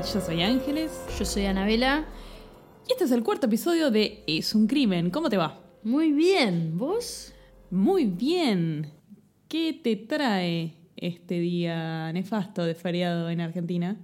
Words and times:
Están? 0.00 0.14
Yo 0.14 0.20
soy 0.26 0.42
Ángeles 0.42 0.92
Yo 1.18 1.24
soy 1.24 1.46
Anabela. 1.46 2.06
y 2.88 2.92
este 2.92 3.04
es 3.04 3.10
el 3.10 3.22
cuarto 3.22 3.46
episodio 3.46 3.90
de 3.90 4.24
Es 4.26 4.54
un 4.54 4.66
Crimen. 4.66 5.10
¿Cómo 5.10 5.28
te 5.28 5.36
va? 5.36 5.60
Muy 5.82 6.12
bien, 6.12 6.78
¿vos? 6.78 7.32
Muy 7.70 8.06
bien. 8.06 8.88
¿Qué 9.48 9.78
te 9.82 9.96
trae 9.96 10.74
este 10.96 11.40
día 11.40 12.12
nefasto 12.12 12.64
de 12.64 12.74
feriado 12.74 13.28
en 13.28 13.40
Argentina? 13.40 13.96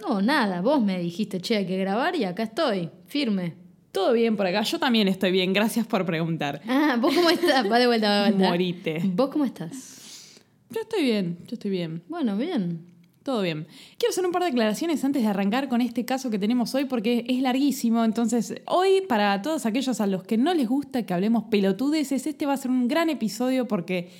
No, 0.00 0.20
nada, 0.20 0.60
vos 0.60 0.82
me 0.82 0.98
dijiste, 0.98 1.40
che, 1.40 1.56
hay 1.56 1.66
que 1.66 1.78
grabar 1.78 2.16
y 2.16 2.24
acá 2.24 2.42
estoy, 2.42 2.90
firme. 3.06 3.54
Todo 3.92 4.12
bien 4.12 4.36
por 4.36 4.46
acá, 4.46 4.62
yo 4.62 4.78
también 4.78 5.06
estoy 5.08 5.30
bien, 5.30 5.52
gracias 5.52 5.86
por 5.86 6.04
preguntar. 6.04 6.60
Ah, 6.66 6.96
¿vos 7.00 7.14
cómo 7.14 7.30
estás? 7.30 7.70
Va 7.70 7.78
de 7.78 7.86
vuelta, 7.86 8.08
va 8.08 8.24
de 8.24 8.30
vuelta. 8.30 8.48
Morite. 8.50 9.02
¿Vos 9.04 9.30
cómo 9.30 9.44
estás? 9.44 10.40
Yo 10.70 10.80
estoy 10.80 11.02
bien, 11.04 11.38
yo 11.46 11.54
estoy 11.54 11.70
bien. 11.70 12.02
Bueno, 12.08 12.36
bien. 12.36 12.91
Todo 13.22 13.42
bien. 13.42 13.68
Quiero 13.98 14.10
hacer 14.10 14.26
un 14.26 14.32
par 14.32 14.42
de 14.42 14.50
declaraciones 14.50 15.04
antes 15.04 15.22
de 15.22 15.28
arrancar 15.28 15.68
con 15.68 15.80
este 15.80 16.04
caso 16.04 16.28
que 16.28 16.38
tenemos 16.38 16.74
hoy 16.74 16.86
porque 16.86 17.24
es 17.28 17.40
larguísimo. 17.40 18.04
Entonces, 18.04 18.54
hoy 18.66 19.02
para 19.08 19.40
todos 19.42 19.64
aquellos 19.64 20.00
a 20.00 20.06
los 20.06 20.24
que 20.24 20.36
no 20.36 20.52
les 20.54 20.68
gusta 20.68 21.06
que 21.06 21.14
hablemos 21.14 21.44
pelotudeces, 21.44 22.26
este 22.26 22.46
va 22.46 22.54
a 22.54 22.56
ser 22.56 22.70
un 22.72 22.88
gran 22.88 23.10
episodio 23.10 23.68
porque 23.68 24.10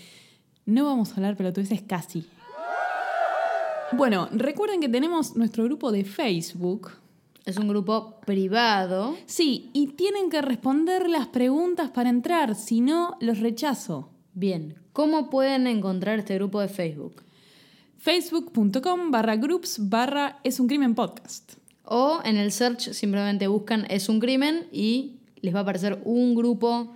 no 0.67 0.85
vamos 0.85 1.11
a 1.11 1.17
hablar 1.17 1.37
pelotudeces 1.37 1.83
casi. 1.83 2.27
Bueno, 3.95 4.29
recuerden 4.33 4.81
que 4.81 4.89
tenemos 4.89 5.37
nuestro 5.37 5.65
grupo 5.65 5.91
de 5.91 6.05
Facebook. 6.05 6.93
Es 7.45 7.59
un 7.59 7.67
grupo 7.67 8.21
privado. 8.25 9.17
Sí, 9.27 9.71
y 9.73 9.89
tienen 9.89 10.31
que 10.31 10.41
responder 10.41 11.11
las 11.11 11.27
preguntas 11.27 11.91
para 11.91 12.09
entrar, 12.09 12.55
si 12.55 12.81
no, 12.81 13.17
los 13.21 13.41
rechazo. 13.41 14.11
Bien, 14.33 14.77
¿cómo 14.93 15.29
pueden 15.29 15.67
encontrar 15.67 16.21
este 16.21 16.37
grupo 16.37 16.61
de 16.61 16.69
Facebook? 16.69 17.23
Facebook.com 18.03 19.13
barra 19.13 19.37
groups 19.37 19.77
barra 19.89 20.41
es 20.43 20.59
un 20.59 20.67
crimen 20.67 20.97
podcast. 20.97 21.53
O 21.85 22.19
en 22.25 22.37
el 22.37 22.51
search 22.51 22.91
simplemente 22.91 23.47
buscan 23.47 23.87
Es 23.89 24.09
un 24.09 24.19
crimen 24.19 24.67
y 24.73 25.21
les 25.41 25.55
va 25.55 25.61
a 25.61 25.63
aparecer 25.63 26.03
un 26.05 26.35
grupo 26.35 26.93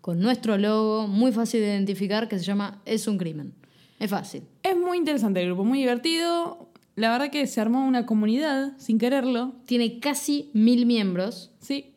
con 0.00 0.18
nuestro 0.18 0.58
logo, 0.58 1.06
muy 1.06 1.30
fácil 1.30 1.60
de 1.60 1.68
identificar, 1.68 2.26
que 2.26 2.40
se 2.40 2.44
llama 2.44 2.82
Es 2.86 3.06
un 3.06 3.18
crimen. 3.18 3.54
Es 4.00 4.10
fácil. 4.10 4.42
Es 4.64 4.76
muy 4.76 4.98
interesante 4.98 5.40
el 5.40 5.46
grupo, 5.46 5.62
muy 5.62 5.78
divertido. 5.78 6.68
La 6.96 7.12
verdad 7.12 7.30
que 7.30 7.46
se 7.46 7.60
armó 7.60 7.86
una 7.86 8.04
comunidad 8.04 8.72
sin 8.78 8.98
quererlo, 8.98 9.52
Tiene 9.64 10.00
casi 10.00 10.50
mil 10.54 10.86
miembros. 10.86 11.52
sí. 11.60 11.92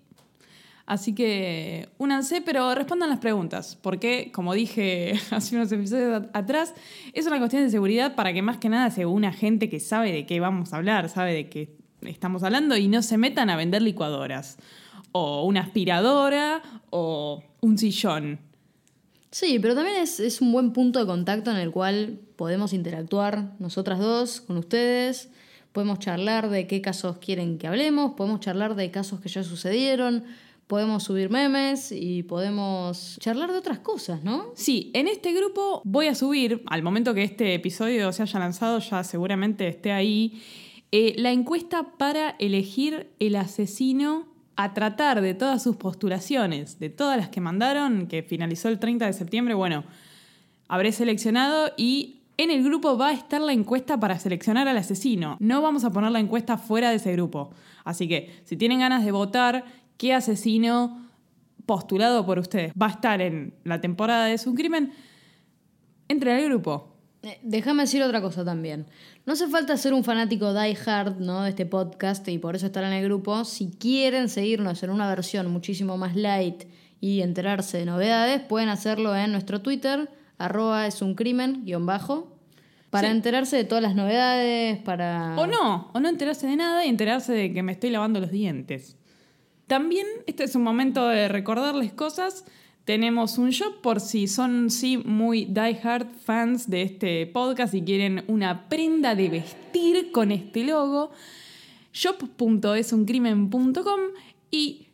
Así 0.91 1.15
que 1.15 1.87
únanse, 1.99 2.41
pero 2.41 2.75
respondan 2.75 3.09
las 3.09 3.19
preguntas, 3.19 3.77
porque, 3.81 4.29
como 4.33 4.53
dije 4.53 5.13
hace 5.31 5.55
unos 5.55 5.71
episodios 5.71 6.23
atrás, 6.33 6.73
es 7.13 7.25
una 7.25 7.37
cuestión 7.37 7.63
de 7.63 7.69
seguridad 7.69 8.13
para 8.13 8.33
que 8.33 8.41
más 8.41 8.57
que 8.57 8.67
nada 8.67 8.91
se 8.91 9.05
una 9.05 9.31
gente 9.31 9.69
que 9.69 9.79
sabe 9.79 10.11
de 10.11 10.25
qué 10.25 10.41
vamos 10.41 10.73
a 10.73 10.75
hablar, 10.75 11.07
sabe 11.07 11.33
de 11.33 11.47
qué 11.47 11.77
estamos 12.01 12.43
hablando 12.43 12.75
y 12.75 12.89
no 12.89 13.03
se 13.03 13.17
metan 13.17 13.49
a 13.49 13.55
vender 13.55 13.81
licuadoras, 13.81 14.57
o 15.13 15.45
una 15.45 15.61
aspiradora, 15.61 16.61
o 16.89 17.41
un 17.61 17.77
sillón. 17.77 18.41
Sí, 19.31 19.59
pero 19.59 19.75
también 19.75 19.95
es, 19.95 20.19
es 20.19 20.41
un 20.41 20.51
buen 20.51 20.73
punto 20.73 20.99
de 20.99 21.05
contacto 21.05 21.51
en 21.51 21.57
el 21.57 21.71
cual 21.71 22.19
podemos 22.35 22.73
interactuar 22.73 23.53
nosotras 23.59 23.99
dos 23.99 24.41
con 24.41 24.57
ustedes, 24.57 25.29
podemos 25.71 25.99
charlar 25.99 26.49
de 26.49 26.67
qué 26.67 26.81
casos 26.81 27.19
quieren 27.19 27.59
que 27.59 27.67
hablemos, 27.67 28.15
podemos 28.15 28.41
charlar 28.41 28.75
de 28.75 28.91
casos 28.91 29.21
que 29.21 29.29
ya 29.29 29.41
sucedieron, 29.41 30.25
podemos 30.71 31.03
subir 31.03 31.29
memes 31.29 31.91
y 31.91 32.23
podemos 32.23 33.17
charlar 33.19 33.51
de 33.51 33.57
otras 33.57 33.79
cosas, 33.79 34.23
¿no? 34.23 34.53
Sí, 34.55 34.89
en 34.93 35.09
este 35.09 35.33
grupo 35.33 35.81
voy 35.83 36.07
a 36.07 36.15
subir, 36.15 36.63
al 36.67 36.81
momento 36.81 37.13
que 37.13 37.23
este 37.23 37.53
episodio 37.53 38.13
se 38.13 38.21
haya 38.21 38.39
lanzado, 38.39 38.79
ya 38.79 39.03
seguramente 39.03 39.67
esté 39.67 39.91
ahí, 39.91 40.41
eh, 40.93 41.13
la 41.17 41.33
encuesta 41.33 41.97
para 41.97 42.37
elegir 42.39 43.11
el 43.19 43.35
asesino 43.35 44.29
a 44.55 44.73
tratar 44.73 45.19
de 45.19 45.33
todas 45.33 45.61
sus 45.61 45.75
postulaciones, 45.75 46.79
de 46.79 46.89
todas 46.89 47.17
las 47.17 47.27
que 47.27 47.41
mandaron, 47.41 48.07
que 48.07 48.23
finalizó 48.23 48.69
el 48.69 48.79
30 48.79 49.07
de 49.07 49.11
septiembre, 49.11 49.53
bueno, 49.53 49.83
habré 50.69 50.93
seleccionado 50.93 51.73
y 51.75 52.21
en 52.37 52.49
el 52.49 52.63
grupo 52.63 52.97
va 52.97 53.09
a 53.09 53.13
estar 53.13 53.41
la 53.41 53.51
encuesta 53.51 53.99
para 53.99 54.17
seleccionar 54.17 54.69
al 54.69 54.77
asesino. 54.77 55.35
No 55.41 55.61
vamos 55.61 55.83
a 55.83 55.91
poner 55.91 56.11
la 56.11 56.19
encuesta 56.19 56.57
fuera 56.57 56.91
de 56.91 56.95
ese 56.95 57.11
grupo. 57.11 57.51
Así 57.83 58.07
que 58.07 58.41
si 58.45 58.57
tienen 58.57 58.79
ganas 58.79 59.03
de 59.05 59.11
votar 59.11 59.65
qué 59.97 60.13
asesino 60.13 61.09
postulado 61.65 62.25
por 62.25 62.39
ustedes 62.39 62.73
va 62.79 62.87
a 62.87 62.91
estar 62.91 63.21
en 63.21 63.53
la 63.63 63.79
temporada 63.81 64.25
de 64.25 64.37
su 64.37 64.53
crimen, 64.55 64.93
entren 66.07 66.37
al 66.37 66.45
grupo. 66.45 66.87
Eh, 67.23 67.39
Déjame 67.43 67.83
decir 67.83 68.01
otra 68.01 68.21
cosa 68.21 68.43
también. 68.43 68.87
No 69.25 69.33
hace 69.33 69.47
falta 69.47 69.77
ser 69.77 69.93
un 69.93 70.03
fanático 70.03 70.53
die 70.53 70.75
hard 70.85 71.19
¿no? 71.19 71.43
de 71.43 71.49
este 71.51 71.65
podcast 71.65 72.27
y 72.27 72.39
por 72.39 72.55
eso 72.55 72.65
estar 72.65 72.83
en 72.83 72.93
el 72.93 73.03
grupo. 73.03 73.45
Si 73.45 73.69
quieren 73.69 74.27
seguirnos 74.27 74.81
en 74.83 74.89
una 74.89 75.07
versión 75.07 75.51
muchísimo 75.51 75.97
más 75.97 76.15
light 76.15 76.63
y 76.99 77.21
enterarse 77.21 77.77
de 77.77 77.85
novedades, 77.85 78.41
pueden 78.41 78.69
hacerlo 78.69 79.15
en 79.15 79.31
nuestro 79.31 79.61
Twitter, 79.61 80.09
arroba 80.39 80.87
es 80.87 81.01
un 81.03 81.13
crimen, 81.13 81.63
guion 81.63 81.85
bajo, 81.85 82.35
para 82.89 83.07
Sí. 83.07 83.15
enterarse 83.15 83.55
de 83.55 83.63
todas 83.63 83.81
las 83.83 83.95
novedades, 83.95 84.79
para... 84.79 85.35
O 85.37 85.47
no, 85.47 85.91
o 85.93 85.99
no 85.99 86.09
enterarse 86.09 86.47
de 86.47 86.55
nada 86.57 86.85
y 86.85 86.89
enterarse 86.89 87.31
de 87.33 87.53
que 87.53 87.63
me 87.63 87.71
estoy 87.71 87.89
lavando 87.91 88.19
los 88.19 88.31
dientes. 88.31 88.97
También 89.71 90.05
este 90.27 90.43
es 90.43 90.53
un 90.55 90.63
momento 90.63 91.07
de 91.07 91.29
recordarles 91.29 91.93
cosas. 91.93 92.43
Tenemos 92.83 93.37
un 93.37 93.51
shop 93.51 93.79
por 93.79 94.01
si 94.01 94.27
son 94.27 94.69
sí 94.69 94.97
muy 94.97 95.45
diehard 95.45 96.09
fans 96.25 96.69
de 96.69 96.81
este 96.81 97.25
podcast 97.25 97.73
y 97.73 97.81
quieren 97.81 98.25
una 98.27 98.67
prenda 98.67 99.15
de 99.15 99.29
vestir 99.29 100.11
con 100.11 100.33
este 100.33 100.65
logo. 100.65 101.11
shop.esuncrimen.com 101.93 103.99
y 104.51 104.89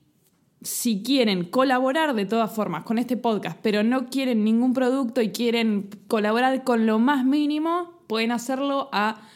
si 0.61 1.01
quieren 1.01 1.45
colaborar 1.45 2.13
de 2.13 2.27
todas 2.27 2.53
formas 2.53 2.83
con 2.83 2.99
este 2.99 3.17
podcast, 3.17 3.57
pero 3.63 3.81
no 3.81 4.11
quieren 4.11 4.43
ningún 4.43 4.73
producto 4.73 5.23
y 5.23 5.31
quieren 5.31 5.89
colaborar 6.07 6.63
con 6.63 6.85
lo 6.85 6.99
más 6.99 7.25
mínimo, 7.25 8.03
pueden 8.05 8.31
hacerlo 8.31 8.89
a 8.91 9.27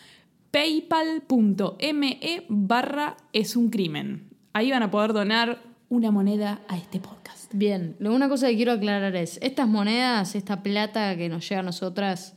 paypal.me 0.51 2.45
barra 2.47 3.17
es 3.33 3.55
un 3.55 3.71
crimen. 3.71 4.30
Ahí 4.53 4.71
van 4.71 4.83
a 4.83 4.91
poder 4.91 5.13
donar 5.13 5.61
una 5.89 6.11
moneda 6.11 6.61
a 6.67 6.77
este 6.77 6.99
podcast. 6.99 7.51
Bien, 7.53 7.95
lo 7.99 8.13
una 8.13 8.29
cosa 8.29 8.47
que 8.47 8.55
quiero 8.55 8.71
aclarar 8.73 9.15
es, 9.15 9.37
estas 9.41 9.67
monedas, 9.67 10.35
esta 10.35 10.63
plata 10.63 11.15
que 11.17 11.29
nos 11.29 11.47
llega 11.47 11.59
a 11.59 11.63
nosotras 11.63 12.35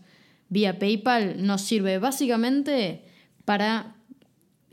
vía 0.49 0.79
PayPal, 0.79 1.45
nos 1.47 1.63
sirve 1.63 1.99
básicamente 1.99 3.05
para 3.45 3.95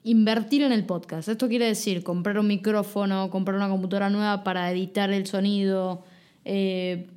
invertir 0.04 0.64
en 0.64 0.72
el 0.72 0.86
podcast. 0.86 1.30
Esto 1.30 1.48
quiere 1.48 1.66
decir 1.66 2.04
comprar 2.04 2.40
un 2.40 2.48
micrófono, 2.48 3.30
comprar 3.30 3.58
una 3.58 3.70
computadora 3.70 4.10
nueva 4.10 4.44
para 4.44 4.72
editar 4.72 5.12
el 5.12 5.28
sonido, 5.28 6.04
eh, 6.44 7.08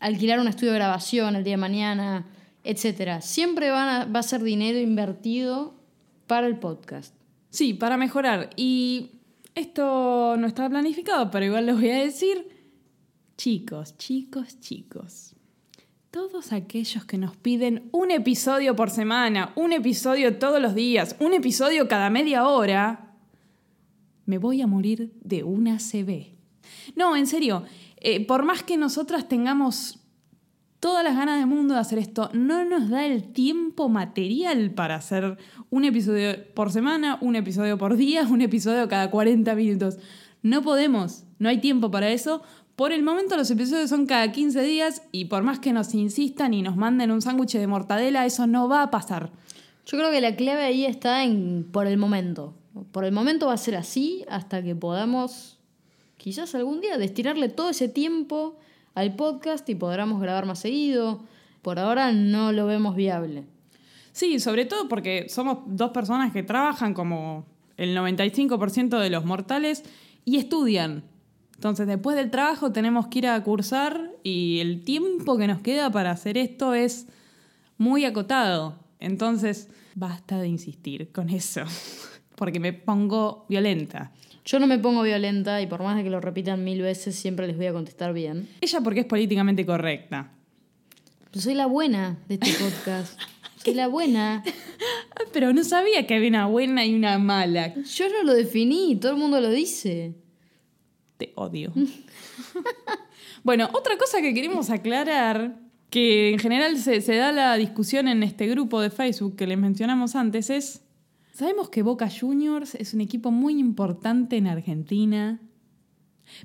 alquilar 0.00 0.40
un 0.40 0.48
estudio 0.48 0.72
de 0.72 0.78
grabación 0.78 1.36
el 1.36 1.44
día 1.44 1.52
de 1.54 1.58
mañana, 1.58 2.26
etc. 2.64 3.20
Siempre 3.20 3.70
van 3.70 3.88
a- 3.88 4.04
va 4.06 4.20
a 4.20 4.22
ser 4.24 4.42
dinero 4.42 4.78
invertido 4.78 5.74
para 6.26 6.46
el 6.48 6.56
podcast. 6.58 7.14
Sí, 7.50 7.72
para 7.74 7.96
mejorar. 7.96 8.50
Y 8.56 9.12
esto 9.54 10.36
no 10.36 10.46
estaba 10.46 10.70
planificado, 10.70 11.30
pero 11.30 11.44
igual 11.44 11.66
les 11.66 11.76
voy 11.76 11.90
a 11.90 12.02
decir, 12.02 12.48
chicos, 13.36 13.96
chicos, 13.96 14.60
chicos. 14.60 15.34
Todos 16.10 16.52
aquellos 16.52 17.04
que 17.04 17.18
nos 17.18 17.36
piden 17.36 17.88
un 17.92 18.10
episodio 18.10 18.76
por 18.76 18.90
semana, 18.90 19.52
un 19.56 19.72
episodio 19.72 20.38
todos 20.38 20.60
los 20.60 20.74
días, 20.74 21.16
un 21.18 21.34
episodio 21.34 21.88
cada 21.88 22.10
media 22.10 22.46
hora, 22.46 23.16
me 24.26 24.38
voy 24.38 24.62
a 24.62 24.66
morir 24.66 25.12
de 25.22 25.42
una 25.42 25.78
CB. 25.78 26.34
No, 26.96 27.16
en 27.16 27.26
serio, 27.26 27.64
eh, 27.96 28.24
por 28.24 28.44
más 28.44 28.62
que 28.62 28.76
nosotras 28.76 29.28
tengamos 29.28 30.03
todas 30.84 31.02
las 31.02 31.16
ganas 31.16 31.38
del 31.38 31.46
mundo 31.46 31.72
de 31.72 31.80
hacer 31.80 31.98
esto, 31.98 32.28
no 32.34 32.62
nos 32.66 32.90
da 32.90 33.06
el 33.06 33.32
tiempo 33.32 33.88
material 33.88 34.70
para 34.72 34.96
hacer 34.96 35.38
un 35.70 35.86
episodio 35.86 36.36
por 36.52 36.70
semana, 36.70 37.16
un 37.22 37.36
episodio 37.36 37.78
por 37.78 37.96
día, 37.96 38.26
un 38.30 38.42
episodio 38.42 38.86
cada 38.86 39.10
40 39.10 39.54
minutos. 39.54 39.96
No 40.42 40.60
podemos, 40.60 41.24
no 41.38 41.48
hay 41.48 41.56
tiempo 41.56 41.90
para 41.90 42.10
eso. 42.10 42.42
Por 42.76 42.92
el 42.92 43.02
momento 43.02 43.34
los 43.34 43.50
episodios 43.50 43.88
son 43.88 44.04
cada 44.04 44.30
15 44.30 44.60
días 44.60 45.00
y 45.10 45.24
por 45.24 45.42
más 45.42 45.58
que 45.58 45.72
nos 45.72 45.94
insistan 45.94 46.52
y 46.52 46.60
nos 46.60 46.76
manden 46.76 47.12
un 47.12 47.22
sándwich 47.22 47.54
de 47.54 47.66
mortadela, 47.66 48.26
eso 48.26 48.46
no 48.46 48.68
va 48.68 48.82
a 48.82 48.90
pasar. 48.90 49.30
Yo 49.86 49.96
creo 49.96 50.10
que 50.10 50.20
la 50.20 50.36
clave 50.36 50.64
ahí 50.64 50.84
está 50.84 51.24
en 51.24 51.66
por 51.72 51.86
el 51.86 51.96
momento. 51.96 52.52
Por 52.92 53.06
el 53.06 53.12
momento 53.12 53.46
va 53.46 53.54
a 53.54 53.56
ser 53.56 53.76
así 53.76 54.26
hasta 54.28 54.62
que 54.62 54.76
podamos, 54.76 55.56
quizás 56.18 56.54
algún 56.54 56.82
día, 56.82 56.98
destinarle 56.98 57.48
todo 57.48 57.70
ese 57.70 57.88
tiempo 57.88 58.58
al 58.94 59.16
podcast 59.16 59.68
y 59.68 59.74
podamos 59.74 60.20
grabar 60.20 60.46
más 60.46 60.60
seguido. 60.60 61.24
Por 61.62 61.78
ahora 61.78 62.12
no 62.12 62.52
lo 62.52 62.66
vemos 62.66 62.96
viable. 62.96 63.44
Sí, 64.12 64.38
sobre 64.38 64.64
todo 64.64 64.88
porque 64.88 65.26
somos 65.28 65.58
dos 65.66 65.90
personas 65.90 66.32
que 66.32 66.42
trabajan 66.42 66.94
como 66.94 67.46
el 67.76 67.96
95% 67.96 68.98
de 68.98 69.10
los 69.10 69.24
mortales 69.24 69.82
y 70.24 70.36
estudian. 70.36 71.04
Entonces, 71.54 71.86
después 71.86 72.16
del 72.16 72.30
trabajo 72.30 72.72
tenemos 72.72 73.08
que 73.08 73.20
ir 73.20 73.26
a 73.26 73.42
cursar 73.42 74.12
y 74.22 74.60
el 74.60 74.84
tiempo 74.84 75.36
que 75.36 75.46
nos 75.46 75.60
queda 75.60 75.90
para 75.90 76.10
hacer 76.10 76.36
esto 76.38 76.74
es 76.74 77.06
muy 77.78 78.04
acotado. 78.04 78.78
Entonces, 79.00 79.68
basta 79.94 80.38
de 80.38 80.48
insistir 80.48 81.10
con 81.12 81.30
eso, 81.30 81.62
porque 82.36 82.60
me 82.60 82.72
pongo 82.72 83.46
violenta. 83.48 84.12
Yo 84.44 84.58
no 84.58 84.66
me 84.66 84.78
pongo 84.78 85.02
violenta 85.02 85.62
y 85.62 85.66
por 85.66 85.82
más 85.82 85.96
de 85.96 86.04
que 86.04 86.10
lo 86.10 86.20
repitan 86.20 86.64
mil 86.64 86.82
veces, 86.82 87.16
siempre 87.16 87.46
les 87.46 87.56
voy 87.56 87.66
a 87.66 87.72
contestar 87.72 88.12
bien. 88.12 88.46
Ella 88.60 88.82
porque 88.82 89.00
es 89.00 89.06
políticamente 89.06 89.64
correcta. 89.64 90.32
Soy 91.32 91.54
la 91.54 91.66
buena 91.66 92.18
de 92.28 92.34
este 92.34 92.52
podcast. 92.52 93.18
soy 93.64 93.72
la 93.72 93.88
buena. 93.88 94.44
Pero 95.32 95.54
no 95.54 95.64
sabía 95.64 96.06
que 96.06 96.14
había 96.14 96.28
una 96.28 96.46
buena 96.46 96.84
y 96.84 96.94
una 96.94 97.18
mala. 97.18 97.74
Yo 97.74 98.08
no 98.10 98.22
lo 98.22 98.34
definí, 98.34 98.96
todo 98.96 99.12
el 99.12 99.18
mundo 99.18 99.40
lo 99.40 99.48
dice. 99.48 100.14
Te 101.16 101.32
odio. 101.36 101.72
bueno, 103.44 103.70
otra 103.72 103.96
cosa 103.96 104.20
que 104.20 104.34
queremos 104.34 104.68
aclarar, 104.68 105.58
que 105.88 106.32
en 106.32 106.38
general 106.38 106.76
se, 106.76 107.00
se 107.00 107.16
da 107.16 107.32
la 107.32 107.56
discusión 107.56 108.08
en 108.08 108.22
este 108.22 108.46
grupo 108.46 108.82
de 108.82 108.90
Facebook 108.90 109.36
que 109.36 109.46
les 109.46 109.56
mencionamos 109.56 110.14
antes, 110.14 110.50
es, 110.50 110.83
sabemos 111.34 111.68
que 111.68 111.82
Boca 111.82 112.08
Juniors 112.08 112.74
es 112.76 112.94
un 112.94 113.00
equipo 113.00 113.30
muy 113.30 113.58
importante 113.58 114.36
en 114.36 114.46
Argentina, 114.46 115.40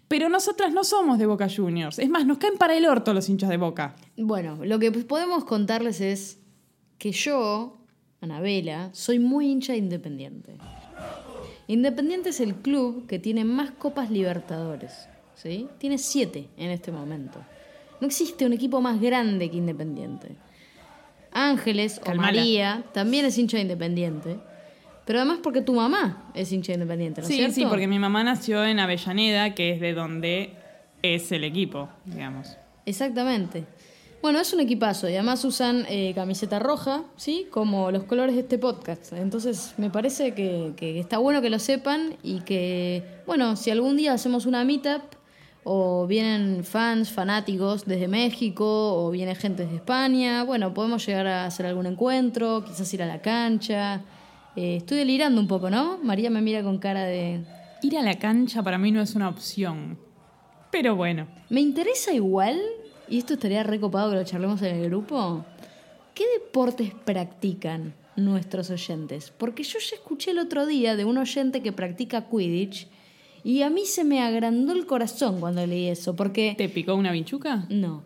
pero 0.08 0.28
nosotras 0.28 0.74
no 0.74 0.84
somos 0.84 1.18
de 1.20 1.26
Boca 1.26 1.48
Juniors. 1.48 2.00
Es 2.00 2.10
más, 2.10 2.26
nos 2.26 2.40
caen 2.40 2.58
para 2.58 2.76
el 2.76 2.86
orto 2.86 3.14
los 3.14 3.30
hinchas 3.30 3.50
de 3.50 3.58
Boca. 3.58 3.96
Bueno, 4.18 4.60
lo 4.66 4.80
que 4.80 4.92
podemos 4.92 5.46
contarles 5.46 6.02
es 6.02 6.40
que 6.98 7.12
yo, 7.12 7.78
Anabela, 8.20 8.90
soy 8.92 9.20
muy 9.20 9.50
hincha 9.50 9.74
de 9.74 9.80
Independiente. 9.80 10.58
Independiente 11.68 12.30
es 12.30 12.40
el 12.40 12.56
club 12.56 13.06
que 13.06 13.20
tiene 13.20 13.46
más 13.46 13.72
Copas 13.72 14.10
Libertadores. 14.10 15.08
¿sí? 15.36 15.68
Tiene 15.78 16.00
siete 16.00 16.50
en 16.58 16.72
este 16.72 16.92
momento. 16.92 17.40
No 18.02 18.08
existe 18.08 18.46
un 18.46 18.54
equipo 18.54 18.82
más 18.82 19.00
grande 19.00 19.50
que 19.50 19.58
Independiente. 19.58 20.36
Ángeles 21.32 22.02
o. 22.06 22.16
María 22.16 22.84
también 22.92 23.26
es 23.26 23.38
hincha 23.38 23.58
de 23.58 23.64
Independiente. 23.64 24.40
Pero 25.10 25.22
además 25.22 25.40
porque 25.42 25.62
tu 25.62 25.74
mamá 25.74 26.30
es 26.36 26.52
hincha 26.52 26.68
de 26.72 26.74
Independiente, 26.76 27.22
¿no 27.22 27.26
es 27.26 27.34
Sí, 27.34 27.38
cierto? 27.38 27.56
sí, 27.56 27.66
porque 27.66 27.88
mi 27.88 27.98
mamá 27.98 28.24
nació 28.24 28.64
en 28.64 28.80
Avellaneda, 28.80 29.56
que 29.56 29.72
es 29.72 29.80
de 29.82 29.96
donde 29.96 30.54
es 31.02 31.32
el 31.32 31.44
equipo, 31.46 31.90
digamos. 32.06 32.58
Exactamente. 32.86 33.66
Bueno, 34.22 34.40
es 34.40 34.54
un 34.54 34.60
equipazo 34.60 35.10
y 35.10 35.14
además 35.14 35.44
usan 35.46 35.88
eh, 35.90 36.12
camiseta 36.14 36.60
roja, 36.60 37.06
¿sí? 37.18 37.48
Como 37.50 37.90
los 37.90 38.04
colores 38.04 38.36
de 38.36 38.42
este 38.42 38.60
podcast. 38.60 39.14
Entonces 39.14 39.74
me 39.78 39.90
parece 39.90 40.36
que, 40.36 40.74
que 40.78 41.00
está 41.00 41.18
bueno 41.18 41.42
que 41.42 41.50
lo 41.50 41.58
sepan 41.58 42.16
y 42.22 42.42
que, 42.42 43.04
bueno, 43.26 43.56
si 43.56 43.72
algún 43.72 43.98
día 43.98 44.14
hacemos 44.14 44.46
una 44.46 44.64
meetup 44.64 45.02
o 45.64 46.06
vienen 46.06 46.64
fans, 46.64 47.10
fanáticos 47.12 47.84
desde 47.88 48.08
México 48.08 48.64
o 48.94 49.10
viene 49.10 49.34
gente 49.34 49.64
desde 49.64 49.78
España, 49.78 50.44
bueno, 50.44 50.72
podemos 50.72 51.04
llegar 51.04 51.26
a 51.26 51.46
hacer 51.48 51.66
algún 51.66 51.88
encuentro, 51.88 52.64
quizás 52.64 52.94
ir 52.94 53.02
a 53.02 53.08
la 53.08 53.24
cancha. 53.24 54.04
Eh, 54.60 54.76
estoy 54.76 54.98
delirando 54.98 55.40
un 55.40 55.48
poco, 55.48 55.70
¿no? 55.70 56.00
María 56.00 56.30
me 56.30 56.42
mira 56.42 56.62
con 56.64 56.80
cara 56.80 57.06
de... 57.06 57.46
Ir 57.82 57.98
a 57.98 58.02
la 58.02 58.20
cancha 58.20 58.62
para 58.62 58.78
mí 58.78 58.92
no 58.92 59.02
es 59.02 59.16
una 59.16 59.30
opción. 59.30 59.98
Pero 60.70 60.98
bueno. 60.98 61.28
Me 61.50 61.62
interesa 61.62 62.14
igual, 62.14 62.60
y 63.08 63.20
esto 63.20 63.36
estaría 63.36 63.64
recopado 63.64 64.12
que 64.12 64.18
lo 64.18 64.24
charlemos 64.26 64.62
en 64.64 64.76
el 64.76 64.90
grupo, 64.90 65.46
¿qué 66.14 66.26
deportes 66.38 66.92
practican 67.06 67.94
nuestros 68.18 68.70
oyentes? 68.70 69.32
Porque 69.32 69.64
yo 69.64 69.80
ya 69.80 69.96
escuché 69.96 70.32
el 70.32 70.40
otro 70.40 70.66
día 70.66 70.98
de 70.98 71.06
un 71.06 71.18
oyente 71.18 71.62
que 71.62 71.72
practica 71.72 72.28
Quidditch 72.28 72.90
y 73.46 73.62
a 73.62 73.70
mí 73.70 73.86
se 73.86 74.04
me 74.04 74.22
agrandó 74.22 74.74
el 74.74 74.86
corazón 74.86 75.40
cuando 75.40 75.66
leí 75.66 75.88
eso, 75.88 76.18
porque... 76.18 76.56
¿Te 76.58 76.68
picó 76.68 76.96
una 76.96 77.14
vinchuca? 77.14 77.66
No. 77.70 78.04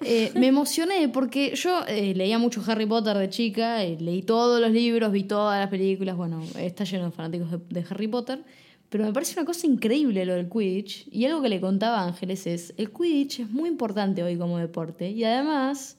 Eh, 0.00 0.32
me 0.34 0.46
emocioné 0.48 1.08
porque 1.08 1.54
yo 1.54 1.84
eh, 1.86 2.14
leía 2.14 2.38
mucho 2.38 2.62
Harry 2.66 2.86
Potter 2.86 3.16
de 3.16 3.28
chica, 3.28 3.82
eh, 3.84 3.96
leí 4.00 4.22
todos 4.22 4.60
los 4.60 4.70
libros, 4.70 5.10
vi 5.12 5.24
todas 5.24 5.58
las 5.58 5.70
películas, 5.70 6.16
bueno, 6.16 6.42
está 6.58 6.84
lleno 6.84 7.06
de 7.06 7.10
fanáticos 7.10 7.50
de, 7.50 7.58
de 7.68 7.84
Harry 7.88 8.08
Potter, 8.08 8.44
pero 8.88 9.04
me 9.04 9.12
parece 9.12 9.38
una 9.38 9.46
cosa 9.46 9.66
increíble 9.66 10.24
lo 10.24 10.34
del 10.34 10.48
Quidditch 10.48 11.08
y 11.10 11.24
algo 11.24 11.42
que 11.42 11.48
le 11.48 11.60
contaba 11.60 12.00
a 12.00 12.06
Ángeles 12.06 12.46
es, 12.46 12.74
el 12.76 12.92
Quidditch 12.92 13.40
es 13.40 13.50
muy 13.50 13.68
importante 13.68 14.22
hoy 14.22 14.36
como 14.36 14.58
deporte 14.58 15.10
y 15.10 15.24
además 15.24 15.98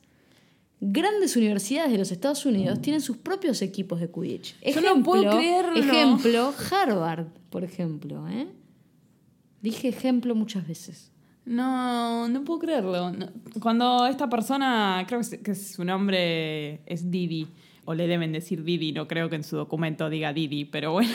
grandes 0.79 1.35
universidades 1.35 1.91
de 1.91 1.97
los 1.97 2.11
Estados 2.11 2.45
Unidos 2.45 2.81
tienen 2.81 3.01
sus 3.01 3.17
propios 3.17 3.61
equipos 3.61 3.99
de 3.99 4.09
Quidditch. 4.09 4.55
Yo 4.61 4.81
no 4.81 5.03
puedo 5.03 5.37
creerlo. 5.37 5.75
Ejemplo, 5.75 6.53
Harvard, 6.71 7.27
por 7.49 7.63
ejemplo. 7.63 8.27
¿eh? 8.29 8.47
Dije 9.61 9.87
ejemplo 9.87 10.35
muchas 10.35 10.67
veces. 10.67 11.11
No, 11.47 12.27
no 12.27 12.43
puedo 12.43 12.59
creerlo. 12.59 13.09
Cuando 13.61 14.05
esta 14.05 14.29
persona, 14.29 15.05
creo 15.07 15.21
que, 15.41 15.55
su 15.55 15.85
nombre 15.85 16.81
es 16.85 17.09
Didi, 17.09 17.47
o 17.85 17.93
le 17.93 18.05
deben 18.05 18.33
decir 18.33 18.65
Didi, 18.65 18.91
no 18.91 19.07
creo 19.07 19.29
que 19.29 19.37
en 19.37 19.45
su 19.45 19.55
documento 19.55 20.09
diga 20.09 20.33
Didi, 20.33 20.65
pero 20.65 20.91
bueno. 20.91 21.13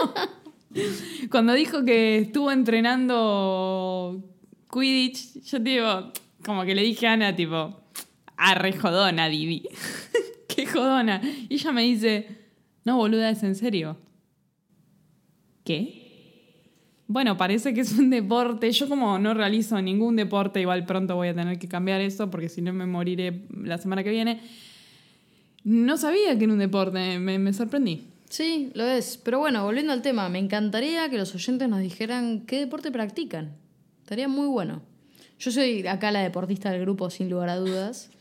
Cuando 1.30 1.52
dijo 1.52 1.84
que 1.84 2.16
estuvo 2.16 2.50
entrenando 2.50 4.24
Quidditch, 4.72 5.42
yo 5.42 5.58
digo, 5.58 6.12
como 6.42 6.64
que 6.64 6.74
le 6.74 6.82
dije 6.82 7.06
a 7.06 7.12
Ana, 7.12 7.36
tipo, 7.36 7.78
ah, 8.38 8.54
re 8.54 8.72
jodona, 8.72 9.28
Didi. 9.28 9.68
Qué 10.48 10.64
jodona. 10.64 11.20
Y 11.50 11.56
ella 11.56 11.72
me 11.72 11.82
dice, 11.82 12.26
no, 12.86 12.96
boluda, 12.96 13.28
es 13.28 13.42
en 13.42 13.54
serio. 13.54 13.98
¿Qué? 15.62 15.99
Bueno, 17.12 17.36
parece 17.36 17.74
que 17.74 17.80
es 17.80 17.98
un 17.98 18.08
deporte. 18.08 18.70
Yo 18.70 18.88
como 18.88 19.18
no 19.18 19.34
realizo 19.34 19.82
ningún 19.82 20.14
deporte, 20.14 20.60
igual 20.60 20.86
pronto 20.86 21.16
voy 21.16 21.26
a 21.26 21.34
tener 21.34 21.58
que 21.58 21.66
cambiar 21.66 22.00
eso 22.00 22.30
porque 22.30 22.48
si 22.48 22.62
no 22.62 22.72
me 22.72 22.86
moriré 22.86 23.46
la 23.64 23.78
semana 23.78 24.04
que 24.04 24.10
viene. 24.10 24.40
No 25.64 25.96
sabía 25.96 26.38
que 26.38 26.44
era 26.44 26.52
un 26.52 26.60
deporte, 26.60 27.18
me, 27.18 27.52
sorprendí. 27.52 28.06
Sí, 28.28 28.70
lo 28.74 28.84
es. 28.84 29.16
Pero 29.16 29.40
bueno, 29.40 29.64
volviendo 29.64 29.92
al 29.92 30.02
tema, 30.02 30.28
me 30.28 30.38
encantaría 30.38 31.10
que 31.10 31.18
los 31.18 31.34
oyentes 31.34 31.68
nos 31.68 31.80
dijeran 31.80 32.42
qué 32.46 32.60
deporte 32.60 32.92
practican. 32.92 33.56
Estaría 34.04 34.28
muy 34.28 34.46
bueno. 34.46 34.80
Yo 35.40 35.50
soy 35.50 35.84
acá 35.88 36.12
la 36.12 36.22
deportista 36.22 36.70
del 36.70 36.82
grupo, 36.82 37.10
sin 37.10 37.28
lugar 37.28 37.48
a 37.48 37.56
dudas. 37.56 38.12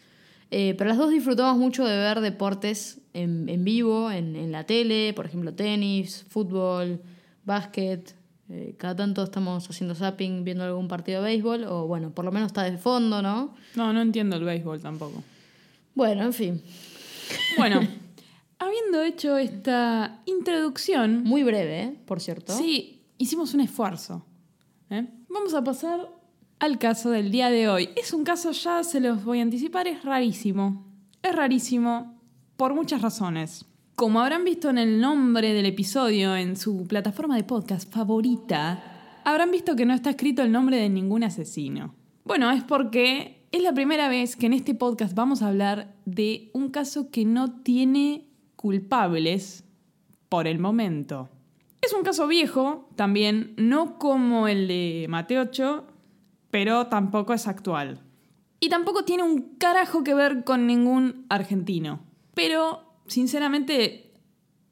Eh, 0.49 0.73
pero 0.79 0.87
las 0.87 0.97
dos 0.97 1.11
disfrutamos 1.11 1.59
mucho 1.59 1.85
de 1.85 1.95
ver 1.95 2.21
deportes 2.21 3.01
en, 3.13 3.63
vivo, 3.63 4.09
en 4.09 4.51
la 4.51 4.63
tele, 4.63 5.13
por 5.13 5.27
ejemplo, 5.27 5.53
tenis, 5.53 6.25
fútbol, 6.27 6.99
básquet. 7.45 8.17
Eh, 8.51 8.73
cada 8.77 8.95
tanto 8.95 9.23
estamos 9.23 9.69
haciendo 9.69 9.93
zapping, 9.93 10.43
viendo 10.43 10.63
algún 10.63 10.87
partido 10.87 11.21
de 11.21 11.29
béisbol, 11.29 11.65
o 11.65 11.85
bueno, 11.85 12.09
por 12.09 12.25
lo 12.25 12.31
menos 12.31 12.47
está 12.47 12.63
de 12.63 12.77
fondo, 12.77 13.21
¿no? 13.21 13.53
No, 13.75 13.93
no 13.93 14.01
entiendo 14.01 14.37
el 14.37 14.43
béisbol 14.43 14.81
tampoco. 14.81 15.23
Bueno, 15.93 16.23
en 16.23 16.33
fin, 16.33 16.61
Bueno, 17.57 17.81
habiendo 18.59 19.03
hecho 19.03 19.37
esta 19.37 20.21
introducción, 20.25 21.23
muy 21.23 21.43
breve, 21.43 21.83
¿eh? 21.83 21.95
por 22.05 22.21
cierto. 22.21 22.57
sí, 22.57 23.01
hicimos 23.19 23.53
un 23.53 23.61
esfuerzo. 23.61 24.25
¿eh? 24.89 25.05
Vamos 25.29 25.53
a 25.53 25.63
pasar 25.63 26.09
al 26.59 26.79
caso 26.79 27.11
del 27.11 27.29
día 27.31 27.51
de 27.51 27.69
hoy. 27.69 27.89
Es 27.95 28.13
un 28.13 28.23
caso, 28.23 28.51
ya 28.51 28.83
se 28.83 28.99
los 28.99 29.23
voy 29.23 29.39
a 29.39 29.43
anticipar, 29.43 29.87
es 29.87 30.03
rarísimo. 30.03 30.85
Es 31.21 31.35
rarísimo 31.35 32.19
por 32.57 32.73
muchas 32.73 33.01
razones. 33.01 33.65
Como 33.99 34.21
habrán 34.21 34.45
visto 34.45 34.69
en 34.69 34.77
el 34.77 35.01
nombre 35.01 35.51
del 35.51 35.65
episodio 35.65 36.33
en 36.33 36.55
su 36.55 36.87
plataforma 36.87 37.35
de 37.35 37.43
podcast 37.43 37.93
favorita, 37.93 38.81
habrán 39.25 39.51
visto 39.51 39.75
que 39.75 39.85
no 39.85 39.93
está 39.93 40.11
escrito 40.11 40.41
el 40.41 40.53
nombre 40.53 40.77
de 40.77 40.87
ningún 40.87 41.25
asesino. 41.25 41.93
Bueno, 42.23 42.49
es 42.49 42.63
porque 42.63 43.45
es 43.51 43.61
la 43.61 43.73
primera 43.73 44.07
vez 44.07 44.37
que 44.37 44.45
en 44.45 44.53
este 44.53 44.73
podcast 44.73 45.13
vamos 45.15 45.41
a 45.41 45.49
hablar 45.49 45.97
de 46.05 46.49
un 46.53 46.69
caso 46.69 47.11
que 47.11 47.25
no 47.25 47.51
tiene 47.61 48.29
culpables 48.55 49.65
por 50.29 50.47
el 50.47 50.59
momento. 50.59 51.27
Es 51.81 51.91
un 51.91 52.03
caso 52.03 52.25
viejo, 52.25 52.87
también, 52.95 53.53
no 53.57 53.99
como 53.99 54.47
el 54.47 54.69
de 54.69 55.07
Mateocho, 55.09 55.83
pero 56.51 56.87
tampoco 56.87 57.33
es 57.33 57.49
actual. 57.49 57.99
Y 58.61 58.69
tampoco 58.69 59.03
tiene 59.03 59.23
un 59.23 59.57
carajo 59.57 60.05
que 60.05 60.13
ver 60.13 60.45
con 60.45 60.67
ningún 60.67 61.25
argentino. 61.27 61.99
Pero, 62.33 62.88
sinceramente, 63.09 64.13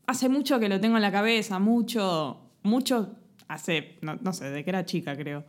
hace 0.06 0.30
mucho 0.30 0.60
que 0.60 0.70
lo 0.70 0.80
tengo 0.80 0.96
en 0.96 1.02
la 1.02 1.12
cabeza, 1.12 1.60
mucho, 1.60 2.52
mucho, 2.64 3.16
hace, 3.48 3.98
no, 4.02 4.16
no 4.22 4.34
sé, 4.34 4.50
de 4.50 4.64
que 4.64 4.70
era 4.70 4.86
chica 4.86 5.16
creo. 5.16 5.46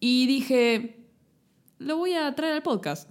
Y 0.00 0.26
dije, 0.26 1.04
lo 1.78 1.96
voy 1.98 2.14
a 2.14 2.34
traer 2.34 2.54
al 2.54 2.62
podcast. 2.62 3.10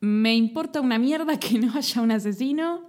Me 0.00 0.34
importa 0.34 0.80
una 0.80 0.98
mierda 0.98 1.38
que 1.38 1.58
no 1.58 1.74
haya 1.74 2.02
un 2.02 2.10
asesino 2.10 2.88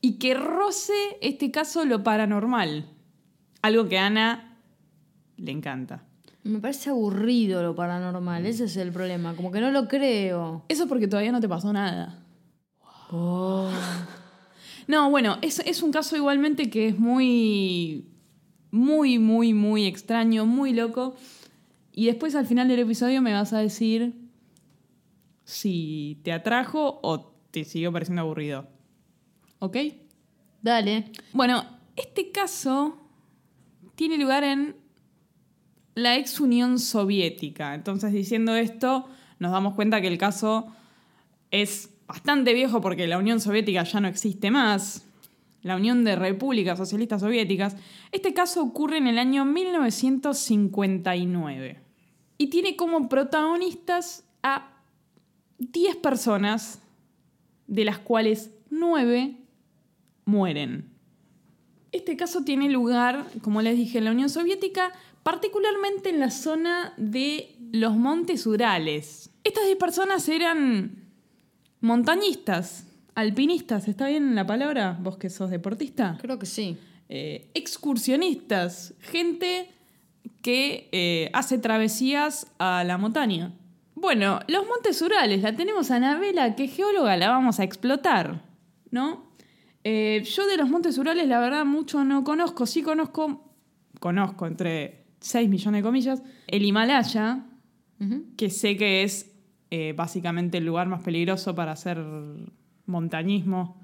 y 0.00 0.18
que 0.18 0.34
roce 0.34 0.92
este 1.20 1.50
caso 1.50 1.84
lo 1.84 2.02
paranormal. 2.02 2.90
Algo 3.62 3.88
que 3.88 3.98
a 3.98 4.06
Ana 4.06 4.58
le 5.36 5.52
encanta. 5.52 6.04
Me 6.44 6.60
parece 6.60 6.90
aburrido 6.90 7.62
lo 7.62 7.74
paranormal, 7.74 8.46
ese 8.46 8.64
es 8.64 8.76
el 8.76 8.92
problema, 8.92 9.34
como 9.34 9.50
que 9.50 9.60
no 9.60 9.70
lo 9.70 9.86
creo. 9.86 10.64
Eso 10.68 10.84
es 10.84 10.88
porque 10.88 11.08
todavía 11.08 11.32
no 11.32 11.40
te 11.40 11.48
pasó 11.48 11.72
nada. 11.72 12.24
Oh. 13.10 13.70
No, 14.88 15.10
bueno, 15.10 15.36
es, 15.42 15.60
es 15.60 15.82
un 15.82 15.92
caso 15.92 16.16
igualmente 16.16 16.70
que 16.70 16.88
es 16.88 16.98
muy, 16.98 18.06
muy, 18.70 19.18
muy, 19.18 19.52
muy 19.52 19.86
extraño, 19.86 20.46
muy 20.46 20.72
loco. 20.72 21.14
Y 21.92 22.06
después 22.06 22.34
al 22.34 22.46
final 22.46 22.68
del 22.68 22.80
episodio 22.80 23.20
me 23.20 23.34
vas 23.34 23.52
a 23.52 23.58
decir 23.58 24.14
si 25.44 26.20
te 26.24 26.32
atrajo 26.32 27.00
o 27.02 27.34
te 27.50 27.64
siguió 27.64 27.92
pareciendo 27.92 28.22
aburrido. 28.22 28.66
¿Ok? 29.58 29.76
Dale. 30.62 31.12
Bueno, 31.34 31.64
este 31.94 32.30
caso 32.30 32.98
tiene 33.94 34.16
lugar 34.16 34.42
en 34.42 34.74
la 35.94 36.16
ex 36.16 36.40
Unión 36.40 36.78
Soviética. 36.78 37.74
Entonces, 37.74 38.12
diciendo 38.12 38.56
esto, 38.56 39.06
nos 39.38 39.52
damos 39.52 39.74
cuenta 39.74 40.00
que 40.00 40.08
el 40.08 40.16
caso 40.16 40.66
es 41.50 41.90
bastante 42.08 42.52
viejo 42.54 42.80
porque 42.80 43.06
la 43.06 43.18
Unión 43.18 43.40
Soviética 43.40 43.84
ya 43.84 44.00
no 44.00 44.08
existe 44.08 44.50
más. 44.50 45.04
La 45.62 45.76
Unión 45.76 46.02
de 46.04 46.16
Repúblicas 46.16 46.78
Socialistas 46.78 47.20
Soviéticas. 47.20 47.76
Este 48.10 48.32
caso 48.32 48.62
ocurre 48.62 48.96
en 48.96 49.06
el 49.06 49.18
año 49.18 49.44
1959 49.44 51.82
y 52.38 52.46
tiene 52.46 52.76
como 52.76 53.08
protagonistas 53.08 54.24
a 54.42 54.70
10 55.58 55.96
personas, 55.96 56.80
de 57.66 57.84
las 57.84 57.98
cuales 57.98 58.52
9 58.70 59.36
mueren. 60.24 60.88
Este 61.90 62.16
caso 62.16 62.44
tiene 62.44 62.70
lugar, 62.70 63.26
como 63.42 63.60
les 63.60 63.76
dije, 63.76 63.98
en 63.98 64.04
la 64.04 64.12
Unión 64.12 64.30
Soviética, 64.30 64.92
particularmente 65.22 66.08
en 66.10 66.20
la 66.20 66.30
zona 66.30 66.94
de 66.96 67.56
los 67.72 67.96
Montes 67.96 68.46
Urales. 68.46 69.30
Estas 69.42 69.66
10 69.66 69.76
personas 69.76 70.28
eran 70.28 71.07
montañistas, 71.80 72.86
alpinistas, 73.14 73.88
¿está 73.88 74.08
bien 74.08 74.34
la 74.34 74.46
palabra? 74.46 74.98
¿Vos 75.00 75.16
que 75.16 75.30
sos 75.30 75.50
deportista? 75.50 76.18
Creo 76.20 76.38
que 76.38 76.46
sí. 76.46 76.76
Eh, 77.08 77.50
excursionistas, 77.54 78.94
gente 79.00 79.70
que 80.42 80.88
eh, 80.92 81.30
hace 81.32 81.58
travesías 81.58 82.46
a 82.58 82.84
la 82.84 82.98
montaña. 82.98 83.52
Bueno, 83.94 84.40
los 84.46 84.66
Montes 84.66 85.02
Urales, 85.02 85.42
la 85.42 85.56
tenemos 85.56 85.90
a 85.90 85.96
Anabela, 85.96 86.54
que 86.54 86.64
es 86.64 86.76
geóloga, 86.76 87.16
la 87.16 87.30
vamos 87.30 87.58
a 87.58 87.64
explotar, 87.64 88.42
¿no? 88.90 89.26
Eh, 89.82 90.22
yo 90.24 90.46
de 90.46 90.56
los 90.56 90.68
Montes 90.68 90.98
Urales, 90.98 91.26
la 91.26 91.40
verdad, 91.40 91.64
mucho 91.64 92.04
no 92.04 92.22
conozco. 92.22 92.66
Sí 92.66 92.82
conozco, 92.82 93.52
conozco 93.98 94.46
entre 94.46 95.06
6 95.20 95.48
millones 95.48 95.80
de 95.80 95.82
comillas, 95.82 96.22
el 96.46 96.62
Himalaya, 96.64 97.44
que 98.36 98.50
sé 98.50 98.76
que 98.76 99.02
es 99.02 99.32
eh, 99.70 99.92
básicamente 99.96 100.58
el 100.58 100.66
lugar 100.66 100.88
más 100.88 101.02
peligroso 101.02 101.54
para 101.54 101.72
hacer 101.72 101.98
montañismo 102.86 103.82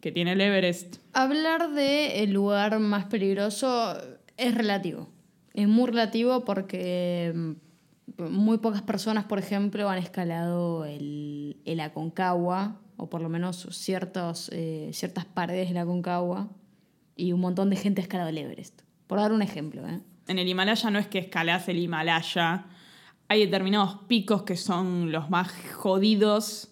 que 0.00 0.12
tiene 0.12 0.32
el 0.32 0.40
Everest. 0.40 0.98
Hablar 1.12 1.72
de 1.72 2.22
el 2.22 2.32
lugar 2.32 2.78
más 2.78 3.06
peligroso 3.06 3.96
es 4.36 4.54
relativo. 4.54 5.08
Es 5.54 5.68
muy 5.68 5.86
relativo 5.86 6.44
porque 6.44 7.32
mm, 7.34 7.52
muy 8.18 8.58
pocas 8.58 8.82
personas, 8.82 9.24
por 9.24 9.38
ejemplo, 9.38 9.88
han 9.88 9.98
escalado 9.98 10.84
el, 10.84 11.56
el 11.64 11.80
Aconcagua, 11.80 12.80
o 12.96 13.10
por 13.10 13.20
lo 13.20 13.28
menos 13.28 13.66
ciertos, 13.72 14.50
eh, 14.52 14.90
ciertas 14.92 15.24
paredes 15.24 15.68
del 15.68 15.78
Aconcagua, 15.78 16.48
y 17.16 17.32
un 17.32 17.40
montón 17.40 17.70
de 17.70 17.76
gente 17.76 18.00
ha 18.00 18.04
escalado 18.04 18.30
el 18.30 18.38
Everest. 18.38 18.82
Por 19.06 19.18
dar 19.18 19.32
un 19.32 19.42
ejemplo, 19.42 19.86
¿eh? 19.88 20.00
En 20.28 20.38
el 20.38 20.48
Himalaya 20.48 20.90
no 20.90 20.98
es 20.98 21.06
que 21.06 21.18
escalás 21.18 21.68
el 21.68 21.78
Himalaya, 21.78 22.66
hay 23.28 23.44
determinados 23.44 23.98
picos 24.06 24.42
que 24.42 24.56
son 24.56 25.12
los 25.12 25.30
más 25.30 25.52
jodidos, 25.74 26.70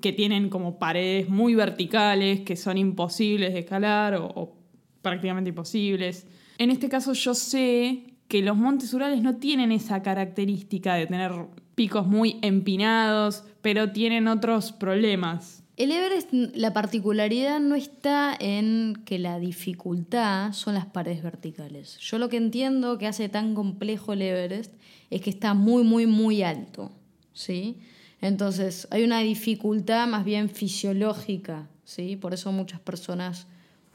que 0.00 0.12
tienen 0.12 0.50
como 0.50 0.78
paredes 0.78 1.28
muy 1.28 1.54
verticales, 1.54 2.40
que 2.40 2.56
son 2.56 2.78
imposibles 2.78 3.52
de 3.52 3.60
escalar 3.60 4.14
o, 4.14 4.26
o 4.26 4.56
prácticamente 5.02 5.50
imposibles. 5.50 6.26
En 6.58 6.70
este 6.70 6.88
caso 6.88 7.12
yo 7.12 7.34
sé 7.34 8.14
que 8.28 8.42
los 8.42 8.56
montes 8.56 8.92
Urales 8.92 9.22
no 9.22 9.36
tienen 9.36 9.72
esa 9.72 10.02
característica 10.02 10.94
de 10.94 11.06
tener 11.06 11.32
picos 11.74 12.06
muy 12.06 12.38
empinados, 12.42 13.44
pero 13.62 13.92
tienen 13.92 14.26
otros 14.26 14.72
problemas. 14.72 15.62
El 15.76 15.92
Everest, 15.92 16.32
la 16.32 16.72
particularidad 16.72 17.60
no 17.60 17.74
está 17.74 18.34
en 18.40 19.02
que 19.04 19.18
la 19.18 19.38
dificultad 19.38 20.54
son 20.54 20.72
las 20.72 20.86
paredes 20.86 21.22
verticales. 21.22 21.98
Yo 21.98 22.18
lo 22.18 22.30
que 22.30 22.38
entiendo 22.38 22.96
que 22.96 23.06
hace 23.06 23.28
tan 23.28 23.54
complejo 23.54 24.14
el 24.14 24.22
Everest 24.22 24.72
es 25.10 25.20
que 25.20 25.28
está 25.28 25.52
muy, 25.52 25.84
muy, 25.84 26.06
muy 26.06 26.42
alto, 26.42 26.92
¿sí? 27.34 27.78
Entonces, 28.22 28.88
hay 28.90 29.04
una 29.04 29.20
dificultad 29.20 30.06
más 30.06 30.24
bien 30.24 30.48
fisiológica, 30.48 31.68
¿sí? 31.84 32.16
Por 32.16 32.32
eso 32.32 32.50
muchas 32.52 32.80
personas 32.80 33.46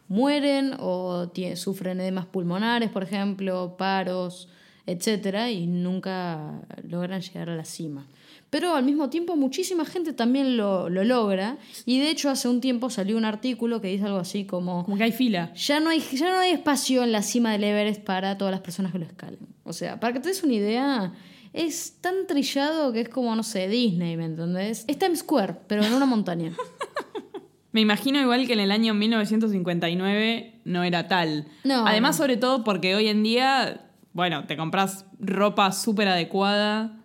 mueren 0.07 0.75
o 0.77 1.31
sufren 1.55 1.99
edemas 1.99 2.27
pulmonares, 2.27 2.91
por 2.91 3.01
ejemplo, 3.01 3.75
paros, 3.75 4.49
etcétera, 4.85 5.49
y 5.49 5.65
nunca 5.65 6.61
logran 6.87 7.21
llegar 7.21 7.49
a 7.49 7.55
la 7.55 7.65
cima. 7.65 8.05
Pero 8.51 8.75
al 8.75 8.83
mismo 8.83 9.09
tiempo 9.09 9.35
muchísima 9.35 9.85
gente 9.85 10.13
también 10.13 10.57
lo, 10.57 10.89
lo 10.89 11.03
logra 11.03 11.57
y 11.85 11.99
de 11.99 12.09
hecho 12.11 12.29
hace 12.29 12.47
un 12.49 12.61
tiempo 12.61 12.89
salió 12.91 13.17
un 13.17 13.25
artículo 13.25 13.81
que 13.81 13.87
dice 13.87 14.05
algo 14.05 14.19
así 14.19 14.45
como 14.45 14.83
Como 14.83 14.97
que 14.97 15.05
hay 15.05 15.11
fila. 15.13 15.51
ya 15.55 15.79
no 15.79 15.89
hay, 15.89 16.01
ya 16.01 16.29
no 16.29 16.39
hay 16.39 16.51
espacio 16.51 17.01
en 17.03 17.11
la 17.13 17.21
cima 17.23 17.53
del 17.53 17.63
Everest 17.63 18.03
para 18.03 18.37
todas 18.37 18.51
las 18.51 18.61
personas 18.61 18.91
que 18.91 18.99
lo 18.99 19.05
escalen. 19.05 19.39
O 19.63 19.73
sea, 19.73 19.99
para 19.99 20.11
que 20.13 20.19
te 20.19 20.27
des 20.27 20.43
una 20.43 20.53
idea, 20.53 21.13
es 21.53 21.97
tan 22.01 22.27
trillado 22.27 22.91
que 22.93 23.01
es 23.01 23.09
como, 23.09 23.33
no 23.35 23.43
sé, 23.43 23.67
Disney, 23.69 24.17
¿me 24.17 24.25
entendés? 24.25 24.83
Es 24.87 24.99
Times 24.99 25.19
Square, 25.19 25.55
pero 25.67 25.83
en 25.83 25.93
una 25.93 26.05
montaña. 26.05 26.51
Me 27.73 27.79
imagino 27.79 28.19
igual 28.19 28.45
que 28.47 28.51
en 28.53 28.59
el 28.59 28.69
año 28.69 28.93
1959 28.93 30.61
no 30.65 30.83
era 30.83 31.07
tal. 31.07 31.47
No, 31.63 31.85
Además, 31.87 32.17
no. 32.17 32.23
sobre 32.23 32.35
todo 32.37 32.63
porque 32.65 32.95
hoy 32.95 33.07
en 33.07 33.23
día, 33.23 33.89
bueno, 34.13 34.45
te 34.45 34.57
compras 34.57 35.05
ropa 35.19 35.71
súper 35.71 36.09
adecuada, 36.09 37.00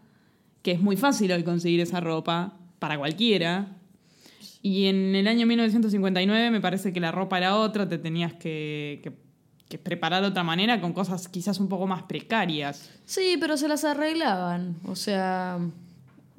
que 0.66 0.72
es 0.72 0.80
muy 0.80 0.96
fácil 0.96 1.30
hoy 1.30 1.44
conseguir 1.44 1.78
esa 1.78 2.00
ropa 2.00 2.54
para 2.80 2.98
cualquiera. 2.98 3.68
Y 4.62 4.86
en 4.86 5.14
el 5.14 5.28
año 5.28 5.46
1959 5.46 6.50
me 6.50 6.60
parece 6.60 6.92
que 6.92 6.98
la 6.98 7.12
ropa 7.12 7.38
era 7.38 7.54
otra, 7.54 7.88
te 7.88 7.98
tenías 7.98 8.32
que, 8.32 9.12
preparar 9.84 10.22
de 10.22 10.28
otra 10.30 10.42
manera 10.42 10.80
con 10.80 10.92
cosas 10.92 11.28
quizás 11.28 11.60
un 11.60 11.68
poco 11.68 11.86
más 11.86 12.02
precarias. 12.02 12.90
Sí, 13.04 13.36
pero 13.38 13.56
se 13.56 13.68
las 13.68 13.84
arreglaban. 13.84 14.74
O 14.86 14.96
sea, 14.96 15.60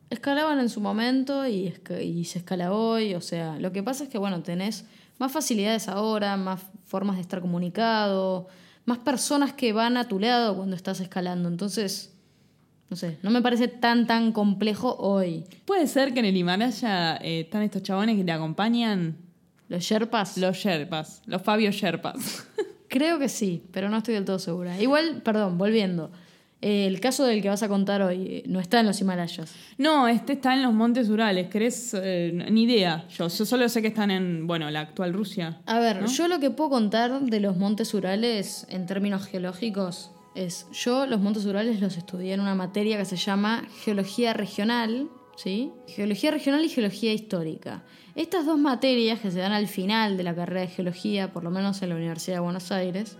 escalaban 0.09 0.59
en 0.59 0.67
su 0.67 0.81
momento 0.81 1.47
y, 1.47 1.73
y 2.03 2.25
se 2.25 2.39
escala 2.39 2.73
hoy. 2.73 3.15
O 3.15 3.21
sea, 3.21 3.57
lo 3.59 3.71
que 3.71 3.81
pasa 3.81 4.03
es 4.03 4.09
que, 4.09 4.17
bueno, 4.17 4.43
tenés 4.43 4.83
más 5.19 5.31
facilidades 5.31 5.87
ahora, 5.87 6.35
más 6.35 6.63
formas 6.85 7.15
de 7.15 7.21
estar 7.21 7.39
comunicado, 7.39 8.49
más 8.83 8.97
personas 8.97 9.53
que 9.53 9.71
van 9.71 9.95
a 9.95 10.09
tu 10.09 10.19
lado 10.19 10.57
cuando 10.57 10.75
estás 10.75 10.99
escalando. 10.99 11.47
Entonces, 11.47 12.16
no 12.89 12.95
sé, 12.95 13.17
no 13.21 13.31
me 13.31 13.41
parece 13.41 13.67
tan, 13.67 14.07
tan 14.07 14.31
complejo 14.31 14.95
hoy. 14.97 15.43
Puede 15.65 15.87
ser 15.87 16.13
que 16.13 16.19
en 16.19 16.25
el 16.25 16.37
Himalaya 16.37 17.17
eh, 17.17 17.41
están 17.41 17.63
estos 17.63 17.83
chabones 17.83 18.15
que 18.15 18.23
te 18.23 18.31
acompañan, 18.31 19.17
Los 19.67 19.83
Sherpas. 19.83 20.37
los 20.37 20.55
Sherpas, 20.57 21.21
los 21.25 21.41
Fabio 21.41 21.71
Sherpas. 21.71 22.47
Creo 22.89 23.19
que 23.19 23.27
sí, 23.27 23.63
pero 23.71 23.89
no 23.89 23.97
estoy 23.97 24.13
del 24.13 24.23
todo 24.23 24.39
segura. 24.39 24.79
Igual, 24.81 25.21
perdón, 25.21 25.57
volviendo. 25.57 26.09
Eh, 26.61 26.87
el 26.87 26.99
caso 26.99 27.23
del 27.25 27.41
que 27.41 27.49
vas 27.49 27.61
a 27.61 27.67
contar 27.67 28.01
hoy 28.01 28.25
eh, 28.27 28.43
no 28.47 28.59
está 28.59 28.79
en 28.79 28.87
los 28.87 28.99
Himalayas. 28.99 29.53
No, 29.77 30.07
este 30.07 30.33
está 30.33 30.53
en 30.55 30.63
los 30.63 30.73
Montes 30.73 31.09
Urales. 31.09 31.49
¿Querés? 31.49 31.93
Eh, 31.93 32.47
ni 32.49 32.63
idea. 32.63 33.05
Yo, 33.09 33.27
yo 33.27 33.45
solo 33.45 33.69
sé 33.69 33.81
que 33.81 33.89
están 33.89 34.09
en, 34.09 34.47
bueno, 34.47 34.71
la 34.71 34.79
actual 34.79 35.13
Rusia. 35.13 35.59
A 35.65 35.79
ver, 35.79 36.01
¿no? 36.01 36.07
yo 36.07 36.27
lo 36.27 36.39
que 36.39 36.49
puedo 36.49 36.71
contar 36.71 37.19
de 37.19 37.39
los 37.39 37.57
montes 37.57 37.93
Urales 37.93 38.65
en 38.69 38.85
términos 38.87 39.25
geológicos 39.25 40.11
es, 40.37 40.67
yo 40.71 41.07
los 41.07 41.19
montes 41.19 41.45
Urales 41.45 41.81
los 41.81 41.97
estudié 41.97 42.33
en 42.33 42.39
una 42.39 42.53
materia 42.53 42.97
que 42.97 43.05
se 43.05 43.15
llama 43.15 43.67
Geología 43.83 44.33
Regional, 44.33 45.09
¿sí? 45.35 45.71
Geología 45.87 46.31
Regional 46.31 46.63
y 46.63 46.69
Geología 46.69 47.11
Histórica. 47.11 47.83
Estas 48.13 48.45
dos 48.45 48.59
materias 48.59 49.19
que 49.19 49.31
se 49.31 49.39
dan 49.39 49.51
al 49.51 49.67
final 49.67 50.15
de 50.15 50.23
la 50.23 50.35
carrera 50.35 50.61
de 50.61 50.67
Geología, 50.67 51.33
por 51.33 51.43
lo 51.43 51.49
menos 51.49 51.81
en 51.81 51.89
la 51.89 51.95
Universidad 51.95 52.37
de 52.37 52.41
Buenos 52.41 52.71
Aires, 52.71 53.17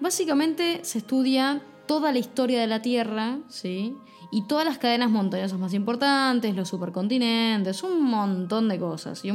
básicamente 0.00 0.80
se 0.82 0.98
estudia 0.98 1.62
toda 1.86 2.10
la 2.10 2.18
historia 2.18 2.60
de 2.60 2.66
la 2.66 2.80
Tierra, 2.80 3.38
¿sí? 3.48 3.94
Y 4.32 4.46
todas 4.46 4.64
las 4.64 4.78
cadenas 4.78 5.10
montañosas 5.10 5.58
más 5.58 5.74
importantes, 5.74 6.56
los 6.56 6.68
supercontinentes, 6.68 7.82
un 7.82 8.02
montón 8.02 8.68
de 8.68 8.78
cosas. 8.78 9.22
Y, 9.24 9.32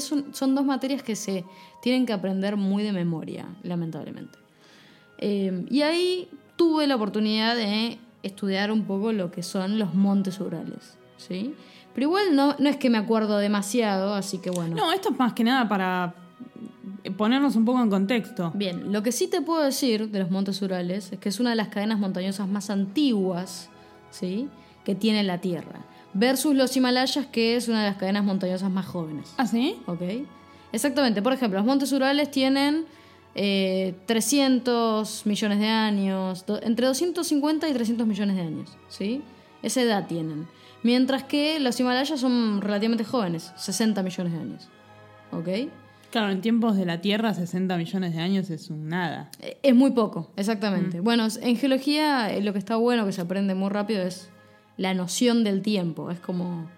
son 0.00 0.54
dos 0.54 0.64
materias 0.64 1.02
que 1.02 1.16
se 1.16 1.44
tienen 1.82 2.06
que 2.06 2.12
aprender 2.12 2.56
muy 2.56 2.84
de 2.84 2.92
memoria, 2.92 3.48
lamentablemente. 3.62 4.47
Eh, 5.18 5.66
y 5.70 5.82
ahí 5.82 6.28
tuve 6.56 6.86
la 6.86 6.96
oportunidad 6.96 7.56
de 7.56 7.98
estudiar 8.22 8.72
un 8.72 8.84
poco 8.84 9.12
lo 9.12 9.30
que 9.30 9.42
son 9.42 9.78
los 9.78 9.94
montes 9.94 10.40
Urales, 10.40 10.96
¿sí? 11.16 11.54
Pero 11.94 12.08
igual 12.08 12.36
no, 12.36 12.54
no 12.58 12.68
es 12.68 12.76
que 12.76 12.90
me 12.90 12.98
acuerdo 12.98 13.38
demasiado, 13.38 14.14
así 14.14 14.38
que 14.38 14.50
bueno. 14.50 14.76
No, 14.76 14.92
esto 14.92 15.10
es 15.10 15.18
más 15.18 15.32
que 15.32 15.44
nada 15.44 15.68
para 15.68 16.14
ponernos 17.16 17.56
un 17.56 17.64
poco 17.64 17.82
en 17.82 17.90
contexto. 17.90 18.52
Bien, 18.54 18.92
lo 18.92 19.02
que 19.02 19.12
sí 19.12 19.28
te 19.28 19.40
puedo 19.40 19.62
decir 19.62 20.10
de 20.10 20.18
los 20.18 20.30
Montes 20.30 20.60
Urales 20.62 21.12
es 21.12 21.18
que 21.18 21.28
es 21.28 21.40
una 21.40 21.50
de 21.50 21.56
las 21.56 21.68
cadenas 21.68 21.98
montañosas 21.98 22.48
más 22.48 22.70
antiguas, 22.70 23.70
¿sí? 24.10 24.48
Que 24.84 24.94
tiene 24.94 25.22
la 25.22 25.38
Tierra. 25.38 25.80
Versus 26.14 26.54
los 26.54 26.76
Himalayas, 26.76 27.26
que 27.26 27.56
es 27.56 27.68
una 27.68 27.82
de 27.82 27.90
las 27.90 27.98
cadenas 27.98 28.24
montañosas 28.24 28.70
más 28.70 28.86
jóvenes. 28.86 29.32
¿Ah, 29.36 29.46
sí? 29.46 29.76
¿Ok? 29.86 30.02
Exactamente. 30.72 31.22
Por 31.22 31.32
ejemplo, 31.32 31.58
los 31.58 31.66
Montes 31.66 31.92
Urales 31.92 32.30
tienen 32.30 32.86
eh, 33.40 33.94
300 34.06 35.26
millones 35.26 35.58
de 35.60 35.66
años, 35.68 36.44
do- 36.44 36.60
entre 36.62 36.86
250 36.86 37.68
y 37.68 37.72
300 37.72 38.06
millones 38.06 38.34
de 38.36 38.42
años, 38.42 38.76
¿sí? 38.88 39.22
Esa 39.62 39.82
edad 39.82 40.06
tienen. 40.06 40.46
Mientras 40.82 41.22
que 41.24 41.58
los 41.60 41.78
Himalayas 41.78 42.18
son 42.20 42.60
relativamente 42.60 43.04
jóvenes, 43.04 43.52
60 43.56 44.02
millones 44.02 44.32
de 44.32 44.38
años. 44.40 44.68
¿Ok? 45.32 45.70
Claro, 46.10 46.30
en 46.30 46.40
tiempos 46.40 46.76
de 46.76 46.86
la 46.86 47.00
Tierra, 47.00 47.34
60 47.34 47.76
millones 47.76 48.14
de 48.14 48.20
años 48.20 48.48
es 48.50 48.70
un 48.70 48.88
nada. 48.88 49.30
Eh, 49.40 49.58
Es 49.62 49.74
muy 49.74 49.90
poco, 49.90 50.30
exactamente. 50.36 51.00
Bueno, 51.00 51.26
en 51.42 51.56
geología 51.56 52.32
eh, 52.32 52.40
lo 52.42 52.52
que 52.52 52.58
está 52.58 52.76
bueno, 52.76 53.04
que 53.06 53.12
se 53.12 53.20
aprende 53.20 53.54
muy 53.54 53.68
rápido, 53.68 54.02
es 54.02 54.30
la 54.76 54.94
noción 54.94 55.44
del 55.44 55.60
tiempo. 55.62 56.10
Es 56.10 56.18
como 56.20 56.68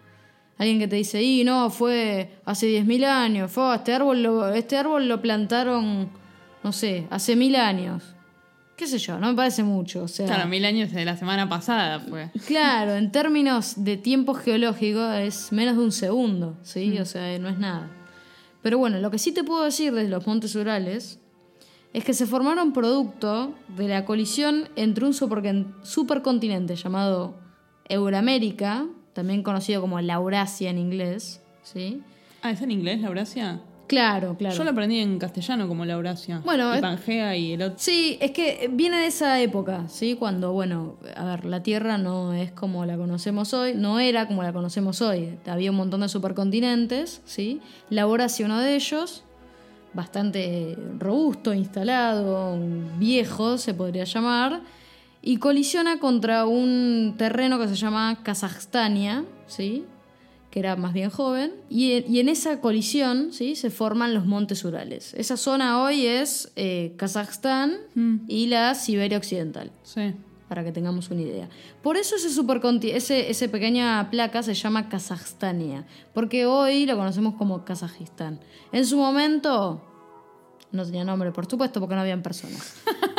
alguien 0.59 0.79
que 0.79 0.89
te 0.89 0.97
dice, 0.97 1.23
y 1.23 1.45
no, 1.45 1.71
fue 1.71 2.33
hace 2.45 2.67
10.000 2.67 3.05
años, 3.05 3.51
fue, 3.53 3.75
este, 3.77 3.93
árbol 3.95 4.23
lo, 4.23 4.49
este 4.53 4.77
árbol 4.77 5.09
lo 5.09 5.21
plantaron, 5.23 6.09
no 6.63 6.73
sé, 6.73 7.07
hace 7.11 7.37
mil 7.37 7.57
años. 7.57 8.15
¿Qué 8.77 8.87
sé 8.87 8.99
yo? 8.99 9.19
No 9.19 9.29
me 9.29 9.35
parece 9.35 9.63
mucho. 9.63 10.05
O 10.05 10.09
sea, 10.09 10.27
Claro, 10.27 10.49
mil 10.49 10.65
años 10.65 10.91
de 10.93 11.05
la 11.05 11.17
semana 11.17 11.49
pasada 11.49 12.01
fue. 12.01 12.31
Claro, 12.47 12.95
en 12.97 13.13
términos 13.13 13.75
de 13.85 13.99
tiempo 13.99 14.33
geológico 14.35 15.07
es 15.13 15.53
menos 15.53 15.77
de 15.77 15.83
un 15.83 15.93
segundo, 15.93 16.57
¿sí? 16.63 16.99
O 16.99 17.05
sea, 17.05 17.39
no 17.39 17.49
es 17.51 17.59
nada. 17.59 17.91
Pero 18.63 18.79
bueno, 18.79 18.99
lo 18.99 19.11
que 19.11 19.19
sí 19.19 19.33
te 19.33 19.45
puedo 19.45 19.65
decir 19.65 19.93
de 19.93 20.09
los 20.09 20.27
Montes 20.27 20.55
Urales 20.55 21.19
es 21.93 22.05
que 22.05 22.15
se 22.15 22.25
formaron 22.27 22.73
producto 22.73 23.53
de 23.77 23.89
la 23.89 24.05
colisión 24.07 24.69
entre 24.77 25.05
un 25.05 25.13
supercon- 25.13 25.75
supercontinente 25.83 26.75
llamado 26.77 27.35
Euramérica, 27.89 28.87
también 29.13 29.43
conocido 29.43 29.81
como 29.81 30.01
la 30.01 30.15
Eurasia 30.15 30.71
en 30.71 30.79
inglés, 30.79 31.43
¿sí? 31.63 32.01
Ah, 32.43 32.51
¿es 32.53 32.63
en 32.63 32.71
inglés 32.71 33.01
la 33.01 33.09
Eurasia? 33.09 33.61
Claro, 33.91 34.37
claro. 34.37 34.55
Yo 34.55 34.63
lo 34.63 34.71
aprendí 34.71 35.01
en 35.01 35.19
castellano 35.19 35.67
como 35.67 35.85
la 35.85 35.95
Eurasia. 35.95 36.41
Bueno, 36.45 36.79
y 36.79 36.81
Pangea 36.81 37.37
y 37.37 37.55
el 37.55 37.63
otro. 37.63 37.77
Sí, 37.77 38.19
es 38.21 38.31
que 38.31 38.71
viene 38.73 38.99
de 38.99 39.07
esa 39.07 39.41
época, 39.41 39.89
¿sí? 39.89 40.15
Cuando, 40.15 40.53
bueno, 40.53 40.95
a 41.17 41.25
ver, 41.25 41.45
la 41.45 41.65
Tierra 41.65 41.99
no 41.99 42.33
es 42.33 42.53
como 42.53 42.87
la 42.87 42.97
conocemos 42.97 43.53
hoy, 43.53 43.75
no 43.75 43.99
era 43.99 44.29
como 44.29 44.45
la 44.45 44.53
conocemos 44.53 45.03
hoy. 45.03 45.41
Había 45.45 45.73
un 45.73 45.77
montón 45.77 46.03
de 46.03 46.09
supercontinentes, 46.09 47.21
¿sí? 47.25 47.61
La 47.89 48.03
Eurasia 48.03 48.47
uno 48.47 48.61
de 48.61 48.77
ellos, 48.77 49.25
bastante 49.93 50.79
robusto, 51.01 51.53
instalado, 51.53 52.57
viejo, 52.97 53.59
se 53.59 53.75
podría 53.75 54.05
llamar, 54.05 54.61
y 55.21 55.39
colisiona 55.39 55.99
contra 55.99 56.47
un 56.47 57.17
terreno 57.19 57.59
que 57.59 57.67
se 57.67 57.75
llama 57.75 58.21
Kazajstania, 58.23 59.25
¿sí? 59.49 59.85
Que 60.51 60.59
era 60.59 60.75
más 60.77 60.93
bien 60.93 61.11
joven, 61.11 61.53
y, 61.69 62.05
y 62.13 62.19
en 62.21 62.29
esa 62.29 62.61
colisión 62.61 63.33
¿sí? 63.33 63.55
se 63.55 63.71
forman 63.71 64.15
los 64.15 64.27
montes 64.27 64.65
Urales. 64.65 65.15
Esa 65.15 65.37
zona 65.37 65.81
hoy 65.83 66.07
es 66.07 66.51
eh, 66.57 66.95
Kazajstán 66.97 67.77
y 68.27 68.49
la 68.49 68.75
Siberia 68.75 69.17
Occidental, 69.19 69.71
Sí. 69.85 70.13
para 70.49 70.65
que 70.65 70.73
tengamos 70.73 71.09
una 71.11 71.21
idea. 71.21 71.49
Por 71.83 71.97
eso 71.97 72.17
ese, 72.17 72.29
ese, 72.97 73.31
ese 73.31 73.49
pequeña 73.49 74.11
placa 74.11 74.43
se 74.43 74.55
llama 74.55 74.89
Kazajstania, 74.89 75.87
porque 76.13 76.47
hoy 76.47 76.85
lo 76.85 76.97
conocemos 76.97 77.35
como 77.35 77.65
Kazajistán. 77.65 78.41
En 78.73 78.85
su 78.87 78.97
momento 78.97 79.81
no 80.73 80.85
tenía 80.85 81.05
nombre, 81.05 81.31
por 81.31 81.47
supuesto, 81.49 81.79
porque 81.79 81.95
no 81.95 82.01
habían 82.01 82.23
personas. 82.23 82.75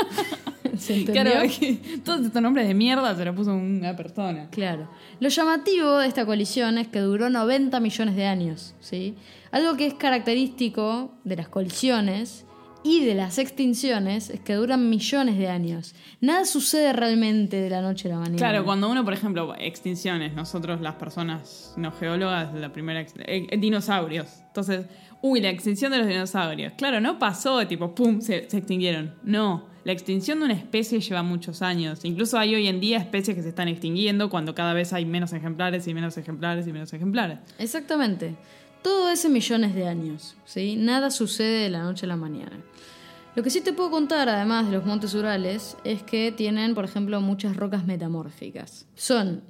¿Se 0.86 0.96
entendió? 0.96 1.24
Claro, 1.24 1.42
es 1.42 1.60
que 1.60 1.74
todos 2.04 2.26
estos 2.26 2.42
nombres 2.42 2.68
de 2.68 2.74
mierda 2.74 3.16
se 3.16 3.24
los 3.24 3.36
puso 3.36 3.54
una 3.54 3.96
persona. 3.96 4.50
Claro. 4.50 4.90
Lo 5.20 5.30
llamativo 5.30 6.00
de 6.00 6.08
esta 6.08 6.26
colisión 6.26 6.80
es 6.80 6.88
que 6.88 7.00
duró 7.00 7.30
90 7.30 7.80
millones 7.80 8.16
de 8.16 8.26
años, 8.26 8.74
¿sí? 8.80 9.16
Algo 9.52 9.78
que 9.78 9.86
es 9.86 9.94
característico 9.94 11.14
de 11.24 11.36
las 11.36 11.50
colisiones 11.50 12.46
y 12.84 13.06
de 13.06 13.14
las 13.14 13.38
extinciones 13.38 14.32
es 14.32 14.40
que 14.40 14.56
duran 14.56 14.90
millones 14.90 15.38
de 15.38 15.50
años. 15.50 15.94
Nada 16.20 16.46
sucede 16.46 16.94
realmente 16.94 17.58
de 17.58 17.70
la 17.70 17.82
noche 17.82 18.08
a 18.08 18.14
la 18.14 18.18
mañana. 18.18 18.38
Claro, 18.38 18.66
cuando 18.66 18.90
uno, 18.90 19.06
por 19.06 19.14
ejemplo, 19.14 19.54
extinciones, 19.60 20.34
nosotros 20.34 20.82
las 20.82 20.96
personas 20.96 21.76
no 21.78 21.92
geólogas, 21.92 22.56
la 22.56 22.74
primera 22.74 23.02
eh, 23.02 23.08
eh, 23.52 23.58
dinosaurios. 23.58 24.40
Entonces, 24.48 24.88
uy, 25.22 25.42
la 25.42 25.50
extinción 25.50 25.92
de 25.92 26.00
los 26.00 26.08
dinosaurios. 26.08 26.74
Claro, 26.74 27.00
no 27.00 27.20
pasó 27.20 27.68
tipo, 27.68 27.94
pum, 27.94 28.20
se, 28.20 28.50
se 28.50 28.58
extinguieron. 28.58 29.14
No, 29.24 29.70
la 29.84 29.92
extinción 29.92 30.40
de 30.40 30.46
una 30.46 30.54
especie 30.54 31.00
lleva 31.00 31.24
muchos 31.24 31.62
años. 31.62 32.06
Incluso 32.06 32.38
hay 32.38 32.54
hoy 32.56 32.68
en 32.68 32.80
día 32.80 32.98
especies 32.98 33.36
que 33.36 33.44
se 33.44 33.50
están 33.50 33.68
extinguiendo 33.68 34.30
cuando 34.30 34.54
cada 34.54 34.74
vez 34.74 34.94
hay 34.94 35.06
menos 35.06 35.34
ejemplares 35.34 35.88
y 35.88 35.94
menos 35.94 36.18
ejemplares 36.18 36.68
y 36.68 36.72
menos 36.72 36.94
ejemplares. 36.94 37.40
Exactamente. 37.58 38.36
Todo 38.84 39.10
es 39.10 39.26
en 39.26 39.34
millones 39.34 39.76
de 39.76 39.88
años, 39.88 40.36
¿sí? 40.46 40.76
Nada 40.76 41.12
sucede 41.12 41.64
de 41.64 41.70
la 41.70 41.84
noche 41.84 42.06
a 42.06 42.10
la 42.10 42.16
mañana. 42.16 42.60
Lo 43.36 43.44
que 43.44 43.50
sí 43.50 43.62
te 43.62 43.74
puedo 43.74 43.92
contar, 43.92 44.28
además 44.28 44.66
de 44.66 44.74
los 44.74 44.86
montes 44.86 45.14
Urales, 45.14 45.78
es 45.84 46.04
que 46.04 46.32
tienen, 46.32 46.76
por 46.76 46.84
ejemplo, 46.84 47.22
muchas 47.22 47.56
rocas 47.56 47.86
metamórficas. 47.86 48.88
Son 48.96 49.42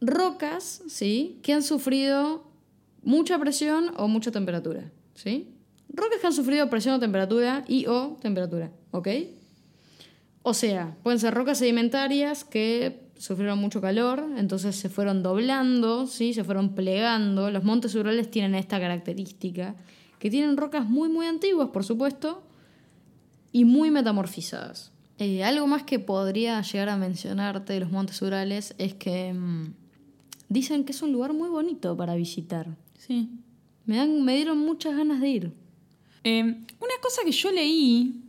rocas, 0.00 0.82
¿sí? 0.88 1.38
Que 1.42 1.52
han 1.52 1.62
sufrido 1.62 2.50
mucha 3.02 3.38
presión 3.38 3.92
o 3.96 4.08
mucha 4.08 4.32
temperatura, 4.32 4.90
¿sí? 5.14 5.54
Rocas 5.88 6.18
que 6.20 6.26
han 6.26 6.32
sufrido 6.32 6.68
presión 6.68 6.94
o 6.94 7.00
temperatura 7.00 7.64
y 7.68 7.86
o 7.86 8.18
temperatura, 8.20 8.72
¿ok? 8.90 9.08
O 10.48 10.54
sea, 10.54 10.96
pueden 11.02 11.20
ser 11.20 11.34
rocas 11.34 11.58
sedimentarias 11.58 12.42
que 12.42 13.02
sufrieron 13.18 13.58
mucho 13.58 13.82
calor, 13.82 14.24
entonces 14.38 14.76
se 14.76 14.88
fueron 14.88 15.22
doblando, 15.22 16.06
¿sí? 16.06 16.32
se 16.32 16.42
fueron 16.42 16.74
plegando. 16.74 17.50
Los 17.50 17.64
montes 17.64 17.94
urales 17.94 18.30
tienen 18.30 18.54
esta 18.54 18.80
característica, 18.80 19.74
que 20.18 20.30
tienen 20.30 20.56
rocas 20.56 20.88
muy, 20.88 21.10
muy 21.10 21.26
antiguas, 21.26 21.68
por 21.68 21.84
supuesto, 21.84 22.42
y 23.52 23.66
muy 23.66 23.90
metamorfizadas. 23.90 24.90
Eh, 25.18 25.44
algo 25.44 25.66
más 25.66 25.82
que 25.82 25.98
podría 25.98 26.62
llegar 26.62 26.88
a 26.88 26.96
mencionarte 26.96 27.74
de 27.74 27.80
los 27.80 27.90
montes 27.90 28.22
urales 28.22 28.74
es 28.78 28.94
que 28.94 29.34
mm, 29.34 29.74
dicen 30.48 30.84
que 30.84 30.92
es 30.92 31.02
un 31.02 31.12
lugar 31.12 31.34
muy 31.34 31.50
bonito 31.50 31.94
para 31.94 32.14
visitar. 32.14 32.74
Sí. 32.96 33.28
Me, 33.84 33.96
dan, 33.98 34.24
me 34.24 34.34
dieron 34.34 34.56
muchas 34.60 34.96
ganas 34.96 35.20
de 35.20 35.28
ir. 35.28 35.52
Eh, 36.24 36.42
una 36.42 36.94
cosa 37.02 37.20
que 37.22 37.32
yo 37.32 37.52
leí 37.52 38.22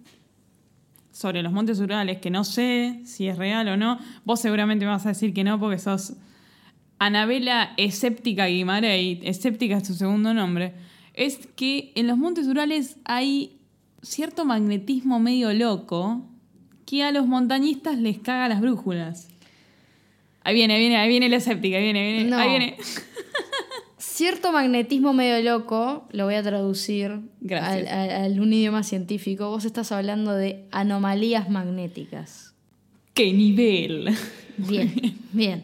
sobre 1.19 1.43
los 1.43 1.51
montes 1.51 1.82
Urales, 1.82 2.19
que 2.19 2.29
no 2.29 2.45
sé 2.45 3.01
si 3.03 3.27
es 3.27 3.38
real 3.38 3.67
o 3.67 3.75
no, 3.75 3.99
vos 4.23 4.39
seguramente 4.39 4.86
me 4.86 4.91
vas 4.91 5.05
a 5.05 5.10
decir 5.10 5.34
que 5.34 5.43
no 5.43 5.60
porque 5.60 5.77
sos 5.77 6.13
Anabela 6.97 7.73
Escéptica 7.75 8.45
Guimarães, 8.45 9.19
Escéptica 9.23 9.75
es 9.75 9.88
su 9.88 9.95
segundo 9.95 10.34
nombre, 10.34 10.75
es 11.13 11.45
que 11.58 11.91
en 11.95 12.08
los 12.08 12.17
montes 12.17 12.47
Urales 12.47 12.95
hay 13.03 13.58
cierto 14.01 14.45
magnetismo 14.45 15.19
medio 15.19 15.51
loco 15.53 16.25
que 16.86 17.03
a 17.03 17.12
los 17.12 17.27
montañistas 17.27 17.97
les 17.97 18.19
caga 18.19 18.47
las 18.47 18.62
brújulas. 18.62 19.27
Ahí 20.45 20.55
viene, 20.55 20.75
ahí 20.75 20.79
viene, 20.79 20.95
ahí 20.95 21.10
viene 21.10 21.27
la 21.27 21.36
escéptica, 21.36 21.75
ahí 21.75 21.84
viene, 21.84 21.99
ahí 21.99 22.13
viene, 22.13 22.29
No. 22.29 22.38
ahí 22.38 22.49
viene. 22.49 22.77
Cierto 24.19 24.51
magnetismo 24.51 25.13
medio 25.13 25.41
loco, 25.49 26.05
lo 26.12 26.25
voy 26.25 26.36
a 26.36 26.43
traducir 26.43 27.21
Gracias. 27.39 27.89
al, 27.89 28.10
al- 28.10 28.23
al 28.34 28.39
un 28.41 28.51
idioma 28.51 28.84
científico. 28.84 29.47
Vos 29.49 29.63
estás 29.63 29.93
hablando 29.93 30.34
de 30.36 30.65
anomalías 30.71 31.49
magnéticas. 31.49 32.53
¡Qué 33.13 33.32
nivel! 33.32 34.10
Bien, 34.58 34.91
bien. 35.32 35.63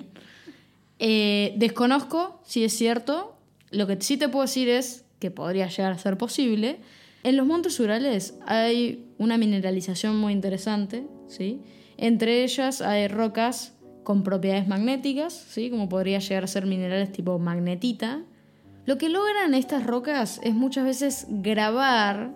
Eh, 1.00 1.54
desconozco 1.58 2.39
si 2.46 2.63
es 2.63 2.72
cierto. 2.72 3.36
Lo 3.72 3.88
que 3.88 3.98
sí 4.00 4.15
te 4.15 4.30
puedo 4.30 4.44
decir 4.46 4.70
es 4.70 5.04
que 5.20 5.32
podría 5.32 5.68
llegar 5.68 5.91
a 5.91 5.98
ser 5.98 6.18
posible. 6.18 6.78
En 7.24 7.36
los 7.36 7.46
montes 7.46 7.78
Urales 7.82 8.36
hay 8.48 9.04
una 9.18 9.38
mineralización 9.38 10.15
muy 10.15 10.32
interesante, 10.32 11.06
¿sí? 11.28 11.60
Entre 11.98 12.46
ellas 12.46 12.80
hay 12.80 13.10
rocas 13.10 13.74
con 14.06 14.24
propiedades 14.24 14.65
magnéticas, 14.70 15.34
¿sí? 15.34 15.70
Como 15.70 15.89
podría 15.89 16.20
llegar 16.20 16.46
a 16.46 16.48
ser 16.48 16.65
minerales 16.65 17.12
tipo 17.12 17.38
magnetita. 17.38 18.24
Lo 18.86 19.00
que 19.00 19.10
logran 19.10 19.56
estas 19.56 19.86
rocas 19.86 20.39
es 20.43 20.54
muchas 20.54 20.86
veces 20.86 21.26
grabar, 21.30 22.36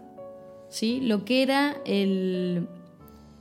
¿sí? 0.70 1.00
Lo 1.00 1.24
que 1.24 1.44
era 1.44 1.78
el 1.86 2.68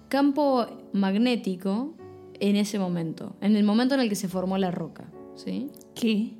campo 0.08 0.66
magnético 0.92 1.94
en 2.38 2.56
ese 2.56 2.78
momento, 2.78 3.34
en 3.40 3.56
el 3.56 3.64
momento 3.64 3.94
en 3.94 4.02
el 4.02 4.08
que 4.10 4.14
se 4.14 4.28
formó 4.28 4.58
la 4.58 4.70
roca, 4.70 5.10
¿sí? 5.36 5.70
¿Qué? 5.94 6.34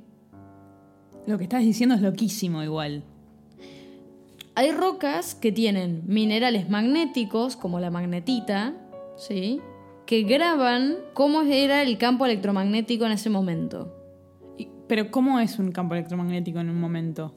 Lo 1.25 1.37
que 1.37 1.45
estás 1.45 1.61
diciendo 1.61 1.95
es 1.95 2.01
loquísimo 2.01 2.61
igual. 2.63 3.03
Hay 4.53 4.71
rocas 4.71 5.33
que 5.35 5.51
tienen 5.51 6.03
minerales 6.05 6.69
magnéticos, 6.69 7.55
como 7.55 7.79
la 7.79 7.89
magnetita, 7.89 8.75
¿sí? 9.17 9.59
Que 10.05 10.23
graban 10.23 10.97
cómo 11.13 11.41
era 11.41 11.81
el 11.81 11.97
campo 11.97 12.25
electromagnético 12.25 13.05
en 13.05 13.13
ese 13.13 13.29
momento. 13.29 13.98
Y- 14.89 14.95
Pero 14.95 15.11
¿cómo 15.11 15.39
es 15.39 15.59
un 15.59 15.71
campo 15.71 15.93
electromagnético 15.93 16.59
en 16.59 16.69
un 16.69 16.79
momento? 16.79 17.33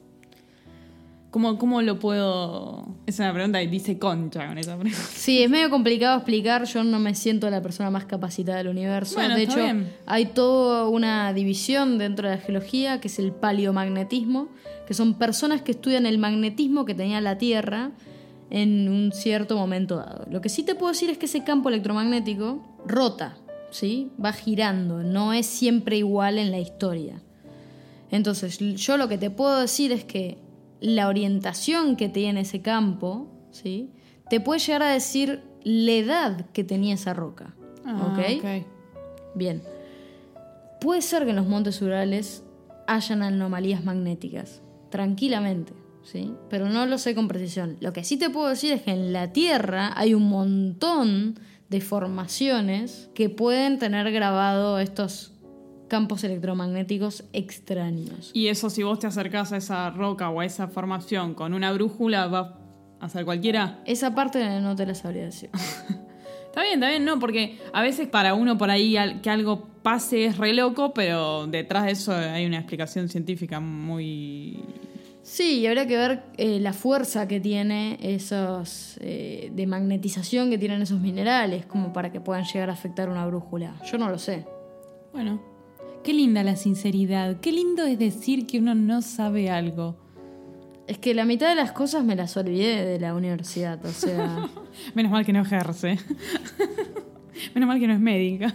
¿Cómo, 1.29 1.57
¿Cómo 1.57 1.81
lo 1.81 1.97
puedo...? 1.97 2.85
Es 3.07 3.17
una 3.17 3.33
pregunta 3.33 3.59
que 3.59 3.67
dice 3.67 3.97
concha 3.97 4.47
con 4.47 4.57
esa 4.59 4.75
pregunta. 4.75 4.97
Sí, 5.15 5.41
es 5.41 5.49
medio 5.49 5.71
complicado 5.71 6.17
explicar. 6.17 6.65
Yo 6.65 6.83
no 6.83 6.99
me 6.99 7.15
siento 7.15 7.49
la 7.49 7.61
persona 7.61 7.89
más 7.89 8.05
capacitada 8.05 8.59
del 8.59 8.67
universo. 8.67 9.15
Bueno, 9.15 9.35
de 9.35 9.43
hecho, 9.43 9.55
bien. 9.55 9.91
hay 10.05 10.27
toda 10.27 10.87
una 10.87 11.33
división 11.33 11.97
dentro 11.97 12.29
de 12.29 12.35
la 12.35 12.41
geología 12.41 13.01
que 13.01 13.07
es 13.07 13.17
el 13.17 13.31
paleomagnetismo, 13.31 14.49
que 14.87 14.93
son 14.93 15.15
personas 15.15 15.63
que 15.63 15.71
estudian 15.71 16.05
el 16.05 16.19
magnetismo 16.19 16.85
que 16.85 16.93
tenía 16.93 17.19
la 17.19 17.39
Tierra 17.39 17.91
en 18.51 18.87
un 18.87 19.11
cierto 19.11 19.57
momento 19.57 19.95
dado. 19.95 20.27
Lo 20.29 20.39
que 20.39 20.49
sí 20.49 20.61
te 20.61 20.75
puedo 20.75 20.91
decir 20.91 21.09
es 21.09 21.17
que 21.17 21.25
ese 21.25 21.43
campo 21.43 21.69
electromagnético 21.69 22.61
rota, 22.85 23.37
¿sí? 23.71 24.11
Va 24.23 24.33
girando, 24.33 25.01
no 25.01 25.33
es 25.33 25.47
siempre 25.47 25.97
igual 25.97 26.37
en 26.37 26.51
la 26.51 26.59
historia. 26.59 27.23
Entonces, 28.13 28.59
yo 28.59 28.97
lo 28.97 29.07
que 29.07 29.17
te 29.17 29.31
puedo 29.31 29.59
decir 29.59 29.91
es 29.91 30.03
que 30.03 30.37
la 30.79 31.07
orientación 31.07 31.95
que 31.95 32.09
tiene 32.09 32.41
ese 32.41 32.61
campo, 32.61 33.27
¿sí? 33.49 33.89
Te 34.29 34.39
puede 34.39 34.59
llegar 34.59 34.83
a 34.83 34.93
decir 34.93 35.41
la 35.63 35.93
edad 35.93 36.45
que 36.51 36.63
tenía 36.63 36.93
esa 36.93 37.15
roca. 37.15 37.55
Ah, 37.83 38.13
¿Ok? 38.13 38.65
Bien. 39.33 39.63
Puede 40.79 41.01
ser 41.01 41.23
que 41.23 41.31
en 41.31 41.37
los 41.37 41.47
montes 41.47 41.81
Urales 41.81 42.43
hayan 42.85 43.23
anomalías 43.23 43.83
magnéticas, 43.83 44.61
tranquilamente, 44.91 45.73
¿sí? 46.03 46.35
Pero 46.51 46.69
no 46.69 46.85
lo 46.85 46.99
sé 46.99 47.15
con 47.15 47.27
precisión. 47.27 47.77
Lo 47.79 47.93
que 47.93 48.03
sí 48.03 48.17
te 48.17 48.29
puedo 48.29 48.47
decir 48.47 48.73
es 48.73 48.83
que 48.83 48.91
en 48.91 49.11
la 49.11 49.33
Tierra 49.33 49.91
hay 49.95 50.13
un 50.13 50.29
montón 50.29 51.39
de 51.67 51.81
formaciones 51.81 53.09
que 53.15 53.29
pueden 53.29 53.79
tener 53.79 54.11
grabado 54.11 54.77
estos 54.77 55.32
campos 55.93 56.23
electromagnéticos 56.23 57.23
extraños. 57.33 58.31
Y 58.33 58.47
eso 58.47 58.71
si 58.71 58.81
vos 58.81 58.97
te 58.97 59.05
acercás 59.05 59.51
a 59.53 59.57
esa 59.57 59.91
roca 59.91 60.31
o 60.31 60.39
a 60.39 60.45
esa 60.45 60.67
formación 60.67 61.35
con 61.35 61.53
una 61.53 61.71
brújula, 61.71 62.25
va 62.25 62.57
a 62.99 63.09
ser 63.09 63.25
cualquiera. 63.25 63.79
Esa 63.85 64.15
parte 64.15 64.59
no 64.59 64.75
te 64.75 64.87
la 64.87 64.95
sabría 64.95 65.25
decir. 65.25 65.51
Está 66.47 66.61
bien, 66.61 66.75
está 66.75 66.89
bien, 66.89 67.05
no, 67.05 67.19
porque 67.19 67.59
a 67.73 67.81
veces 67.81 68.07
para 68.07 68.35
uno 68.35 68.59
por 68.59 68.69
ahí 68.69 68.95
que 69.23 69.29
algo 69.31 69.67
pase 69.81 70.25
es 70.25 70.37
re 70.37 70.53
loco, 70.53 70.93
pero 70.93 71.47
detrás 71.47 71.85
de 71.85 71.91
eso 71.91 72.13
hay 72.13 72.45
una 72.45 72.57
explicación 72.57 73.09
científica 73.09 73.59
muy... 73.59 74.63
Sí, 75.23 75.61
y 75.61 75.67
habría 75.67 75.87
que 75.87 75.97
ver 75.97 76.23
eh, 76.37 76.59
la 76.59 76.73
fuerza 76.73 77.27
que 77.27 77.39
tiene 77.39 77.97
esos 78.01 78.99
eh, 79.01 79.51
de 79.51 79.65
magnetización 79.65 80.51
que 80.51 80.59
tienen 80.59 80.83
esos 80.83 80.99
minerales 80.99 81.65
como 81.65 81.91
para 81.91 82.11
que 82.11 82.21
puedan 82.21 82.45
llegar 82.45 82.69
a 82.69 82.73
afectar 82.73 83.09
una 83.09 83.25
brújula. 83.25 83.75
Yo 83.91 83.97
no 83.97 84.09
lo 84.09 84.19
sé. 84.19 84.45
Bueno, 85.11 85.52
qué 86.03 86.13
linda 86.13 86.43
la 86.43 86.55
sinceridad, 86.55 87.39
qué 87.39 87.51
lindo 87.51 87.85
es 87.85 87.97
decir 87.97 88.45
que 88.45 88.59
uno 88.59 88.75
no 88.75 89.01
sabe 89.01 89.49
algo. 89.49 89.95
Es 90.85 90.97
que 90.97 91.13
la 91.13 91.23
mitad 91.23 91.47
de 91.47 91.55
las 91.55 91.71
cosas 91.71 92.03
me 92.03 92.15
las 92.15 92.35
olvidé 92.35 92.85
de 92.85 92.99
la 92.99 93.15
universidad, 93.15 93.83
o 93.85 93.91
sea, 93.91 94.49
Menos 94.95 95.11
mal 95.11 95.25
que 95.25 95.33
no 95.33 95.41
ejerce. 95.41 95.97
Menos 97.55 97.67
mal 97.67 97.79
que 97.79 97.87
no 97.87 97.93
es 97.93 97.99
médica. 97.99 98.53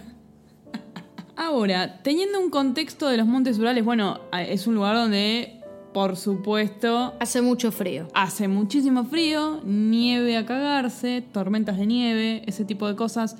Ahora, 1.35 2.01
teniendo 2.03 2.39
un 2.39 2.49
contexto 2.49 3.07
de 3.07 3.17
los 3.17 3.25
Montes 3.25 3.57
Urales, 3.57 3.83
bueno, 3.83 4.19
es 4.33 4.67
un 4.67 4.75
lugar 4.75 4.95
donde, 4.95 5.61
por 5.93 6.17
supuesto, 6.17 7.15
hace 7.19 7.41
mucho 7.41 7.71
frío. 7.71 8.07
hace 8.13 8.47
muchísimo 8.47 9.05
frío, 9.05 9.61
nieve 9.63 10.37
a 10.37 10.45
cagarse, 10.45 11.23
tormentas 11.31 11.77
de 11.77 11.85
nieve, 11.85 12.43
ese 12.45 12.65
tipo 12.65 12.87
de 12.87 12.95
cosas. 12.95 13.37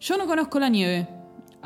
Yo 0.00 0.16
no 0.16 0.26
conozco 0.26 0.60
la 0.60 0.68
nieve, 0.68 1.08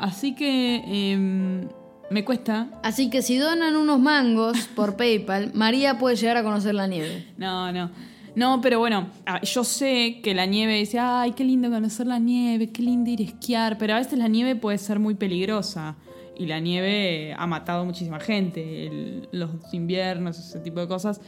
así 0.01 0.35
que 0.35 0.75
em, 1.13 1.67
me 2.09 2.25
cuesta. 2.25 2.69
Así 2.83 3.09
que 3.09 3.21
si 3.21 3.37
donan 3.37 3.75
unos 3.75 3.99
mangos 3.99 4.57
por 4.75 4.95
PayPal, 4.97 5.51
María 5.53 5.97
puede 5.97 6.15
llegar 6.15 6.37
a 6.37 6.43
conocer 6.43 6.75
la 6.75 6.87
nieve. 6.87 7.25
No, 7.37 7.71
no. 7.71 7.89
No, 8.33 8.61
pero 8.61 8.79
bueno, 8.79 9.09
ah, 9.25 9.41
yo 9.41 9.63
sé 9.65 10.21
que 10.23 10.33
la 10.33 10.45
nieve 10.45 10.75
dice, 10.77 10.99
ay, 10.99 11.33
qué 11.33 11.43
lindo 11.43 11.69
conocer 11.69 12.07
la 12.07 12.17
nieve, 12.17 12.69
qué 12.71 12.81
lindo 12.81 13.09
ir 13.11 13.19
a 13.19 13.23
esquiar, 13.23 13.77
pero 13.77 13.93
a 13.93 13.97
veces 13.99 14.17
la 14.17 14.29
nieve 14.29 14.55
puede 14.55 14.77
ser 14.77 14.99
muy 14.99 15.15
peligrosa. 15.15 15.97
Y 16.37 16.45
la 16.45 16.59
nieve 16.61 17.33
ha 17.37 17.45
matado 17.45 17.83
muchísima 17.85 18.19
gente, 18.21 18.87
el- 18.87 19.27
los 19.33 19.49
inviernos, 19.73 20.39
ese 20.39 20.59
tipo 20.59 20.79
de 20.79 20.87
cosas. 20.87 21.19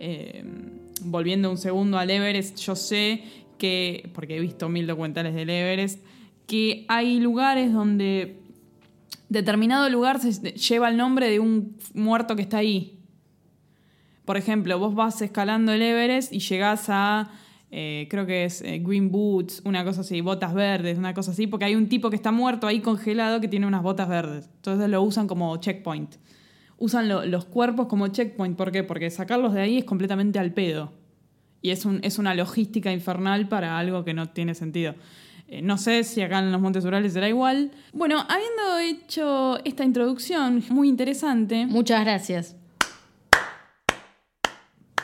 Eh, 0.00 0.42
volviendo 1.02 1.48
un 1.48 1.58
segundo 1.58 1.96
al 1.96 2.10
Everest, 2.10 2.58
yo 2.58 2.74
sé 2.74 3.22
que, 3.56 4.10
porque 4.12 4.36
he 4.36 4.40
visto 4.40 4.68
mil 4.68 4.86
documentales 4.86 5.34
del 5.34 5.50
Everest, 5.50 6.04
que 6.48 6.84
hay 6.88 7.20
lugares 7.20 7.72
donde 7.72 8.40
determinado 9.28 9.88
lugar 9.90 10.18
se 10.18 10.32
lleva 10.54 10.88
el 10.88 10.96
nombre 10.96 11.28
de 11.30 11.38
un 11.38 11.76
muerto 11.94 12.34
que 12.34 12.42
está 12.42 12.56
ahí. 12.58 12.98
Por 14.24 14.36
ejemplo, 14.36 14.78
vos 14.78 14.94
vas 14.94 15.22
escalando 15.22 15.72
el 15.72 15.82
Everest 15.82 16.32
y 16.32 16.40
llegás 16.40 16.86
a, 16.88 17.30
eh, 17.70 18.06
creo 18.10 18.26
que 18.26 18.44
es 18.44 18.62
eh, 18.62 18.78
Green 18.84 19.10
Boots, 19.10 19.62
una 19.64 19.84
cosa 19.84 20.00
así, 20.00 20.20
botas 20.22 20.52
verdes, 20.54 20.98
una 20.98 21.14
cosa 21.14 21.30
así, 21.30 21.46
porque 21.46 21.66
hay 21.66 21.74
un 21.76 21.88
tipo 21.88 22.10
que 22.10 22.16
está 22.16 22.32
muerto 22.32 22.66
ahí 22.66 22.80
congelado 22.80 23.40
que 23.40 23.48
tiene 23.48 23.66
unas 23.66 23.82
botas 23.82 24.08
verdes. 24.08 24.48
Entonces 24.56 24.88
lo 24.90 25.02
usan 25.02 25.28
como 25.28 25.56
checkpoint. 25.58 26.16
Usan 26.78 27.08
lo- 27.08 27.24
los 27.26 27.44
cuerpos 27.44 27.86
como 27.88 28.08
checkpoint. 28.08 28.56
¿Por 28.56 28.72
qué? 28.72 28.84
Porque 28.84 29.10
sacarlos 29.10 29.52
de 29.52 29.60
ahí 29.60 29.78
es 29.78 29.84
completamente 29.84 30.38
al 30.38 30.52
pedo. 30.52 30.92
Y 31.60 31.70
es, 31.70 31.84
un, 31.84 32.00
es 32.02 32.18
una 32.18 32.34
logística 32.34 32.92
infernal 32.92 33.48
para 33.48 33.78
algo 33.78 34.04
que 34.04 34.14
no 34.14 34.28
tiene 34.30 34.54
sentido. 34.54 34.94
Eh, 35.48 35.62
no 35.62 35.78
sé 35.78 36.04
si 36.04 36.20
acá 36.20 36.40
en 36.40 36.52
los 36.52 36.60
Montes 36.60 36.84
Urales 36.84 37.14
será 37.14 37.28
igual. 37.28 37.70
Bueno, 37.92 38.24
habiendo 38.28 38.78
hecho 38.78 39.58
esta 39.64 39.84
introducción 39.84 40.62
muy 40.70 40.88
interesante, 40.88 41.66
Muchas 41.66 42.02
gracias. 42.04 42.54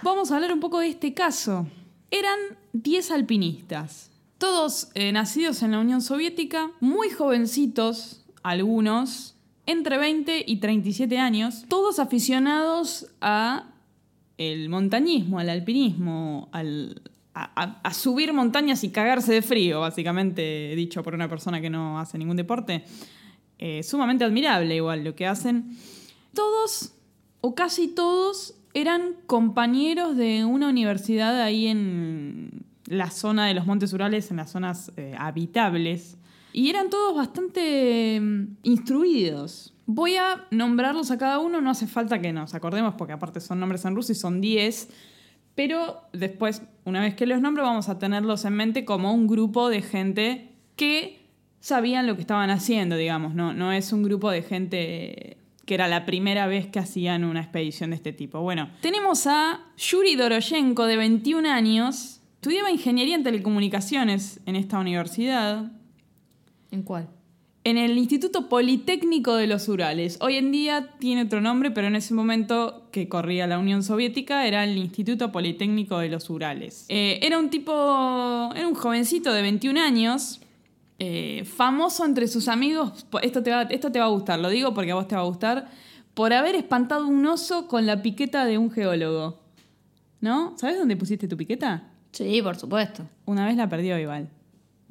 Vamos 0.03 0.31
a 0.31 0.37
hablar 0.37 0.53
un 0.53 0.61
poco 0.61 0.81
de 0.81 0.89
este 0.89 1.15
caso. 1.15 1.67
Eran 2.11 2.39
10 2.75 3.11
alpinistas, 3.11 4.11
todos 4.39 4.89
eh, 4.95 5.13
nacidos 5.13 5.63
en 5.63 5.73
la 5.73 5.81
Unión 5.81 6.03
Soviética, 6.03 6.71
muy 6.81 7.09
jovencitos, 7.11 8.25
algunos, 8.43 9.35
entre 9.67 9.97
20 9.97 10.45
y 10.47 10.57
37 10.59 11.19
años, 11.19 11.65
todos 11.69 11.99
aficionados 11.99 13.07
a 13.23 13.71
el 14.37 14.69
montañismo, 14.69 15.39
al 15.39 15.49
alpinismo, 15.49 16.49
al- 16.53 17.01
a, 17.35 17.93
subir 17.93 18.33
montañas 18.33 18.85
y 18.85 18.91
cagarse 18.91 19.33
de 19.33 19.43
frío, 19.43 19.81
básicamente 19.81 20.75
dicho 20.77 21.03
por 21.03 21.15
una 21.15 21.29
persona 21.29 21.61
que 21.61 21.69
no 21.69 21.99
hace 21.99 22.17
ningún 22.17 22.37
deporte. 22.37 22.85
Eh, 23.59 23.83
sumamente 23.83 24.25
admirable 24.25 24.77
igual 24.77 25.05
lo 25.05 25.15
que 25.15 25.27
hacen. 25.27 25.77
Todos, 26.33 26.95
o 27.41 27.55
casi 27.55 27.89
todos, 27.89 28.55
eran 28.73 29.15
compañeros 29.27 30.17
de 30.17 30.45
una 30.45 30.69
universidad 30.69 31.41
ahí 31.41 31.67
en 31.67 32.65
la 32.87 33.11
zona 33.11 33.47
de 33.47 33.55
los 33.55 33.67
Montes 33.67 33.93
Urales, 33.93 34.31
en 34.31 34.37
las 34.37 34.51
zonas 34.51 34.93
eh, 34.97 35.15
habitables. 35.19 36.17
Y 36.53 36.71
eran 36.71 36.89
todos 36.89 37.17
bastante 37.17 38.21
mm, 38.21 38.59
instruidos. 38.63 39.75
Voy 39.87 40.17
a 40.17 40.47
nombrarlos 40.51 41.11
a 41.11 41.19
cada 41.19 41.41
uno, 41.41 41.61
no 41.61 41.71
hace 41.71 41.87
falta 41.87 42.21
que 42.21 42.33
nos 42.33 42.55
acordemos, 42.55 42.95
porque 42.95 43.13
aparte 43.13 43.41
son 43.41 43.61
nombres 43.61 43.85
en 43.85 43.97
ruso 43.97 44.13
y 44.13 44.15
son 44.15 44.41
10. 44.41 44.89
Pero 45.55 46.03
después, 46.13 46.63
una 46.85 47.01
vez 47.01 47.15
que 47.15 47.27
los 47.27 47.41
nombro, 47.41 47.63
vamos 47.63 47.89
a 47.89 47.99
tenerlos 47.99 48.45
en 48.45 48.55
mente 48.55 48.85
como 48.85 49.13
un 49.13 49.27
grupo 49.27 49.69
de 49.69 49.83
gente 49.83 50.51
que 50.77 51.21
sabían 51.61 52.07
lo 52.07 52.17
que 52.17 52.23
estaban 52.23 52.51
haciendo, 52.51 52.97
digamos. 52.97 53.35
No, 53.35 53.53
no 53.53 53.73
es 53.73 53.93
un 53.93 54.03
grupo 54.03 54.31
de 54.31 54.43
gente 54.43 55.39
que 55.65 55.75
era 55.75 55.89
la 55.89 56.05
primera 56.05 56.47
vez 56.47 56.67
que 56.67 56.79
hacían 56.79 57.25
una 57.25 57.41
expedición 57.41 57.91
de 57.91 57.97
este 57.97 58.13
tipo. 58.13 58.41
Bueno, 58.41 58.69
tenemos 58.81 59.27
a 59.27 59.61
Yuri 59.79 60.17
Doroshenko, 60.17 60.85
de 60.87 60.97
21 60.97 61.49
años. 61.49 62.21
Estudiaba 62.35 62.71
ingeniería 62.71 63.15
en 63.15 63.23
telecomunicaciones 63.23 64.41
en 64.45 64.57
esta 64.57 64.79
universidad, 64.79 65.73
¿En 66.75 66.83
cuál? 66.83 67.09
En 67.65 67.79
el 67.79 67.97
Instituto 67.97 68.51
Politécnico 68.51 69.35
de 69.37 69.47
los 69.47 69.69
Urales. 69.69 70.19
Hoy 70.21 70.37
en 70.37 70.53
día 70.53 70.91
tiene 70.99 71.23
otro 71.23 71.41
nombre, 71.41 71.71
pero 71.71 71.87
en 71.87 71.97
ese 71.97 72.13
momento 72.13 72.89
que 72.93 73.09
corría 73.09 73.47
la 73.47 73.59
Unión 73.59 73.83
Soviética 73.83 74.47
era 74.47 74.65
el 74.65 74.77
Instituto 74.77 75.33
Politécnico 75.33 75.99
de 75.99 76.11
los 76.11 76.29
Urales. 76.29 76.85
Eh, 76.91 77.19
era 77.23 77.39
un 77.39 77.49
tipo, 77.49 78.53
era 78.55 78.69
un 78.69 78.75
jovencito 78.75 79.33
de 79.33 79.41
21 79.41 79.81
años, 79.81 80.43
eh, 80.99 81.45
famoso 81.47 82.05
entre 82.05 82.29
sus 82.29 82.49
amigos. 82.49 83.07
Esto 83.23 83.43
te, 83.43 83.51
va, 83.51 83.63
esto 83.63 83.91
te 83.91 83.99
va 83.99 84.05
a 84.05 84.11
gustar, 84.11 84.39
lo 84.39 84.51
digo 84.51 84.75
porque 84.75 84.93
a 84.93 84.97
vos 84.97 85.09
te 85.09 85.17
va 85.17 85.23
a 85.23 85.25
gustar, 85.25 85.71
por 86.13 86.35
haber 86.35 86.57
espantado 86.57 87.07
un 87.07 87.25
oso 87.25 87.67
con 87.67 87.87
la 87.87 88.03
piqueta 88.03 88.45
de 88.45 88.59
un 88.59 88.71
geólogo. 88.71 89.41
¿No? 90.21 90.57
¿Sabes 90.59 90.79
dónde 90.79 90.97
pusiste 90.97 91.29
tu 91.29 91.37
piqueta? 91.37 91.91
Sí, 92.13 92.41
por 92.43 92.57
supuesto. 92.57 93.07
Una 93.25 93.47
vez 93.47 93.57
la 93.57 93.69
perdió 93.69 93.99
igual. 93.99 94.29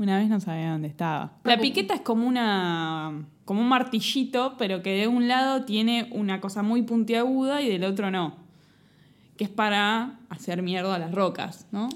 Una 0.03 0.17
vez 0.17 0.27
no 0.27 0.41
sabía 0.41 0.71
dónde 0.71 0.89
estaba. 0.89 1.31
La 1.45 1.57
piqueta 1.57 1.93
es 1.93 2.01
como 2.01 2.27
una. 2.27 3.25
como 3.45 3.61
un 3.61 3.69
martillito, 3.69 4.55
pero 4.57 4.83
que 4.83 4.91
de 4.91 5.07
un 5.07 5.29
lado 5.29 5.63
tiene 5.63 6.09
una 6.11 6.41
cosa 6.41 6.61
muy 6.61 6.81
puntiaguda 6.81 7.61
y 7.61 7.69
del 7.69 7.85
otro 7.85 8.11
no. 8.11 8.35
Que 9.37 9.45
es 9.45 9.49
para 9.49 10.19
hacer 10.27 10.61
mierda 10.61 10.93
a 10.93 10.99
las 10.99 11.13
rocas, 11.13 11.67
¿no? 11.71 11.87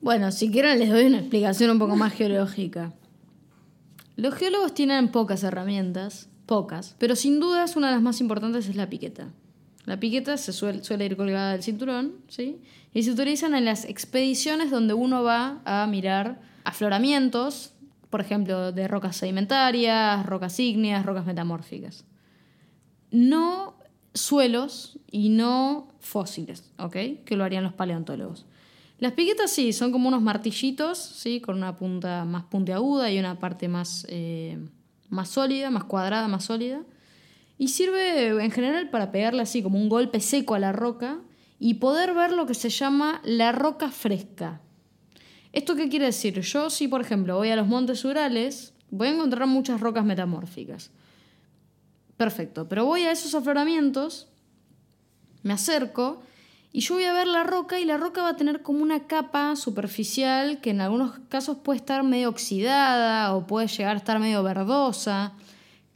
Bueno, 0.00 0.32
si 0.32 0.50
quieren 0.50 0.80
les 0.80 0.90
doy 0.90 1.04
una 1.04 1.18
explicación 1.18 1.70
un 1.70 1.78
poco 1.78 1.94
más 1.94 2.12
geológica. 2.12 2.92
Los 4.16 4.34
geólogos 4.34 4.74
tienen 4.74 5.12
pocas 5.12 5.44
herramientas, 5.44 6.28
pocas, 6.46 6.96
pero 6.98 7.14
sin 7.14 7.38
duda 7.38 7.62
es 7.62 7.76
una 7.76 7.86
de 7.86 7.94
las 7.94 8.02
más 8.02 8.20
importantes 8.20 8.68
es 8.68 8.74
la 8.74 8.90
piqueta. 8.90 9.28
La 9.84 10.00
piqueta 10.00 10.36
se 10.38 10.52
suele, 10.52 10.82
suele 10.82 11.06
ir 11.06 11.16
colgada 11.16 11.52
del 11.52 11.62
cinturón, 11.62 12.14
¿sí? 12.26 12.58
Y 12.92 13.04
se 13.04 13.12
utilizan 13.12 13.54
en 13.54 13.64
las 13.64 13.84
expediciones 13.84 14.72
donde 14.72 14.94
uno 14.94 15.22
va 15.22 15.60
a 15.64 15.86
mirar 15.86 16.40
afloramientos, 16.64 17.72
por 18.10 18.20
ejemplo, 18.20 18.72
de 18.72 18.88
rocas 18.88 19.16
sedimentarias, 19.16 20.24
rocas 20.26 20.58
ígneas, 20.58 21.04
rocas 21.04 21.26
metamórficas. 21.26 22.04
No 23.10 23.76
suelos 24.14 24.98
y 25.10 25.28
no 25.28 25.88
fósiles, 26.00 26.72
¿ok? 26.78 26.96
Que 27.24 27.36
lo 27.36 27.44
harían 27.44 27.64
los 27.64 27.72
paleontólogos. 27.72 28.46
Las 28.98 29.12
piquetas 29.12 29.50
sí, 29.50 29.72
son 29.72 29.90
como 29.90 30.08
unos 30.08 30.22
martillitos, 30.22 30.98
¿sí? 30.98 31.40
Con 31.40 31.56
una 31.56 31.76
punta 31.76 32.24
más 32.24 32.44
puntiaguda 32.44 33.10
y 33.10 33.18
una 33.18 33.38
parte 33.38 33.68
más, 33.68 34.06
eh, 34.08 34.58
más 35.10 35.28
sólida, 35.28 35.70
más 35.70 35.84
cuadrada, 35.84 36.28
más 36.28 36.44
sólida. 36.44 36.82
Y 37.58 37.68
sirve 37.68 38.28
en 38.42 38.50
general 38.50 38.90
para 38.90 39.10
pegarle 39.10 39.42
así 39.42 39.62
como 39.62 39.78
un 39.78 39.88
golpe 39.88 40.20
seco 40.20 40.54
a 40.54 40.58
la 40.58 40.72
roca 40.72 41.18
y 41.58 41.74
poder 41.74 42.14
ver 42.14 42.32
lo 42.32 42.46
que 42.46 42.54
se 42.54 42.68
llama 42.70 43.20
la 43.24 43.52
roca 43.52 43.90
fresca. 43.90 44.60
¿Esto 45.54 45.76
qué 45.76 45.88
quiere 45.88 46.06
decir? 46.06 46.40
Yo 46.40 46.68
si 46.68 46.88
por 46.88 47.00
ejemplo 47.00 47.36
voy 47.36 47.50
a 47.50 47.56
los 47.56 47.68
montes 47.68 48.04
Urales, 48.04 48.74
voy 48.90 49.06
a 49.06 49.12
encontrar 49.12 49.46
muchas 49.46 49.80
rocas 49.80 50.04
metamórficas. 50.04 50.90
Perfecto, 52.16 52.68
pero 52.68 52.84
voy 52.84 53.02
a 53.02 53.12
esos 53.12 53.36
afloramientos, 53.36 54.26
me 55.44 55.52
acerco 55.52 56.22
y 56.72 56.80
yo 56.80 56.96
voy 56.96 57.04
a 57.04 57.12
ver 57.12 57.28
la 57.28 57.44
roca 57.44 57.78
y 57.78 57.84
la 57.84 57.98
roca 57.98 58.22
va 58.22 58.30
a 58.30 58.36
tener 58.36 58.62
como 58.62 58.82
una 58.82 59.06
capa 59.06 59.54
superficial 59.54 60.60
que 60.60 60.70
en 60.70 60.80
algunos 60.80 61.20
casos 61.28 61.58
puede 61.62 61.76
estar 61.76 62.02
medio 62.02 62.30
oxidada 62.30 63.32
o 63.36 63.46
puede 63.46 63.68
llegar 63.68 63.94
a 63.94 63.98
estar 63.98 64.18
medio 64.18 64.42
verdosa. 64.42 65.34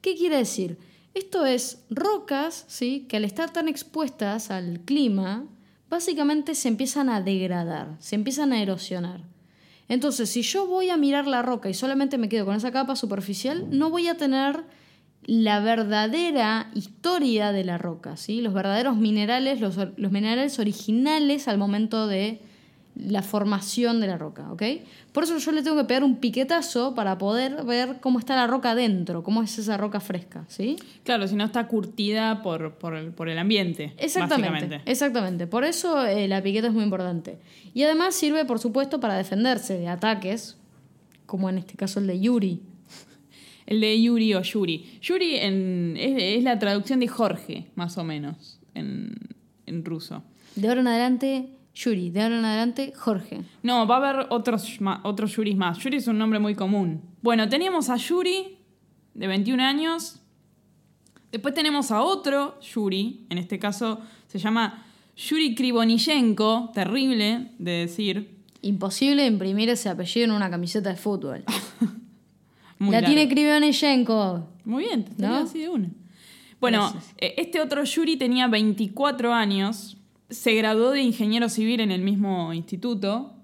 ¿Qué 0.01 0.15
quiere 0.15 0.37
decir? 0.37 0.79
Esto 1.15 1.47
es 1.47 1.83
rocas, 1.91 2.65
¿sí? 2.69 3.07
que 3.09 3.17
al 3.17 3.25
estar 3.25 3.53
tan 3.53 3.67
expuestas 3.67 4.53
al 4.53 4.83
clima, 4.85 5.47
básicamente 5.91 6.55
se 6.55 6.69
empiezan 6.69 7.09
a 7.09 7.21
degradar, 7.21 7.97
se 7.99 8.15
empiezan 8.15 8.53
a 8.53 8.63
erosionar. 8.63 9.38
Entonces, 9.89 10.29
si 10.29 10.43
yo 10.43 10.67
voy 10.67 10.91
a 10.91 10.97
mirar 10.97 11.27
la 11.27 11.43
roca 11.43 11.71
y 11.71 11.75
solamente 11.75 12.19
me 12.19 12.29
quedo 12.29 12.45
con 12.45 12.55
esa 12.55 12.73
capa 12.73 12.97
superficial, 12.97 13.67
no 13.71 13.91
voy 13.91 14.09
a 14.09 14.17
tener 14.17 14.65
la 15.25 15.61
verdadera 15.61 16.71
historia 16.75 17.53
de 17.53 17.65
la 17.65 17.79
roca, 17.79 18.17
¿sí? 18.17 18.41
los 18.41 18.55
verdaderos 18.55 18.97
minerales, 18.97 19.61
los, 19.61 19.77
los 19.97 20.13
minerales 20.13 20.59
originales 20.59 21.49
al 21.49 21.59
momento 21.59 22.07
de 22.07 22.41
la 22.99 23.23
formación 23.23 24.01
de 24.01 24.09
la 24.09 24.19
roca, 24.19 24.51
¿ok? 24.53 24.63
Por 25.13 25.23
eso 25.25 25.39
yo 25.39 25.53
le 25.53 25.63
tengo 25.63 25.77
que 25.77 25.85
pegar 25.85 26.03
un 26.03 26.17
piquetazo 26.17 26.95
para 26.95 27.17
poder 27.17 27.63
ver 27.65 27.99
cómo 28.01 28.19
está 28.19 28.35
la 28.35 28.47
roca 28.49 28.75
dentro, 28.75 29.23
cómo 29.23 29.43
es 29.43 29.57
esa 29.59 29.77
roca 29.77 30.01
fresca, 30.01 30.45
¿sí? 30.49 30.77
Claro, 31.05 31.29
si 31.29 31.37
no 31.37 31.45
está 31.45 31.69
curtida 31.69 32.43
por, 32.43 32.75
por, 32.75 32.97
el, 32.97 33.13
por 33.13 33.29
el 33.29 33.39
ambiente. 33.39 33.95
Exactamente, 33.99 34.81
exactamente. 34.85 35.47
Por 35.47 35.65
eso 35.65 36.05
eh, 36.05 36.27
la 36.29 36.43
piqueta 36.43 36.67
es 36.67 36.73
muy 36.75 36.83
importante. 36.85 37.39
Y 37.73 37.85
además 37.85 38.15
sirve, 38.17 38.45
por 38.45 38.59
supuesto, 38.59 38.99
para 38.99 39.17
defenderse 39.17 39.79
de 39.79 39.87
ataques, 39.89 40.57
como 41.27 41.49
en 41.49 41.59
este 41.59 41.75
caso 41.75 42.01
el 42.01 42.07
de 42.09 42.19
Yuri. 42.21 42.61
El 43.67 43.81
de 43.83 44.03
Yuri 44.03 44.35
o 44.35 44.43
Yuri. 44.43 44.99
Yuri 45.03 45.37
en- 45.37 45.95
es, 45.99 46.39
es 46.39 46.43
la 46.43 46.59
traducción 46.59 47.01
de 47.01 47.07
Jorge, 47.09 47.67
más 47.75 47.99
o 47.99 48.03
menos, 48.05 48.59
en, 48.75 49.15
en 49.67 49.85
ruso. 49.85 50.23
De 50.57 50.69
ahora 50.69 50.81
en 50.81 50.87
adelante, 50.89 51.49
Yuri. 51.79 52.11
De 52.11 52.23
ahora 52.23 52.39
en 52.39 52.45
adelante, 52.45 52.93
Jorge. 52.97 53.43
No, 53.63 53.87
va 53.87 53.97
a 53.97 54.11
haber 54.11 54.27
otros, 54.31 54.79
otros 55.05 55.37
Yuris 55.37 55.57
más. 55.57 55.79
Yuri 55.79 55.99
es 55.99 56.09
un 56.09 56.19
nombre 56.19 56.41
muy 56.41 56.55
común. 56.57 57.03
Bueno, 57.23 57.49
teníamos 57.49 57.89
a 57.89 57.97
Yuri, 57.97 58.59
de 59.15 59.27
21 59.27 59.63
años. 59.63 60.21
Después 61.31 61.55
tenemos 61.55 61.91
a 61.91 62.03
otro 62.03 62.59
Yuri, 62.61 63.27
en 63.31 63.39
este 63.39 63.59
caso 63.59 64.01
se 64.27 64.39
llama 64.39 64.85
Yuri 65.17 65.55
Krivonishenko, 65.55 66.71
terrible 66.75 67.53
de 67.59 67.73
decir. 67.73 68.39
Imposible 68.63 69.25
imprimir 69.27 69.69
ese 69.69 69.89
apellido 69.89 70.25
en 70.25 70.33
una 70.33 70.51
camiseta 70.51 70.91
de 70.91 70.97
fútbol. 70.97 71.45
Muy 72.81 72.93
la 72.93 73.05
tiene 73.05 73.29
Krivonenko. 73.29 74.49
Muy 74.65 74.85
bien, 74.85 75.05
te 75.05 75.23
¿No? 75.23 75.37
así 75.37 75.61
de 75.61 75.69
una. 75.69 75.91
Bueno, 76.61 76.91
Gracias. 76.91 77.15
eh, 77.19 77.35
este 77.39 77.61
otro 77.61 77.85
Yuri 77.85 78.17
tenía 78.17 78.49
24 78.49 79.33
años, 79.33 79.98
se 80.31 80.55
graduó 80.55 80.91
de 80.91 81.03
ingeniero 81.03 81.49
civil 81.49 81.81
en 81.81 81.91
el 81.91 82.03
mismo 82.03 82.53
instituto. 82.53 83.35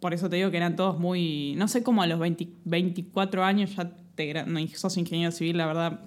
Por 0.00 0.14
eso 0.14 0.28
te 0.28 0.36
digo 0.36 0.50
que 0.50 0.56
eran 0.56 0.76
todos 0.76 0.98
muy. 0.98 1.54
No 1.56 1.68
sé 1.68 1.82
cómo 1.82 2.02
a 2.02 2.06
los 2.06 2.18
20 2.18 2.48
24 2.64 3.44
años 3.44 3.74
ya 3.74 3.90
te, 4.14 4.44
no, 4.44 4.60
sos 4.74 4.96
ingeniero 4.96 5.32
civil, 5.32 5.56
la 5.56 5.66
verdad, 5.66 6.00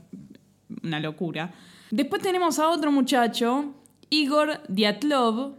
una 0.83 0.99
locura. 0.99 1.53
Después 1.91 2.21
tenemos 2.21 2.59
a 2.59 2.69
otro 2.69 2.91
muchacho, 2.91 3.73
Igor 4.09 4.61
Diatlov, 4.67 5.55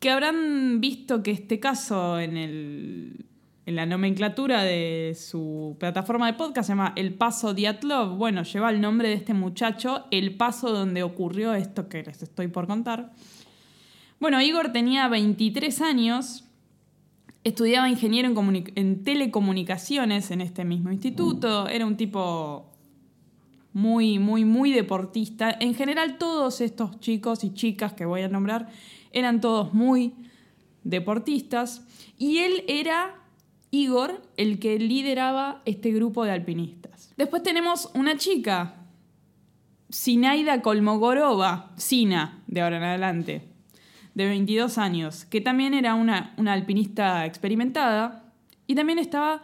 que 0.00 0.10
habrán 0.10 0.80
visto 0.80 1.22
que 1.22 1.30
este 1.30 1.60
caso 1.60 2.18
en, 2.18 2.36
el, 2.36 3.26
en 3.70 3.76
la 3.76 3.86
nomenclatura 3.86 4.64
de 4.64 5.16
su 5.16 5.76
plataforma 5.78 6.26
de 6.26 6.34
podcast 6.34 6.66
se 6.66 6.72
llama 6.72 6.92
El 6.96 7.14
Paso 7.14 7.54
Diatlov. 7.54 8.16
Bueno, 8.16 8.42
lleva 8.42 8.68
el 8.70 8.80
nombre 8.80 9.08
de 9.08 9.14
este 9.14 9.32
muchacho, 9.32 10.06
el 10.10 10.36
paso 10.36 10.72
donde 10.72 11.04
ocurrió 11.04 11.54
esto 11.54 11.88
que 11.88 12.02
les 12.02 12.20
estoy 12.20 12.48
por 12.48 12.66
contar. 12.66 13.12
Bueno, 14.18 14.42
Igor 14.42 14.72
tenía 14.72 15.06
23 15.06 15.82
años, 15.82 16.44
estudiaba 17.44 17.88
ingeniero 17.88 18.28
en, 18.28 18.72
en 18.74 19.04
telecomunicaciones 19.04 20.32
en 20.32 20.40
este 20.40 20.64
mismo 20.64 20.90
instituto, 20.90 21.68
era 21.68 21.86
un 21.86 21.96
tipo 21.96 22.72
muy, 23.72 24.18
muy, 24.18 24.44
muy 24.44 24.72
deportista. 24.72 25.56
En 25.60 25.74
general, 25.74 26.18
todos 26.18 26.60
estos 26.60 26.98
chicos 26.98 27.44
y 27.44 27.54
chicas 27.54 27.92
que 27.92 28.04
voy 28.04 28.22
a 28.22 28.28
nombrar 28.28 28.68
eran 29.12 29.40
todos 29.40 29.72
muy 29.72 30.12
deportistas. 30.82 31.86
Y 32.18 32.38
él 32.38 32.64
era, 32.66 33.14
Igor, 33.70 34.22
el 34.36 34.58
que 34.58 34.78
lideraba 34.78 35.62
este 35.64 35.92
grupo 35.92 36.24
de 36.24 36.32
alpinistas. 36.32 37.12
Después 37.16 37.42
tenemos 37.42 37.90
una 37.94 38.16
chica, 38.16 38.76
Sinaida 39.88 40.62
Kolmogorova, 40.62 41.72
Sina, 41.76 42.42
de 42.46 42.60
ahora 42.60 42.78
en 42.78 42.82
adelante, 42.82 43.48
de 44.14 44.26
22 44.26 44.78
años, 44.78 45.24
que 45.24 45.40
también 45.40 45.74
era 45.74 45.94
una, 45.94 46.34
una 46.36 46.52
alpinista 46.52 47.26
experimentada 47.26 48.32
y 48.66 48.74
también 48.74 48.98
estaba 48.98 49.42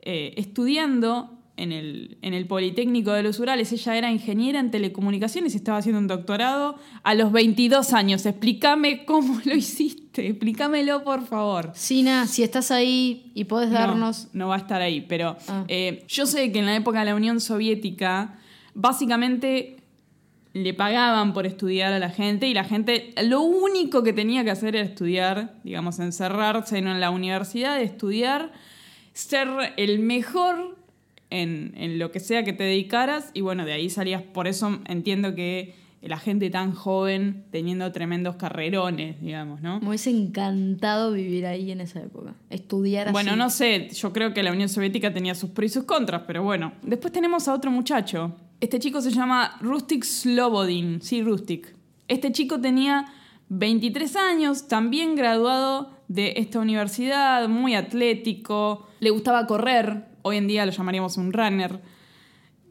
eh, 0.00 0.34
estudiando 0.36 1.38
en 1.58 1.72
el, 1.72 2.18
en 2.22 2.34
el 2.34 2.46
Politécnico 2.46 3.12
de 3.12 3.22
los 3.22 3.38
Urales. 3.40 3.72
Ella 3.72 3.96
era 3.96 4.10
ingeniera 4.10 4.60
en 4.60 4.70
telecomunicaciones 4.70 5.54
y 5.54 5.56
estaba 5.56 5.78
haciendo 5.78 5.98
un 5.98 6.06
doctorado 6.06 6.76
a 7.02 7.14
los 7.14 7.32
22 7.32 7.92
años. 7.92 8.24
Explícame 8.24 9.04
cómo 9.04 9.40
lo 9.44 9.54
hiciste, 9.54 10.07
explícamelo 10.26 11.02
por 11.04 11.26
favor. 11.26 11.70
Sina, 11.74 12.26
si 12.26 12.42
estás 12.42 12.70
ahí 12.70 13.30
y 13.34 13.44
podés 13.44 13.70
darnos. 13.70 14.28
No, 14.32 14.44
no 14.44 14.48
va 14.48 14.56
a 14.56 14.58
estar 14.58 14.80
ahí, 14.82 15.00
pero 15.02 15.36
Ah. 15.48 15.64
eh, 15.68 16.04
yo 16.08 16.26
sé 16.26 16.50
que 16.52 16.58
en 16.58 16.66
la 16.66 16.76
época 16.76 17.00
de 17.00 17.06
la 17.06 17.14
Unión 17.14 17.40
Soviética, 17.40 18.38
básicamente 18.74 19.76
le 20.54 20.74
pagaban 20.74 21.34
por 21.34 21.46
estudiar 21.46 21.92
a 21.92 21.98
la 21.98 22.10
gente 22.10 22.48
y 22.48 22.54
la 22.54 22.64
gente 22.64 23.12
lo 23.22 23.42
único 23.42 24.02
que 24.02 24.12
tenía 24.12 24.42
que 24.44 24.50
hacer 24.50 24.74
era 24.74 24.84
estudiar, 24.84 25.54
digamos, 25.62 25.98
encerrarse 26.00 26.78
en 26.78 26.98
la 27.00 27.10
universidad, 27.10 27.80
estudiar, 27.80 28.50
ser 29.12 29.48
el 29.76 29.98
mejor 30.00 30.76
en, 31.30 31.74
en 31.76 31.98
lo 31.98 32.10
que 32.10 32.18
sea 32.20 32.42
que 32.44 32.52
te 32.54 32.64
dedicaras 32.64 33.30
y 33.34 33.42
bueno, 33.42 33.64
de 33.66 33.72
ahí 33.74 33.90
salías, 33.90 34.22
por 34.22 34.48
eso 34.48 34.80
entiendo 34.88 35.34
que 35.34 35.74
la 36.00 36.18
gente 36.18 36.48
tan 36.50 36.72
joven 36.72 37.44
teniendo 37.50 37.90
tremendos 37.90 38.36
carrerones, 38.36 39.20
digamos, 39.20 39.60
¿no? 39.60 39.80
Me 39.80 39.88
hubiese 39.88 40.10
encantado 40.10 41.12
vivir 41.12 41.46
ahí 41.46 41.72
en 41.72 41.80
esa 41.80 42.00
época. 42.00 42.34
Estudiar 42.50 43.08
así. 43.08 43.12
Bueno, 43.12 43.34
no 43.34 43.50
sé, 43.50 43.88
yo 43.90 44.12
creo 44.12 44.32
que 44.32 44.42
la 44.42 44.52
Unión 44.52 44.68
Soviética 44.68 45.12
tenía 45.12 45.34
sus 45.34 45.50
pros 45.50 45.66
y 45.66 45.74
sus 45.74 45.84
contras, 45.84 46.22
pero 46.26 46.42
bueno. 46.42 46.72
Después 46.82 47.12
tenemos 47.12 47.48
a 47.48 47.54
otro 47.54 47.70
muchacho. 47.70 48.36
Este 48.60 48.78
chico 48.78 49.00
se 49.00 49.10
llama 49.10 49.56
Rustic 49.60 50.04
Slobodin, 50.04 51.00
sí, 51.02 51.22
Rustic. 51.22 51.74
Este 52.06 52.32
chico 52.32 52.60
tenía 52.60 53.06
23 53.48 54.16
años, 54.16 54.68
también 54.68 55.14
graduado 55.14 55.90
de 56.08 56.34
esta 56.36 56.58
universidad, 56.58 57.48
muy 57.48 57.74
atlético, 57.74 58.88
le 59.00 59.10
gustaba 59.10 59.46
correr, 59.46 60.06
hoy 60.22 60.36
en 60.36 60.46
día 60.46 60.64
lo 60.64 60.72
llamaríamos 60.72 61.16
un 61.16 61.32
runner. 61.32 61.80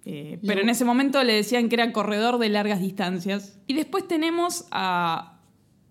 Eh, 0.09 0.39
pero 0.47 0.61
en 0.61 0.69
ese 0.69 0.85
momento 0.85 1.21
le 1.25 1.33
decían 1.33 1.67
que 1.67 1.75
era 1.75 1.91
corredor 1.91 2.37
de 2.37 2.47
largas 2.47 2.79
distancias. 2.79 3.59
Y 3.67 3.73
después 3.73 4.07
tenemos 4.07 4.65
a 4.71 5.33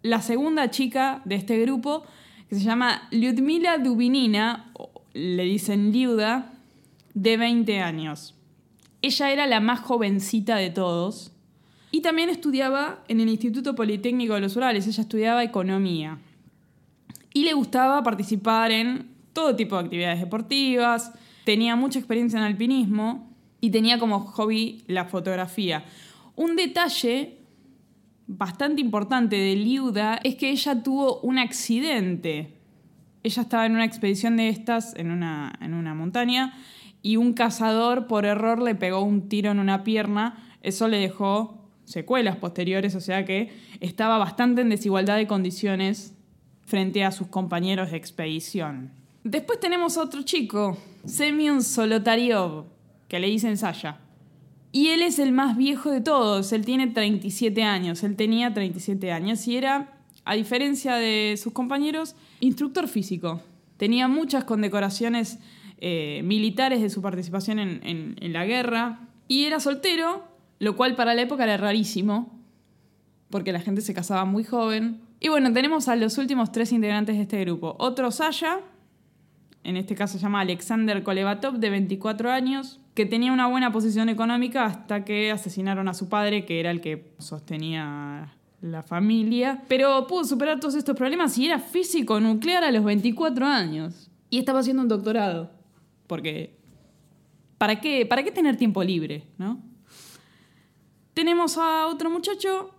la 0.01 0.23
segunda 0.23 0.71
chica 0.71 1.21
de 1.27 1.35
este 1.35 1.61
grupo, 1.61 2.03
que 2.49 2.55
se 2.55 2.63
llama 2.63 3.09
Lyudmila 3.11 3.77
Dubinina, 3.77 4.73
le 5.13 5.43
dicen 5.45 5.93
Liuda, 5.93 6.55
de 7.13 7.37
20 7.37 7.81
años. 7.81 8.35
Ella 9.03 9.33
era 9.33 9.47
la 9.47 9.61
más 9.61 9.81
jovencita 9.81 10.57
de 10.57 10.71
todos. 10.71 11.33
Y 11.91 12.01
también 12.01 12.31
estudiaba 12.31 13.05
en 13.09 13.21
el 13.21 13.29
Instituto 13.29 13.75
Politécnico 13.75 14.33
de 14.33 14.41
los 14.41 14.57
Urales. 14.57 14.87
Ella 14.87 15.03
estudiaba 15.03 15.45
economía. 15.45 16.17
Y 17.35 17.45
le 17.45 17.53
gustaba 17.53 18.03
participar 18.03 18.71
en 18.71 19.11
todo 19.35 19.55
tipo 19.57 19.77
de 19.77 19.85
actividades 19.85 20.21
deportivas. 20.21 21.13
Tenía 21.45 21.77
mucha 21.77 21.99
experiencia 21.99 22.39
en 22.39 22.47
alpinismo 22.47 23.36
y 23.67 23.71
tenía 23.71 23.99
como 23.99 24.21
hobby 24.21 24.85
la 24.87 25.07
fotografía. 25.07 25.85
Un 26.37 26.55
detalle 26.55 27.39
bastante 28.29 28.81
importante 28.81 29.35
de 29.35 29.57
Liuda 29.57 30.21
es 30.23 30.37
que 30.37 30.51
ella 30.51 30.85
tuvo 30.85 31.19
un 31.23 31.37
accidente. 31.37 32.61
Ella 33.25 33.43
estaba 33.43 33.67
en 33.67 33.73
una 33.73 33.85
expedición 33.85 34.37
de 34.37 34.51
estas 34.51 34.95
en 34.95 35.11
una, 35.11 35.53
en 35.61 35.75
una 35.75 35.95
montaña 35.95 36.55
y 37.03 37.17
un 37.17 37.33
cazador 37.33 38.07
por 38.07 38.25
error 38.25 38.63
le 38.63 38.77
pegó 38.77 39.01
un 39.01 39.29
tiro 39.29 39.51
en 39.51 39.59
una 39.59 39.83
pierna. 39.83 40.57
Eso 40.63 40.87
le 40.87 40.99
dejó 40.99 41.69
secuelas 41.87 42.37
posteriores, 42.37 42.95
o 42.95 43.01
sea 43.01 43.25
que 43.25 43.51
estaba 43.81 44.17
bastante 44.17 44.61
en 44.61 44.69
desigualdad 44.69 45.17
de 45.17 45.27
condiciones 45.27 46.15
frente 46.67 47.03
a 47.03 47.11
sus 47.11 47.27
compañeros 47.27 47.91
de 47.91 47.97
expedición. 47.97 48.93
Después 49.25 49.59
tenemos 49.59 49.99
a 49.99 50.03
otro 50.03 50.23
chico, 50.23 50.79
Semyon 51.05 51.65
Solotariov, 51.65 52.76
que 53.09 53.21
le 53.21 53.29
dicen 53.29 53.57
Saya. 53.57 54.01
Y 54.73 54.89
él 54.89 55.03
es 55.03 55.19
el 55.19 55.33
más 55.33 55.57
viejo 55.57 55.91
de 55.91 56.01
todos, 56.01 56.53
él 56.53 56.65
tiene 56.65 56.89
37 56.89 57.63
años, 57.63 58.03
él 58.03 58.17
tenía 58.17 58.53
37 58.53 59.11
años 59.11 59.47
y 59.49 59.57
era, 59.57 59.95
a 60.25 60.35
diferencia 60.35 60.97
de 60.97 61.39
sus 61.43 61.53
compañeros, 61.53 62.15
instructor 62.41 62.89
físico. 62.89 63.41
Tenía 63.79 64.09
muchas 64.09 64.45
condecoraciones 64.45 65.39
eh, 65.79 66.21
militares 66.25 66.83
de 66.83 66.91
su 66.91 67.01
participación 67.01 67.59
en, 67.59 67.81
en 67.83 68.33
la 68.33 68.45
guerra 68.45 69.09
y 69.29 69.45
era 69.45 69.61
soltero, 69.61 70.25
lo 70.59 70.77
cual 70.77 70.95
para 70.95 71.15
la 71.15 71.23
época 71.23 71.45
era 71.45 71.57
rarísimo, 71.57 72.39
porque 73.31 73.53
la 73.53 73.61
gente 73.61 73.81
se 73.81 73.95
casaba 73.95 74.25
muy 74.25 74.45
joven. 74.45 75.01
Y 75.21 75.29
bueno, 75.29 75.53
tenemos 75.53 75.89
a 75.89 75.97
los 75.97 76.19
últimos 76.19 76.53
tres 76.53 76.73
integrantes 76.73 77.17
de 77.17 77.23
este 77.23 77.41
grupo. 77.41 77.77
Otro 77.79 78.11
Saya, 78.11 78.61
en 79.65 79.77
este 79.77 79.95
caso 79.95 80.19
se 80.19 80.23
llama 80.23 80.41
Alexander 80.41 81.03
Kolevatov, 81.03 81.59
de 81.59 81.71
24 81.71 82.31
años, 82.31 82.81
que 82.97 83.05
tenía 83.05 83.31
una 83.31 83.47
buena 83.47 83.71
posición 83.71 84.09
económica 84.09 84.65
hasta 84.65 85.05
que 85.05 85.31
asesinaron 85.31 85.87
a 85.87 85.93
su 85.93 86.09
padre, 86.09 86.47
que 86.47 86.61
era 86.61 86.71
el 86.71 86.81
que 86.81 87.13
sostenía 87.19 88.35
la 88.63 88.83
familia, 88.83 89.63
pero 89.69 90.07
pudo 90.07 90.25
superar 90.25 90.59
todos 90.61 90.75
estos 90.77 90.97
problemas 90.97 91.37
y 91.37 91.45
era 91.45 91.59
físico 91.59 92.19
nuclear 92.21 92.65
a 92.65 92.73
los 92.73 92.83
24 92.83 93.45
años. 93.45 94.11
Y 94.31 94.39
estaba 94.39 94.61
haciendo 94.61 94.83
un 94.83 94.89
doctorado, 94.89 95.51
porque 96.07 96.57
¿para 97.59 97.83
qué, 97.83 98.07
para 98.07 98.25
qué 98.25 98.31
tener 98.31 98.57
tiempo 98.57 98.83
libre, 98.83 99.25
no? 99.37 99.61
Tenemos 101.13 101.59
a 101.59 101.89
otro 101.89 102.09
muchacho, 102.09 102.71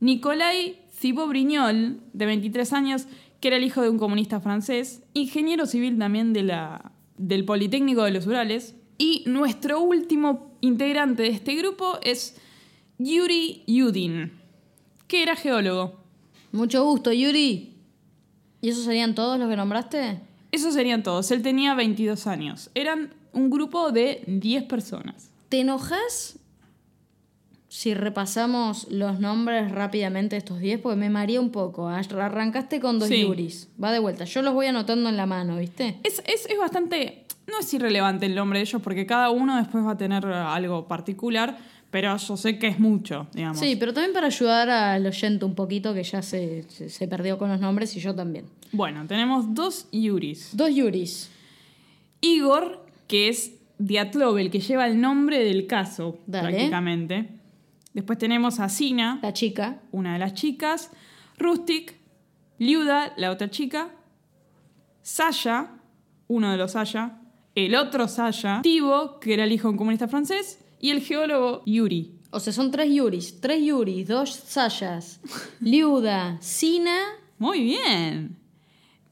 Nicolai 0.00 0.80
Thibault-Brignol, 1.02 2.00
de 2.14 2.26
23 2.26 2.72
años, 2.72 3.08
que 3.40 3.48
era 3.48 3.58
el 3.58 3.64
hijo 3.64 3.82
de 3.82 3.90
un 3.90 3.98
comunista 3.98 4.40
francés, 4.40 5.02
ingeniero 5.12 5.66
civil 5.66 5.98
también 5.98 6.32
de 6.32 6.44
la, 6.44 6.92
del 7.18 7.44
Politécnico 7.44 8.04
de 8.04 8.12
los 8.12 8.26
Urales, 8.26 8.74
y 8.98 9.24
nuestro 9.26 9.80
último 9.80 10.56
integrante 10.60 11.22
de 11.22 11.28
este 11.30 11.54
grupo 11.54 11.98
es 12.02 12.36
Yuri 12.98 13.62
Yudin, 13.66 14.32
que 15.06 15.22
era 15.22 15.36
geólogo. 15.36 16.00
Mucho 16.52 16.84
gusto, 16.84 17.12
Yuri. 17.12 17.74
¿Y 18.60 18.68
esos 18.68 18.84
serían 18.84 19.14
todos 19.14 19.38
los 19.38 19.48
que 19.48 19.56
nombraste? 19.56 20.20
Esos 20.50 20.74
serían 20.74 21.02
todos. 21.02 21.30
Él 21.30 21.42
tenía 21.42 21.74
22 21.74 22.26
años. 22.26 22.70
Eran 22.74 23.12
un 23.32 23.50
grupo 23.50 23.92
de 23.92 24.22
10 24.26 24.64
personas. 24.64 25.30
¿Te 25.50 25.60
enojas 25.60 26.38
si 27.68 27.92
repasamos 27.92 28.90
los 28.90 29.20
nombres 29.20 29.70
rápidamente 29.70 30.36
de 30.36 30.38
estos 30.38 30.60
10? 30.60 30.80
Porque 30.80 30.96
me 30.96 31.10
maría 31.10 31.40
un 31.40 31.50
poco. 31.50 31.88
Arrancaste 31.88 32.80
con 32.80 32.98
dos 32.98 33.10
Yuris. 33.10 33.68
Va 33.82 33.92
de 33.92 33.98
vuelta. 33.98 34.24
Yo 34.24 34.40
los 34.40 34.54
voy 34.54 34.66
anotando 34.66 35.10
en 35.10 35.16
la 35.16 35.26
mano, 35.26 35.58
¿viste? 35.58 36.00
Es, 36.02 36.22
es, 36.26 36.46
es 36.46 36.58
bastante 36.58 37.15
no 37.46 37.60
es 37.60 37.72
irrelevante 37.72 38.26
el 38.26 38.34
nombre 38.34 38.58
de 38.58 38.64
ellos 38.64 38.82
porque 38.82 39.06
cada 39.06 39.30
uno 39.30 39.56
después 39.56 39.84
va 39.84 39.92
a 39.92 39.96
tener 39.96 40.26
algo 40.26 40.88
particular, 40.88 41.56
pero 41.90 42.16
yo 42.16 42.36
sé 42.36 42.58
que 42.58 42.66
es 42.66 42.78
mucho, 42.78 43.28
digamos. 43.32 43.58
Sí, 43.58 43.76
pero 43.76 43.94
también 43.94 44.12
para 44.12 44.26
ayudar 44.26 44.68
al 44.68 45.06
oyente 45.06 45.44
un 45.44 45.54
poquito 45.54 45.94
que 45.94 46.02
ya 46.02 46.22
se, 46.22 46.64
se 46.68 47.08
perdió 47.08 47.38
con 47.38 47.48
los 47.48 47.60
nombres 47.60 47.96
y 47.96 48.00
yo 48.00 48.14
también. 48.14 48.46
Bueno, 48.72 49.06
tenemos 49.06 49.54
dos 49.54 49.88
Yuris. 49.92 50.56
Dos 50.56 50.74
Yuris. 50.74 51.30
Igor, 52.20 52.84
que 53.06 53.28
es 53.28 53.52
Diatlov, 53.78 54.38
el 54.38 54.50
que 54.50 54.60
lleva 54.60 54.86
el 54.86 55.00
nombre 55.00 55.44
del 55.44 55.66
caso, 55.66 56.18
prácticamente. 56.30 57.28
Después 57.94 58.18
tenemos 58.18 58.58
a 58.58 58.68
Sina. 58.68 59.20
La 59.22 59.32
chica. 59.32 59.80
Una 59.92 60.14
de 60.14 60.18
las 60.18 60.34
chicas. 60.34 60.90
Rustic. 61.38 61.94
Liuda, 62.58 63.14
la 63.16 63.30
otra 63.30 63.50
chica. 63.50 63.90
Sasha, 65.02 65.70
uno 66.26 66.50
de 66.50 66.56
los 66.56 66.72
Sasha 66.72 67.20
el 67.56 67.74
otro 67.74 68.06
Saya, 68.06 68.60
Tibo, 68.62 69.18
que 69.18 69.34
era 69.34 69.44
el 69.44 69.50
hijo 69.50 69.66
de 69.66 69.72
un 69.72 69.78
comunista 69.78 70.06
francés, 70.06 70.60
y 70.78 70.90
el 70.90 71.00
geólogo 71.00 71.62
Yuri. 71.66 72.12
O 72.30 72.38
sea, 72.38 72.52
son 72.52 72.70
tres 72.70 72.92
Yuris, 72.92 73.40
tres 73.40 73.64
Yuris, 73.64 74.06
dos 74.06 74.30
Sayas, 74.30 75.20
Liuda, 75.60 76.36
Sina. 76.40 76.98
Muy 77.38 77.62
bien. 77.62 78.36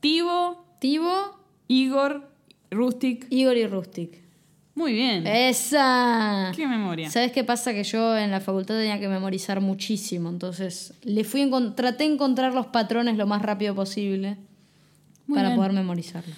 Tibo, 0.01 0.67
Tibo, 0.79 1.39
Igor, 1.69 2.29
Rustic. 2.71 3.27
Igor 3.31 3.57
y 3.57 3.67
Rustic. 3.67 4.23
Muy 4.75 4.93
bien. 4.93 5.27
Esa. 5.27 6.53
Qué 6.55 6.67
memoria. 6.67 7.09
¿Sabes 7.09 7.33
qué 7.33 7.45
pasa? 7.45 7.73
Que 7.73 7.85
yo 7.85 8.19
en 8.19 8.31
la 8.31 8.41
facultad 8.41 8.75
tenía 8.75 9.01
que 9.01 9.09
memorizar 9.09 9.63
muchísimo, 9.63 10.29
entonces 10.29 10.93
le 11.03 11.25
fui 11.25 11.49
traté 11.75 12.05
de 12.05 12.13
encontrar 12.13 12.53
los 12.53 12.67
patrones 12.67 13.17
lo 13.17 13.27
más 13.27 13.41
rápido 13.41 13.75
posible 13.75 14.37
para 15.33 15.55
poder 15.57 15.73
memorizarlo. 15.73 16.35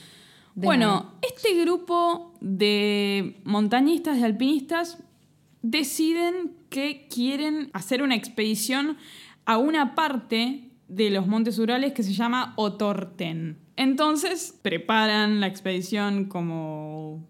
Bueno, 0.56 1.12
este 1.20 1.54
grupo 1.60 2.32
de 2.40 3.40
montañistas, 3.44 4.16
y 4.16 4.24
alpinistas, 4.24 4.98
deciden 5.60 6.56
que 6.70 7.08
quieren 7.08 7.68
hacer 7.74 8.02
una 8.02 8.14
expedición 8.14 8.96
a 9.44 9.58
una 9.58 9.94
parte 9.94 10.70
de 10.88 11.10
los 11.10 11.26
Montes 11.26 11.58
Urales 11.58 11.92
que 11.92 12.02
se 12.02 12.14
llama 12.14 12.54
Otorten. 12.56 13.58
Entonces 13.76 14.58
preparan 14.62 15.40
la 15.40 15.46
expedición 15.46 16.24
como, 16.24 17.28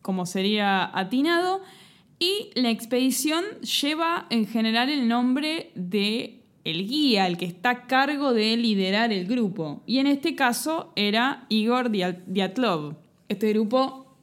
como 0.00 0.24
sería 0.24 0.90
atinado 0.98 1.60
y 2.18 2.50
la 2.54 2.70
expedición 2.70 3.44
lleva 3.60 4.26
en 4.30 4.46
general 4.46 4.88
el 4.88 5.08
nombre 5.08 5.72
de 5.74 6.35
el 6.66 6.88
guía, 6.88 7.28
el 7.28 7.36
que 7.36 7.44
está 7.44 7.70
a 7.70 7.86
cargo 7.86 8.34
de 8.34 8.56
liderar 8.56 9.12
el 9.12 9.24
grupo. 9.26 9.84
Y 9.86 9.98
en 9.98 10.08
este 10.08 10.34
caso 10.34 10.92
era 10.96 11.46
Igor 11.48 11.90
Diatlov. 11.90 12.96
Este 13.28 13.50
grupo 13.50 14.16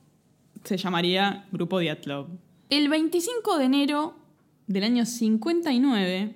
se 0.66 0.76
llamaría 0.76 1.46
Grupo 1.54 1.80
Diatlov. 1.80 2.28
El 2.70 2.90
25 2.90 3.58
de 3.58 3.64
enero 3.64 4.16
del 4.68 4.84
año 4.84 5.06
59 5.06 6.36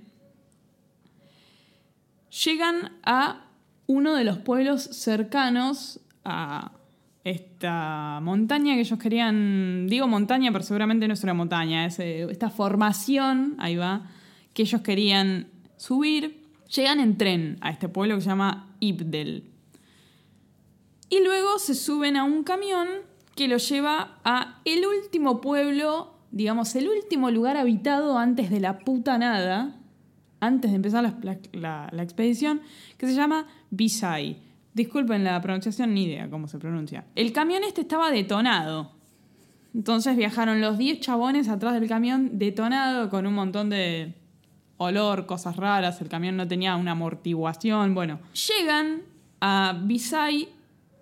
llegan 2.46 2.93
a 3.04 3.46
uno 3.86 4.15
de 4.15 4.24
los 4.24 4.38
pueblos 4.38 4.84
cercanos 4.84 6.00
a 6.24 6.72
esta 7.26 8.22
montaña 8.22 8.76
que 8.76 8.82
ellos 8.82 8.98
querían, 8.98 9.88
digo 9.88 10.08
montaña, 10.08 10.54
pero 10.54 10.63
seguramente 10.63 11.06
no 11.10 11.15
es 11.15 11.24
una 11.24 11.34
montaña, 11.34 11.86
eh, 11.86 12.28
esta 12.32 12.50
formación, 12.50 13.56
ahí 13.60 13.76
va, 13.76 14.10
que 14.54 14.62
ellos 14.62 14.82
querían 14.82 15.48
subir, 15.78 16.44
llegan 16.76 17.00
en 17.00 17.18
tren 17.18 17.58
a 17.62 17.70
este 17.70 17.88
pueblo 17.88 18.16
que 18.16 18.22
se 18.22 18.30
llama 18.30 18.76
Ibdel. 18.80 19.52
Y 21.10 21.24
luego 21.24 21.58
se 21.60 21.74
suben 21.74 22.18
a 22.18 22.26
un 22.26 22.44
camión 22.44 22.88
que 23.36 23.48
los 23.48 23.70
lleva 23.70 24.20
a 24.26 24.62
el 24.66 24.86
último 24.86 25.40
pueblo, 25.40 26.13
digamos, 26.32 26.76
el 26.76 26.90
último 26.90 27.32
lugar 27.32 27.56
habitado 27.56 28.18
antes 28.18 28.50
de 28.50 28.60
la 28.60 28.80
puta 28.80 29.18
nada, 29.18 29.80
antes 30.40 30.72
de 30.72 30.76
empezar 30.76 31.16
la, 31.54 32.04
expedición, 32.04 32.62
que 32.98 33.08
se 33.08 33.13
llama 33.13 33.48
Bisay. 33.70 34.42
Disculpen 34.74 35.24
la 35.24 35.42
pronunciación, 35.42 35.94
ni 35.94 36.04
idea 36.04 36.30
cómo 36.30 36.48
se 36.48 36.60
pronuncia. 36.60 37.06
El 37.16 37.32
camión 37.32 37.63
este 37.63 37.82
estaba 37.82 38.12
detonado. 38.12 38.92
Entonces 39.74 40.18
viajaron 40.18 40.60
los 40.60 40.78
10 40.78 41.00
chabones 41.00 41.48
atrás 41.48 41.74
del 41.74 41.88
camión 41.88 42.38
detonado 42.38 43.10
con 43.10 43.26
un 43.28 43.34
montón 43.34 43.70
de 43.70 44.13
olor, 44.78 45.26
cosas 45.26 45.56
raras, 45.56 46.02
el 46.02 46.10
camión 46.10 46.38
no 46.38 46.48
tenía 46.48 46.76
una 46.76 46.92
amortiguación, 46.92 47.93
bueno. 47.93 48.20
Llegan 48.47 49.01
a 49.41 49.80
Bisay 49.84 50.49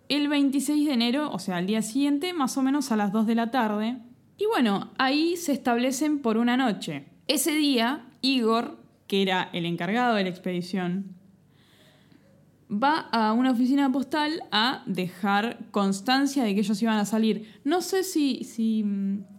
el 0.10 0.28
26 0.28 0.88
de 0.88 0.94
enero, 0.94 1.32
o 1.32 1.40
sea, 1.40 1.58
al 1.58 1.68
día 1.68 1.82
siguiente, 1.82 2.34
más 2.34 2.58
o 2.58 2.62
menos 2.62 2.92
a 2.92 2.98
las 2.98 3.12
2 3.12 3.28
de 3.28 3.36
la 3.36 3.52
tarde. 3.52 3.98
Y 4.38 4.46
bueno, 4.46 4.92
ahí 4.98 5.38
se 5.38 5.54
establecen 5.54 6.20
por 6.20 6.38
una 6.38 6.58
noche. 6.58 7.06
Ese 7.28 7.56
día, 7.56 8.06
Igor, 8.22 8.78
que 9.08 9.22
era 9.22 9.50
el 9.54 9.66
encargado 9.66 10.16
de 10.16 10.24
la 10.24 10.30
expedición, 10.30 11.16
va 12.72 13.08
a 13.12 13.34
una 13.34 13.52
oficina 13.52 13.92
postal 13.92 14.44
a 14.52 14.84
dejar 14.86 15.60
constancia 15.72 16.44
de 16.44 16.54
que 16.56 16.62
ellos 16.62 16.82
iban 16.82 16.98
a 16.98 17.06
salir. 17.06 17.60
No 17.64 17.82
sé 17.82 18.04
si, 18.04 18.44
si, 18.44 18.86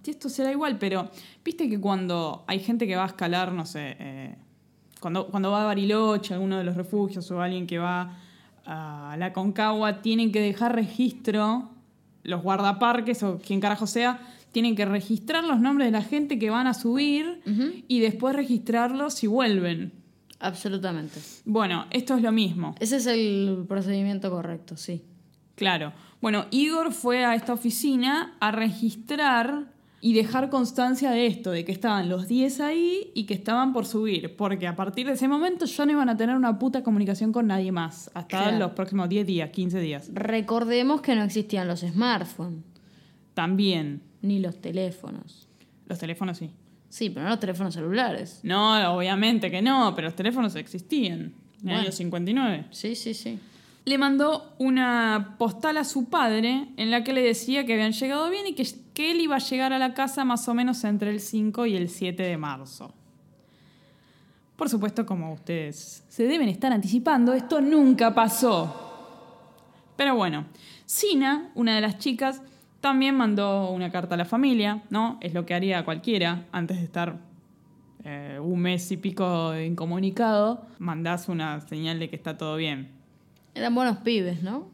esto 0.05 0.29
será 0.29 0.53
igual, 0.53 0.79
pero 0.79 1.11
viste 1.45 1.69
que 1.69 1.81
cuando 1.81 2.45
hay 2.47 2.61
gente 2.61 2.87
que 2.87 2.97
va 2.97 3.05
a 3.05 3.09
escalar, 3.09 3.53
no 3.53 3.67
sé, 3.67 3.97
eh, 3.99 4.37
cuando, 5.01 5.27
cuando 5.29 5.51
va 5.51 5.63
a 5.63 5.67
Bariloche, 5.67 6.35
alguno 6.35 6.59
de 6.59 6.65
los 6.65 6.77
refugios, 6.77 7.31
o 7.31 7.41
alguien 7.41 7.67
que 7.67 7.79
va 7.79 8.17
a 8.65 9.17
la 9.19 9.33
Concagua, 9.33 10.03
tienen 10.03 10.33
que 10.33 10.41
dejar 10.41 10.75
registro, 10.75 11.71
los 12.23 12.43
guardaparques 12.43 13.23
o 13.23 13.39
quien 13.39 13.61
carajo 13.61 13.87
sea, 13.87 14.21
tienen 14.53 14.75
que 14.75 14.85
registrar 14.85 15.45
los 15.45 15.61
nombres 15.61 15.89
de 15.89 15.93
la 15.93 16.03
gente 16.03 16.39
que 16.39 16.51
van 16.51 16.67
a 16.67 16.75
subir 16.75 17.43
y 17.89 18.01
después 18.01 18.35
registrarlos 18.35 19.15
si 19.15 19.27
vuelven. 19.27 19.93
Absolutamente. 20.41 21.19
Bueno, 21.45 21.87
esto 21.91 22.15
es 22.17 22.23
lo 22.23 22.33
mismo. 22.33 22.75
Ese 22.81 22.97
es 22.97 23.07
el 23.07 23.65
procedimiento 23.69 24.31
correcto, 24.31 24.77
sí. 24.77 25.03
Claro. 25.55 25.93
Bueno, 26.21 26.47
Igor 26.51 26.93
fue 26.93 27.25
a 27.25 27.35
esta 27.35 27.53
oficina 27.55 28.37
a 28.41 28.51
registrar 28.51 29.73
y 30.03 30.13
dejar 30.13 30.51
constancia 30.51 31.11
de 31.11 31.27
esto, 31.27 31.51
de 31.51 31.65
que 31.65 31.73
estaban 31.73 32.09
los 32.09 32.29
10 32.29 32.61
ahí 32.61 33.11
y 33.15 33.25
que 33.25 33.35
estaban 33.35 33.73
por 33.73 33.87
subir, 33.87 34.37
porque 34.37 34.67
a 34.67 34.77
partir 34.77 35.07
de 35.07 35.15
ese 35.15 35.27
momento 35.27 35.65
ya 35.65 35.87
no 35.87 35.93
iban 35.93 36.09
a 36.11 36.17
tener 36.17 36.37
una 36.37 36.59
puta 36.59 36.83
comunicación 36.83 37.33
con 37.33 37.47
nadie 37.47 37.73
más, 37.73 38.11
hasta 38.15 38.27
Claro. 38.39 38.59
los 38.59 38.71
próximos 38.73 39.09
10 39.09 39.27
días, 39.27 39.51
15 39.51 39.81
días. 39.81 40.11
Recordemos 40.13 41.01
que 41.01 41.15
no 41.15 41.23
existían 41.25 41.67
los 41.67 41.81
smartphones, 41.81 42.63
También, 43.35 44.03
ni 44.23 44.39
los 44.39 44.61
teléfonos. 44.61 45.49
los 45.87 45.99
teléfonos 45.99 46.39
sí. 46.39 46.51
Sí, 46.97 47.11
pero 47.11 47.25
no 47.25 47.31
los 47.33 47.41
teléfonos 47.41 47.75
celulares. 47.75 48.41
No, 48.43 48.97
obviamente 48.97 49.51
que 49.51 49.61
no, 49.61 49.95
pero 49.95 50.07
los 50.07 50.17
teléfonos 50.17 50.57
existían 50.57 51.35
en 51.63 51.69
el 51.69 51.81
año 51.81 51.93
59. 51.93 52.69
Sí, 52.71 52.95
sí, 52.95 53.13
sí. 53.13 53.39
le 53.85 53.99
mandó 53.99 54.55
una 54.57 55.35
postal 55.39 55.77
a 55.77 55.85
su 55.85 56.09
padre 56.09 56.69
en 56.79 56.91
la 56.91 57.05
que 57.05 57.13
le 57.13 57.21
decía 57.21 57.67
que 57.67 57.75
habían 57.75 57.93
llegado 57.93 58.31
bien 58.31 58.47
y 58.47 58.55
que, 58.55 58.67
que 58.95 59.11
él 59.11 59.21
iba 59.21 59.37
a 59.37 59.41
llegar 59.41 59.75
a 59.75 59.79
la 59.79 59.93
casa 59.93 60.25
más 60.25 60.49
o 60.49 60.55
menos 60.55 60.85
entre 60.85 61.11
el 61.11 61.21
5 61.21 61.67
y 61.67 61.77
el 61.77 61.91
7 61.91 62.23
de 62.23 62.39
marzo. 62.39 62.95
Por 64.57 64.71
supuesto, 64.71 65.05
como 65.05 65.35
ustedes 65.35 66.03
se 66.09 66.23
deben 66.23 66.49
estar 66.49 66.73
anticipando, 66.73 67.35
esto 67.35 67.61
nunca 67.61 68.15
pasó. 68.15 69.53
Pero 69.99 70.17
bueno, 70.17 70.47
Sina, 70.87 71.51
una 71.55 71.75
de 71.75 71.83
las 71.83 71.99
chicas, 71.99 72.41
también 72.87 73.17
mandó 73.17 73.73
una 73.73 73.91
carta 73.91 74.15
a 74.15 74.19
la 74.19 74.25
familia, 74.25 74.85
¿no? 74.91 75.19
Es 75.21 75.35
lo 75.35 75.45
que 75.45 75.55
haría 75.55 75.85
cualquiera 75.85 76.47
antes 76.53 76.79
de 76.79 76.85
estar 76.85 77.19
eh, 78.05 78.39
un 78.41 78.61
mes 78.61 78.93
y 78.93 78.97
pico 78.97 79.59
incomunicado. 79.59 80.65
Mandás 80.79 81.29
una 81.29 81.61
señal 81.63 81.99
de 81.99 82.09
que 82.09 82.15
está 82.15 82.39
todo 82.39 82.55
bien. 82.55 82.93
Eran 83.57 83.75
buenos 83.75 83.97
pibes, 83.99 84.41
¿no? 84.41 84.69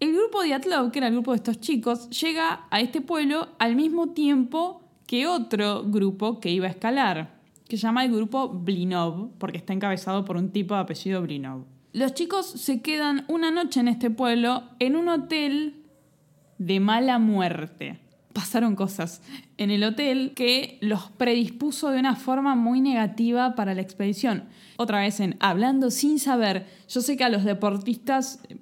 El 0.00 0.14
grupo 0.14 0.42
de 0.42 0.54
Atlov, 0.54 0.90
que 0.90 1.00
era 1.00 1.08
el 1.08 1.12
grupo 1.12 1.32
de 1.32 1.36
estos 1.36 1.60
chicos, 1.60 2.08
llega 2.08 2.66
a 2.70 2.80
este 2.80 3.02
pueblo 3.02 3.48
al 3.58 3.76
mismo 3.76 4.14
tiempo 4.14 4.80
que 5.06 5.26
otro 5.26 5.84
grupo 5.84 6.40
que 6.40 6.48
iba 6.48 6.66
a 6.66 6.70
escalar, 6.70 7.42
que 7.68 7.76
se 7.76 7.82
llama 7.82 8.06
el 8.06 8.10
grupo 8.10 8.48
Blinov, 8.48 9.32
porque 9.36 9.58
está 9.58 9.74
encabezado 9.74 10.24
por 10.24 10.38
un 10.38 10.48
tipo 10.48 10.72
de 10.72 10.80
apellido 10.80 11.20
Blinov. 11.20 11.64
Los 11.92 12.14
chicos 12.14 12.46
se 12.46 12.80
quedan 12.80 13.26
una 13.28 13.50
noche 13.50 13.80
en 13.80 13.88
este 13.88 14.10
pueblo 14.10 14.62
en 14.78 14.96
un 14.96 15.10
hotel 15.10 15.83
de 16.58 16.80
mala 16.80 17.18
muerte. 17.18 18.00
Pasaron 18.32 18.74
cosas 18.74 19.22
en 19.58 19.70
el 19.70 19.84
hotel 19.84 20.32
que 20.34 20.78
los 20.80 21.10
predispuso 21.12 21.90
de 21.90 22.00
una 22.00 22.16
forma 22.16 22.56
muy 22.56 22.80
negativa 22.80 23.54
para 23.54 23.74
la 23.74 23.80
expedición. 23.80 24.44
Otra 24.76 25.00
vez 25.00 25.20
en 25.20 25.36
hablando 25.38 25.90
sin 25.90 26.18
saber. 26.18 26.66
Yo 26.88 27.00
sé 27.00 27.16
que 27.16 27.24
a 27.24 27.28
los 27.28 27.44
deportistas, 27.44 28.40
eh, 28.48 28.56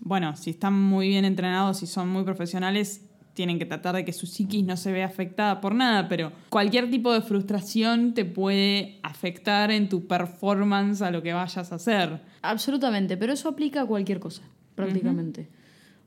bueno, 0.00 0.36
si 0.36 0.50
están 0.50 0.74
muy 0.74 1.08
bien 1.08 1.24
entrenados 1.24 1.82
y 1.82 1.86
son 1.86 2.10
muy 2.10 2.24
profesionales, 2.24 3.00
tienen 3.34 3.58
que 3.58 3.66
tratar 3.66 3.96
de 3.96 4.04
que 4.04 4.12
su 4.12 4.26
psiquis 4.26 4.64
no 4.64 4.76
se 4.76 4.92
vea 4.92 5.06
afectada 5.06 5.60
por 5.60 5.74
nada, 5.74 6.08
pero 6.08 6.32
cualquier 6.48 6.90
tipo 6.90 7.12
de 7.12 7.20
frustración 7.20 8.14
te 8.14 8.24
puede 8.24 9.00
afectar 9.02 9.70
en 9.70 9.88
tu 9.88 10.06
performance 10.06 11.02
a 11.02 11.10
lo 11.10 11.22
que 11.22 11.32
vayas 11.32 11.72
a 11.72 11.74
hacer. 11.74 12.20
Absolutamente, 12.42 13.16
pero 13.16 13.32
eso 13.32 13.48
aplica 13.48 13.82
a 13.82 13.86
cualquier 13.86 14.20
cosa, 14.20 14.42
prácticamente. 14.74 15.48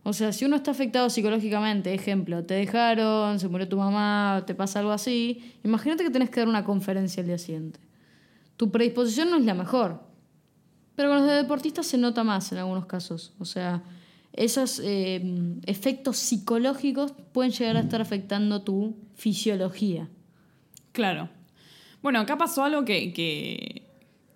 O 0.08 0.14
sea, 0.14 0.32
si 0.32 0.46
uno 0.46 0.56
está 0.56 0.72
afectado 0.72 1.10
psicológicamente, 1.10 1.94
ejemplo, 1.94 2.46
te 2.46 2.54
dejaron, 2.54 3.42
se 3.42 3.50
murió 3.50 3.68
tu 3.68 3.76
mamá, 3.76 4.42
te 4.48 4.56
pasa 4.56 4.80
algo 4.80 4.94
así, 4.94 5.44
imagínate 5.66 6.06
que 6.06 6.10
tenés 6.10 6.30
que 6.30 6.40
dar 6.40 6.48
una 6.48 6.64
conferencia 6.64 7.20
el 7.20 7.28
día 7.28 7.38
siguiente. 7.38 7.82
Tu 8.56 8.72
predisposición 8.72 9.30
no 9.30 9.36
es 9.36 9.44
la 9.44 9.54
mejor, 9.54 10.02
pero 10.96 11.10
con 11.10 11.18
los 11.18 11.28
de 11.28 11.34
deportistas 11.34 11.88
se 11.88 11.98
nota 11.98 12.24
más 12.24 12.50
en 12.54 12.60
algunos 12.60 12.86
casos. 12.86 13.34
O 13.38 13.44
sea, 13.44 13.84
esos 14.32 14.80
eh, 14.82 15.22
efectos 15.66 16.16
psicológicos 16.16 17.14
pueden 17.34 17.52
llegar 17.52 17.76
a 17.76 17.82
estar 17.82 18.00
afectando 18.00 18.62
tu 18.62 18.96
fisiología. 19.16 20.08
Claro. 20.94 21.28
Bueno, 22.02 22.22
acá 22.22 22.38
pasó 22.38 22.64
algo 22.64 22.86
que, 22.86 23.12
que, 23.12 23.87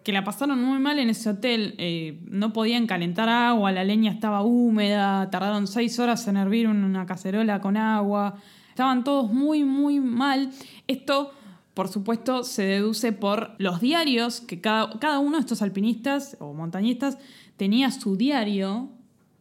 que 0.04 0.12
la 0.12 0.24
pasaron 0.24 0.64
muy 0.64 0.80
mal 0.80 0.99
en 0.99 1.10
ese 1.10 1.30
hotel. 1.30 1.76
Eh, 1.78 2.20
no 2.26 2.54
podían 2.54 2.88
calentar 2.88 3.30
agua, 3.30 3.72
la 3.72 3.84
leña 3.84 4.12
estaba 4.12 4.41
húmeda, 4.43 5.30
tardaron 5.30 5.68
seis 5.68 5.99
horas 5.99 6.28
en 6.28 6.38
hervir 6.38 6.68
una 6.68 7.06
cacerola 7.06 7.62
con 7.62 7.78
agua. 7.78 8.36
Estaban 8.70 9.04
todos 9.04 9.32
muy, 9.32 9.64
muy 9.64 9.99
mal. 9.99 10.52
Esto, 10.88 11.32
por 11.74 11.88
supuesto, 11.88 12.43
se 12.43 12.64
deduce 12.64 13.12
por 13.12 13.56
los 13.58 13.82
diarios, 13.82 14.41
que 14.41 14.62
cada, 14.62 14.97
cada 14.99 15.20
uno 15.20 15.38
de 15.38 15.41
estos 15.41 15.62
alpinistas 15.62 16.38
o 16.39 16.54
montañistas 16.54 17.18
tenía 17.58 17.91
su 17.91 18.16
diario 18.16 18.89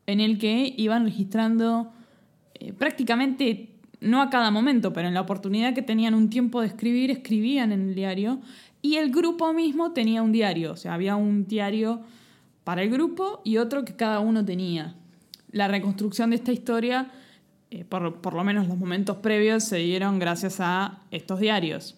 en 0.07 0.21
el 0.21 0.39
que 0.39 0.75
iban 0.77 1.05
registrando 1.05 1.93
eh, 2.55 2.73
prácticamente, 2.73 3.71
no 4.01 4.21
a 4.21 4.29
cada 4.29 4.51
momento, 4.51 4.93
pero 4.93 5.09
en 5.09 5.15
la 5.15 5.21
oportunidad 5.21 5.75
que 5.75 5.83
tenían 5.83 6.15
un 6.15 6.29
tiempo 6.29 6.61
de 6.61 6.67
escribir, 6.67 7.11
escribían 7.11 7.73
en 7.73 7.89
el 7.89 7.95
diario. 7.95 8.41
Y 8.83 8.97
el 8.97 9.11
grupo 9.11 9.53
mismo 9.53 9.93
tenía 9.93 10.23
un 10.23 10.33
diario, 10.33 10.73
o 10.73 10.77
sea, 10.77 10.95
había 10.95 11.17
un 11.17 11.47
diario 11.47 12.01
para 12.65 12.83
el 12.83 12.91
grupo 12.91 13.41
y 13.45 13.59
otro 13.59 13.85
que 13.85 13.95
cada 13.95 14.21
uno 14.21 14.45
tenía. 14.45 14.95
La 15.51 15.69
reconstrucción 15.69 16.31
de 16.31 16.37
esta 16.37 16.53
historia, 16.53 17.11
eh, 17.71 17.85
por, 17.85 18.21
por 18.21 18.35
lo 18.35 18.45
menos 18.45 18.69
los 18.69 18.79
momentos 18.79 19.19
previos, 19.19 19.65
se 19.65 19.77
dieron 19.79 20.19
gracias 20.19 20.61
a 20.61 21.03
estos 21.11 21.41
diarios. 21.41 21.97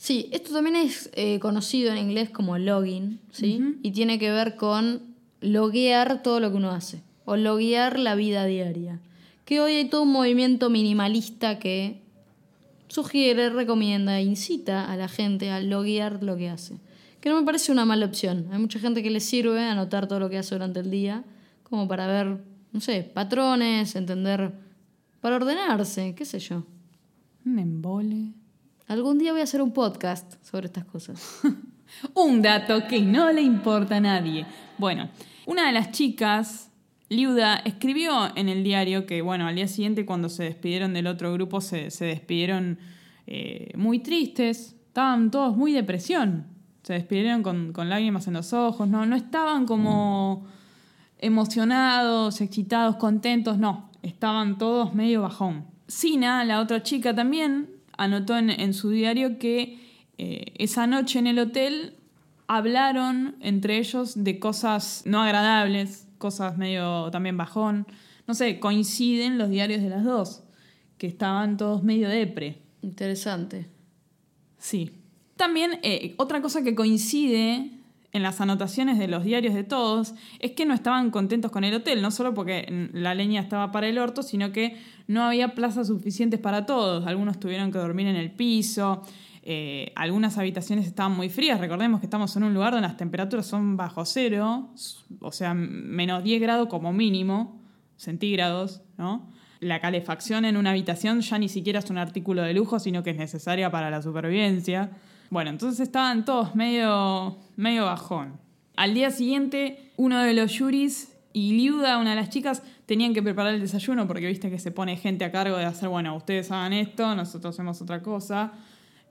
Sí, 0.00 0.30
esto 0.32 0.54
también 0.54 0.76
es 0.76 1.10
eh, 1.12 1.38
conocido 1.40 1.92
en 1.92 1.98
inglés 1.98 2.30
como 2.30 2.56
login, 2.56 3.20
¿sí? 3.32 3.76
Y 3.82 3.90
tiene 3.90 4.18
que 4.18 4.30
ver 4.30 4.56
con 4.56 5.02
loguear 5.42 6.22
todo 6.22 6.40
lo 6.40 6.50
que 6.50 6.56
uno 6.56 6.70
hace, 6.70 7.02
o 7.26 7.36
loguear 7.36 7.98
la 7.98 8.14
vida 8.14 8.46
diaria. 8.46 8.98
Que 9.44 9.60
hoy 9.60 9.72
hay 9.74 9.90
todo 9.90 10.04
un 10.04 10.12
movimiento 10.12 10.70
minimalista 10.70 11.58
que 11.58 12.00
sugiere, 12.90 13.50
recomienda, 13.50 14.20
incita 14.20 14.90
a 14.90 14.96
la 14.96 15.08
gente 15.08 15.50
a 15.50 15.60
loguear 15.60 16.22
lo 16.22 16.36
que 16.36 16.50
hace. 16.50 16.78
Que 17.20 17.30
no 17.30 17.40
me 17.40 17.46
parece 17.46 17.72
una 17.72 17.84
mala 17.84 18.06
opción. 18.06 18.48
Hay 18.52 18.58
mucha 18.58 18.78
gente 18.78 19.02
que 19.02 19.10
le 19.10 19.20
sirve 19.20 19.62
anotar 19.62 20.08
todo 20.08 20.20
lo 20.20 20.28
que 20.28 20.38
hace 20.38 20.54
durante 20.54 20.80
el 20.80 20.90
día, 20.90 21.24
como 21.62 21.86
para 21.86 22.06
ver, 22.06 22.42
no 22.72 22.80
sé, 22.80 23.02
patrones, 23.02 23.94
entender, 23.94 24.52
para 25.20 25.36
ordenarse, 25.36 26.14
qué 26.14 26.24
sé 26.24 26.40
yo. 26.40 26.64
Un 27.46 27.58
embole. 27.58 28.32
Algún 28.88 29.18
día 29.18 29.32
voy 29.32 29.40
a 29.40 29.44
hacer 29.44 29.62
un 29.62 29.72
podcast 29.72 30.34
sobre 30.44 30.66
estas 30.66 30.84
cosas. 30.84 31.40
Un 32.14 32.40
dato 32.40 32.86
que 32.88 33.00
no 33.00 33.32
le 33.32 33.42
importa 33.42 33.96
a 33.96 34.00
nadie. 34.00 34.46
Bueno, 34.78 35.10
una 35.46 35.66
de 35.66 35.72
las 35.72 35.90
chicas, 35.90 36.69
Liuda, 37.12 37.56
escribió 37.56 38.30
en 38.36 38.48
el 38.48 38.62
diario 38.62 39.04
que, 39.04 39.20
bueno, 39.20 39.48
al 39.48 39.56
día 39.56 39.66
siguiente 39.66 40.06
cuando 40.06 40.28
se 40.28 40.44
despidieron 40.44 40.94
del 40.94 41.08
otro 41.08 41.32
grupo, 41.32 41.60
se, 41.60 41.90
se 41.90 42.04
despidieron 42.04 42.78
eh, 43.26 43.72
muy 43.76 43.98
tristes, 43.98 44.76
estaban 44.86 45.32
todos 45.32 45.56
muy 45.56 45.72
depresión, 45.72 46.46
se 46.84 46.92
despidieron 46.92 47.42
con, 47.42 47.72
con 47.72 47.88
lágrimas 47.88 48.28
en 48.28 48.34
los 48.34 48.52
ojos, 48.52 48.88
no, 48.88 49.06
no 49.06 49.16
estaban 49.16 49.66
como 49.66 50.46
emocionados, 51.18 52.40
excitados, 52.40 52.94
contentos, 52.94 53.58
no, 53.58 53.90
estaban 54.02 54.56
todos 54.56 54.94
medio 54.94 55.22
bajón. 55.22 55.64
Sina, 55.88 56.44
la 56.44 56.60
otra 56.60 56.84
chica 56.84 57.12
también, 57.12 57.70
anotó 57.98 58.38
en, 58.38 58.50
en 58.50 58.72
su 58.72 58.90
diario 58.90 59.36
que 59.40 59.80
eh, 60.16 60.52
esa 60.58 60.86
noche 60.86 61.18
en 61.18 61.26
el 61.26 61.40
hotel 61.40 61.96
hablaron 62.46 63.34
entre 63.40 63.78
ellos 63.78 64.22
de 64.22 64.38
cosas 64.38 65.02
no 65.06 65.20
agradables, 65.20 66.06
cosas 66.20 66.56
medio 66.56 67.10
también 67.10 67.36
bajón. 67.36 67.86
No 68.28 68.34
sé, 68.34 68.60
coinciden 68.60 69.38
los 69.38 69.48
diarios 69.48 69.82
de 69.82 69.88
las 69.88 70.04
dos, 70.04 70.44
que 70.98 71.08
estaban 71.08 71.56
todos 71.56 71.82
medio 71.82 72.08
depre. 72.08 72.62
Interesante. 72.82 73.68
Sí. 74.58 74.92
También 75.36 75.80
eh, 75.82 76.14
otra 76.18 76.42
cosa 76.42 76.62
que 76.62 76.74
coincide 76.74 77.72
en 78.12 78.22
las 78.22 78.40
anotaciones 78.40 78.98
de 78.98 79.08
los 79.08 79.24
diarios 79.24 79.54
de 79.54 79.64
todos 79.64 80.14
es 80.40 80.52
que 80.52 80.66
no 80.66 80.74
estaban 80.74 81.10
contentos 81.10 81.50
con 81.50 81.64
el 81.64 81.74
hotel, 81.74 82.02
no 82.02 82.10
solo 82.10 82.34
porque 82.34 82.88
la 82.92 83.14
leña 83.14 83.40
estaba 83.40 83.72
para 83.72 83.88
el 83.88 83.98
orto, 83.98 84.22
sino 84.22 84.52
que 84.52 84.76
no 85.06 85.22
había 85.22 85.54
plazas 85.54 85.86
suficientes 85.86 86.38
para 86.38 86.66
todos. 86.66 87.06
Algunos 87.06 87.40
tuvieron 87.40 87.72
que 87.72 87.78
dormir 87.78 88.06
en 88.06 88.16
el 88.16 88.30
piso, 88.30 89.02
eh, 89.42 89.92
algunas 89.96 90.36
habitaciones 90.36 90.86
estaban 90.86 91.12
muy 91.12 91.30
frías. 91.30 91.60
Recordemos 91.60 92.00
que 92.00 92.06
estamos 92.06 92.34
en 92.36 92.44
un 92.44 92.52
lugar 92.52 92.72
donde 92.72 92.88
las 92.88 92.96
temperaturas 92.96 93.46
son 93.46 93.76
bajo 93.76 94.04
cero, 94.04 94.70
o 95.20 95.32
sea, 95.32 95.54
menos 95.54 96.22
10 96.22 96.40
grados 96.40 96.68
como 96.68 96.92
mínimo, 96.92 97.60
centígrados, 97.96 98.82
¿no? 98.98 99.30
La 99.60 99.80
calefacción 99.80 100.44
en 100.44 100.56
una 100.56 100.70
habitación 100.70 101.20
ya 101.20 101.38
ni 101.38 101.48
siquiera 101.48 101.80
es 101.80 101.90
un 101.90 101.98
artículo 101.98 102.42
de 102.42 102.54
lujo, 102.54 102.78
sino 102.78 103.02
que 103.02 103.10
es 103.10 103.16
necesaria 103.16 103.70
para 103.70 103.90
la 103.90 104.00
supervivencia. 104.00 104.90
Bueno, 105.28 105.50
entonces 105.50 105.80
estaban 105.80 106.24
todos 106.24 106.54
medio, 106.54 107.36
medio 107.56 107.84
bajón. 107.84 108.38
Al 108.76 108.94
día 108.94 109.10
siguiente, 109.10 109.92
uno 109.96 110.18
de 110.20 110.32
los 110.32 110.52
yuris 110.52 111.14
y 111.32 111.52
Liuda, 111.52 111.98
una 111.98 112.10
de 112.10 112.16
las 112.16 112.30
chicas, 112.30 112.62
tenían 112.86 113.12
que 113.12 113.22
preparar 113.22 113.54
el 113.54 113.60
desayuno 113.60 114.06
porque 114.06 114.26
viste 114.26 114.50
que 114.50 114.58
se 114.58 114.70
pone 114.70 114.96
gente 114.96 115.24
a 115.24 115.30
cargo 115.30 115.56
de 115.56 115.66
hacer, 115.66 115.88
bueno, 115.88 116.16
ustedes 116.16 116.50
hagan 116.50 116.72
esto, 116.72 117.14
nosotros 117.14 117.54
hacemos 117.54 117.80
otra 117.82 118.02
cosa. 118.02 118.52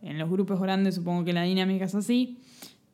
En 0.02 0.18
los 0.18 0.30
grupos 0.30 0.60
grandes 0.62 0.96
supongo 0.96 1.26
que 1.26 1.34
la 1.34 1.44
dinámica 1.44 1.86
es 1.86 1.96
así. 1.96 2.38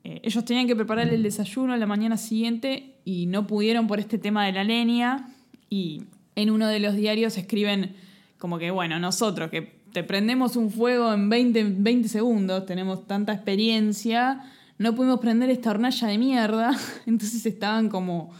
eh, 0.03 0.21
ellos 0.23 0.45
tenían 0.45 0.67
que 0.67 0.75
preparar 0.75 1.07
el 1.07 1.23
desayuno 1.23 1.73
a 1.73 1.77
la 1.77 1.85
mañana 1.85 2.17
siguiente 2.17 2.95
y 3.05 3.25
no 3.27 3.47
pudieron 3.47 3.87
por 3.87 3.99
este 3.99 4.17
tema 4.17 4.45
de 4.45 4.51
la 4.51 4.63
leña. 4.63 5.29
Y 5.69 6.03
en 6.35 6.49
uno 6.49 6.67
de 6.67 6.79
los 6.79 6.95
diarios 6.95 7.37
escriben 7.37 7.95
como 8.37 8.57
que, 8.57 8.71
bueno, 8.71 8.99
nosotros 8.99 9.49
que 9.49 9.79
te 9.91 10.03
prendemos 10.03 10.55
un 10.55 10.69
fuego 10.71 11.13
en 11.13 11.29
20, 11.29 11.63
20 11.77 12.09
segundos, 12.09 12.65
tenemos 12.65 13.07
tanta 13.07 13.33
experiencia, 13.33 14.43
no 14.77 14.93
pudimos 14.93 15.19
prender 15.19 15.49
esta 15.49 15.69
hornalla 15.69 16.07
de 16.07 16.17
mierda, 16.17 16.77
entonces 17.05 17.45
estaban 17.45 17.89
como, 17.89 18.31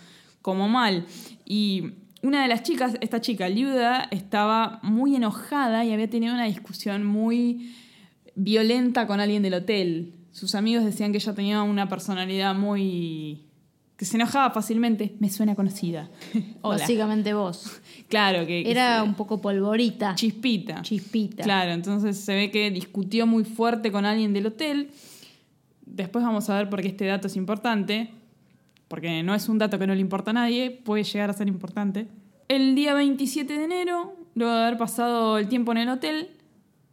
como 0.41 0.68
mal. 0.68 1.05
Y 1.45 1.93
una 2.22 2.41
de 2.41 2.47
las 2.47 2.63
chicas, 2.63 2.97
esta 2.99 3.22
chica, 3.22 3.47
Liuda, 3.47 4.07
estaba 4.11 4.80
muy 4.84 5.16
enojada 5.16 5.86
y 5.86 5.93
había 5.93 6.09
tenido 6.09 6.34
una 6.34 6.45
discusión 6.45 7.05
muy 7.05 7.74
violenta 8.36 9.07
con 9.07 9.19
alguien 9.19 9.41
del 9.43 9.55
hotel. 9.55 10.13
Sus 10.31 10.55
amigos 10.55 10.83
decían 10.83 11.11
que 11.11 11.17
ella 11.17 11.33
tenía 11.33 11.63
una 11.63 11.88
personalidad 11.88 12.53
muy... 12.53 13.45
que 13.97 14.05
se 14.05 14.17
enojaba 14.17 14.53
fácilmente. 14.53 15.15
Me 15.19 15.29
suena 15.29 15.55
conocida. 15.55 16.09
Hola. 16.61 16.79
Básicamente 16.79 17.33
vos. 17.33 17.81
Claro, 18.07 18.45
que... 18.45 18.69
Era 18.69 19.01
un 19.01 19.15
poco 19.15 19.41
polvorita. 19.41 20.13
Chispita. 20.13 20.81
Chispita. 20.83 21.43
Claro, 21.43 21.71
entonces 21.71 22.17
se 22.17 22.36
ve 22.36 22.51
que 22.51 22.69
discutió 22.69 23.25
muy 23.25 23.43
fuerte 23.43 23.91
con 23.91 24.05
alguien 24.05 24.31
del 24.31 24.45
hotel. 24.45 24.91
Después 25.86 26.23
vamos 26.23 26.49
a 26.49 26.57
ver 26.57 26.69
por 26.69 26.81
qué 26.81 26.89
este 26.89 27.05
dato 27.05 27.27
es 27.27 27.36
importante. 27.36 28.11
Porque 28.88 29.23
no 29.23 29.33
es 29.33 29.49
un 29.49 29.57
dato 29.57 29.79
que 29.79 29.88
no 29.88 29.95
le 29.95 30.01
importa 30.01 30.31
a 30.31 30.33
nadie, 30.33 30.69
puede 30.69 31.03
llegar 31.03 31.29
a 31.29 31.33
ser 31.33 31.47
importante. 31.47 32.07
El 32.47 32.75
día 32.75 32.93
27 32.93 33.57
de 33.57 33.63
enero, 33.63 34.13
luego 34.36 34.53
de 34.53 34.63
haber 34.63 34.77
pasado 34.77 35.39
el 35.39 35.47
tiempo 35.47 35.71
en 35.71 35.79
el 35.79 35.89
hotel, 35.89 36.29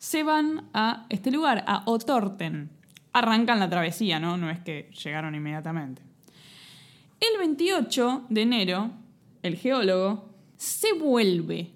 se 0.02 0.24
van 0.24 0.68
a 0.74 1.06
este 1.10 1.30
lugar, 1.30 1.62
a 1.68 1.84
Otorten. 1.86 2.70
Arrancan 3.12 3.60
la 3.60 3.70
travesía, 3.70 4.18
¿no? 4.18 4.36
No 4.36 4.50
es 4.50 4.58
que 4.58 4.90
llegaron 5.04 5.36
inmediatamente. 5.36 6.02
El 7.20 7.38
28 7.38 8.26
de 8.28 8.42
enero, 8.42 8.90
el 9.44 9.54
geólogo 9.54 10.28
se 10.56 10.92
vuelve 10.94 11.70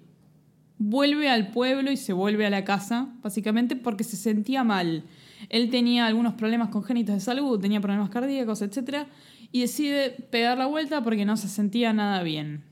vuelve 0.77 1.29
al 1.29 1.51
pueblo 1.51 1.89
y 1.89 1.97
se 1.97 2.13
vuelve 2.13 2.45
a 2.45 2.49
la 2.49 2.63
casa, 2.63 3.07
básicamente 3.21 3.75
porque 3.77 4.03
se 4.03 4.17
sentía 4.17 4.65
mal. 4.65 5.03
Él 5.49 5.69
tenía 5.69 6.05
algunos 6.05 6.33
problemas 6.33 6.69
congénitos 6.69 7.15
de 7.15 7.21
salud, 7.21 7.59
tenía 7.59 7.81
problemas 7.81 8.09
cardíacos, 8.09 8.61
etc. 8.61 9.07
Y 9.51 9.61
decide 9.61 10.09
pegar 10.09 10.57
la 10.57 10.65
vuelta 10.65 11.01
porque 11.01 11.25
no 11.25 11.37
se 11.37 11.47
sentía 11.47 11.93
nada 11.93 12.23
bien. 12.23 12.63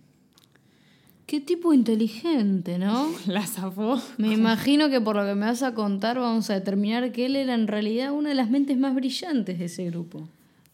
Qué 1.25 1.39
tipo 1.41 1.73
inteligente, 1.73 2.77
¿no? 2.77 3.07
La 3.27 3.45
zafó. 3.47 3.99
Me 4.17 4.31
imagino 4.33 4.89
que 4.89 5.01
por 5.01 5.15
lo 5.15 5.25
que 5.25 5.33
me 5.33 5.47
vas 5.47 5.63
a 5.63 5.73
contar 5.73 6.19
vamos 6.19 6.49
a 6.49 6.53
determinar 6.53 7.11
que 7.11 7.25
él 7.25 7.35
era 7.35 7.53
en 7.55 7.67
realidad 7.67 8.11
una 8.11 8.29
de 8.29 8.35
las 8.35 8.49
mentes 8.49 8.77
más 8.77 8.93
brillantes 8.93 9.57
de 9.57 9.65
ese 9.65 9.85
grupo. 9.89 10.27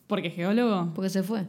Porque 0.07 0.29
geólogo. 0.29 0.91
Porque 0.93 1.09
se 1.09 1.23
fue. 1.23 1.45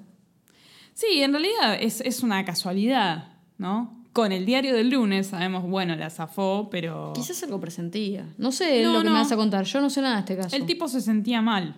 Sí, 0.95 1.21
en 1.23 1.33
realidad 1.33 1.77
es, 1.81 2.01
es 2.03 2.23
una 2.23 2.45
casualidad, 2.45 3.33
¿no? 3.59 3.99
Con 4.13 4.31
el 4.31 4.45
diario 4.47 4.75
del 4.75 4.91
lunes 4.91 5.29
sabemos, 5.29 5.65
bueno, 5.65 5.97
la 5.97 6.11
zafó, 6.11 6.69
pero... 6.71 7.13
Quizás 7.15 7.43
algo 7.43 7.59
presentía. 7.59 8.27
No 8.39 8.53
sé 8.53 8.83
No, 8.85 8.93
lo 8.93 8.99
que 8.99 9.05
no. 9.07 9.11
me 9.15 9.19
vas 9.19 9.33
a 9.33 9.37
contar. 9.37 9.65
Yo 9.65 9.81
no 9.81 9.89
sé 9.91 10.03
nada 10.03 10.15
de 10.17 10.21
este 10.21 10.37
caso. 10.37 10.55
El 10.55 10.67
tipo 10.67 10.87
se 10.87 11.01
sentía 11.01 11.41
mal. 11.43 11.75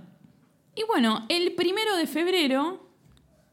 Y 0.75 0.83
bueno, 0.89 1.25
el 1.29 1.53
primero 1.53 1.97
de 1.97 2.07
febrero 2.09 2.87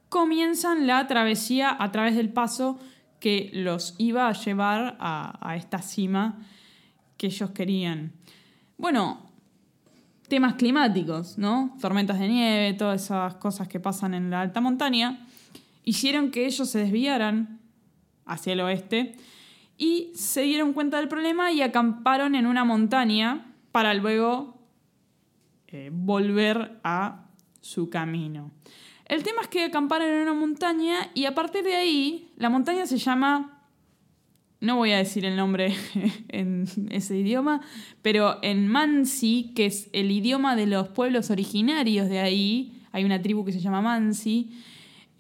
comienzan 0.10 0.88
la 0.88 1.08
travesía 1.08 1.76
a 1.80 1.92
través 1.92 2.16
del 2.16 2.30
paso 2.34 2.80
que 3.22 3.52
los 3.54 3.96
iba 4.00 4.28
a 4.28 4.34
llevar 4.34 4.98
a, 5.00 5.56
esta 5.56 5.82
cima 5.82 6.40
que 7.18 7.28
ellos 7.28 7.52
querían. 7.52 8.14
Bueno, 8.78 9.30
temas 10.28 10.56
climáticos, 10.56 11.38
¿no? 11.38 11.78
Tormentas 11.80 12.20
de 12.20 12.28
nieve, 12.28 12.74
todas 12.74 13.04
esas 13.04 13.36
cosas 13.36 13.68
que 13.68 13.80
pasan 13.80 14.16
en 14.16 14.32
la 14.32 14.42
alta 14.42 14.60
montaña, 14.60 15.28
hicieron 15.84 16.32
que 16.32 16.48
ellos 16.48 16.68
se 16.68 16.80
desviaran 16.80 17.60
hacia 18.26 18.54
el 18.54 18.62
oeste 18.62 19.16
y 19.78 20.12
se 20.16 20.42
dieron 20.42 20.74
cuenta 20.74 20.98
del 20.98 21.08
problema 21.08 21.52
y 21.52 21.62
acamparon 21.62 22.34
en 22.34 22.48
una 22.48 22.66
montaña 22.66 23.54
para 23.72 23.94
luego 23.94 24.58
eh, 25.68 25.92
volver 25.94 26.80
a 26.84 27.28
su 27.62 27.90
camino. 27.92 28.52
El 29.12 29.24
tema 29.24 29.42
es 29.42 29.50
que 29.50 29.66
acamparon 29.66 30.08
en 30.08 30.22
una 30.22 30.34
montaña 30.34 31.12
y 31.14 31.26
a 31.26 31.36
partir 31.36 31.66
de 31.66 31.76
ahí, 31.76 32.31
la 32.42 32.50
montaña 32.50 32.88
se 32.88 32.98
llama, 32.98 33.62
no 34.62 34.78
voy 34.78 34.94
a 34.94 34.98
decir 34.98 35.26
el 35.26 35.36
nombre 35.36 35.76
en 36.28 36.66
ese 36.90 37.16
idioma, 37.16 37.62
pero 38.02 38.40
en 38.42 38.68
Mansi, 38.68 39.54
que 39.56 39.68
es 39.68 39.90
el 39.94 40.10
idioma 40.10 40.56
de 40.56 40.66
los 40.66 40.90
pueblos 40.90 41.30
originarios 41.30 42.10
de 42.10 42.20
ahí, 42.20 42.82
hay 42.92 43.06
una 43.06 43.22
tribu 43.22 43.46
que 43.46 43.52
se 43.52 43.60
llama 43.60 43.82
Mansi, 43.82 44.52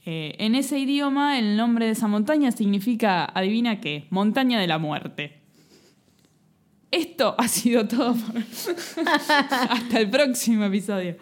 eh, 0.04 0.36
en 0.40 0.56
ese 0.56 0.80
idioma 0.80 1.38
el 1.38 1.56
nombre 1.56 1.86
de 1.86 1.92
esa 1.92 2.08
montaña 2.08 2.52
significa, 2.52 3.26
adivina 3.26 3.80
qué, 3.80 4.08
montaña 4.10 4.60
de 4.60 4.66
la 4.66 4.80
muerte. 4.80 5.38
Esto 6.90 7.36
ha 7.38 7.48
sido 7.48 7.88
todo 7.88 8.16
por... 8.16 8.36
hasta 9.06 10.00
el 10.00 10.10
próximo 10.10 10.64
episodio. 10.66 11.18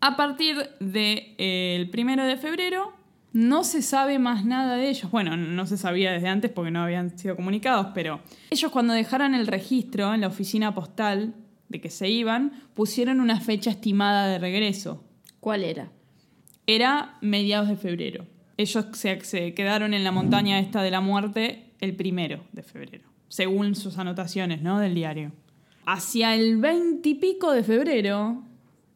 A 0.00 0.16
partir 0.16 0.56
del 0.80 1.88
primero 1.88 2.24
de 2.24 2.36
febrero 2.36 3.03
no 3.34 3.64
se 3.64 3.82
sabe 3.82 4.20
más 4.20 4.44
nada 4.44 4.76
de 4.76 4.88
ellos. 4.88 5.10
Bueno, 5.10 5.36
no 5.36 5.66
se 5.66 5.76
sabía 5.76 6.12
desde 6.12 6.28
antes 6.28 6.52
porque 6.52 6.70
no 6.70 6.82
habían 6.82 7.18
sido 7.18 7.34
comunicados, 7.34 7.88
pero 7.92 8.20
ellos 8.48 8.70
cuando 8.70 8.94
dejaron 8.94 9.34
el 9.34 9.48
registro 9.48 10.14
en 10.14 10.20
la 10.20 10.28
oficina 10.28 10.72
postal 10.72 11.34
de 11.68 11.80
que 11.80 11.90
se 11.90 12.08
iban, 12.08 12.52
pusieron 12.74 13.20
una 13.20 13.40
fecha 13.40 13.70
estimada 13.70 14.28
de 14.28 14.38
regreso. 14.38 15.02
¿Cuál 15.40 15.64
era? 15.64 15.90
Era 16.68 17.18
mediados 17.22 17.68
de 17.68 17.76
febrero. 17.76 18.24
Ellos 18.56 18.86
se, 18.92 19.20
se 19.22 19.52
quedaron 19.52 19.94
en 19.94 20.04
la 20.04 20.12
montaña 20.12 20.60
esta 20.60 20.80
de 20.82 20.92
la 20.92 21.00
muerte 21.00 21.72
el 21.80 21.96
primero 21.96 22.44
de 22.52 22.62
febrero, 22.62 23.08
según 23.26 23.74
sus 23.74 23.98
anotaciones 23.98 24.62
¿no? 24.62 24.78
del 24.78 24.94
diario. 24.94 25.32
Hacia 25.86 26.36
el 26.36 26.58
veintipico 26.58 27.50
de 27.50 27.64
febrero, 27.64 28.44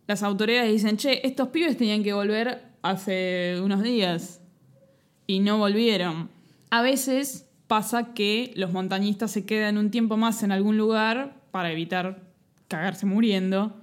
las 0.06 0.22
autoridades 0.22 0.70
dicen, 0.70 0.96
che, 0.96 1.26
estos 1.26 1.48
pibes 1.48 1.76
tenían 1.76 2.04
que 2.04 2.12
volver 2.12 2.67
hace 2.82 3.60
unos 3.62 3.82
días 3.82 4.40
y 5.26 5.40
no 5.40 5.58
volvieron. 5.58 6.30
A 6.70 6.82
veces 6.82 7.48
pasa 7.66 8.14
que 8.14 8.52
los 8.56 8.72
montañistas 8.72 9.30
se 9.30 9.44
quedan 9.44 9.78
un 9.78 9.90
tiempo 9.90 10.16
más 10.16 10.42
en 10.42 10.52
algún 10.52 10.76
lugar 10.76 11.36
para 11.50 11.70
evitar 11.70 12.22
cagarse 12.66 13.06
muriendo. 13.06 13.76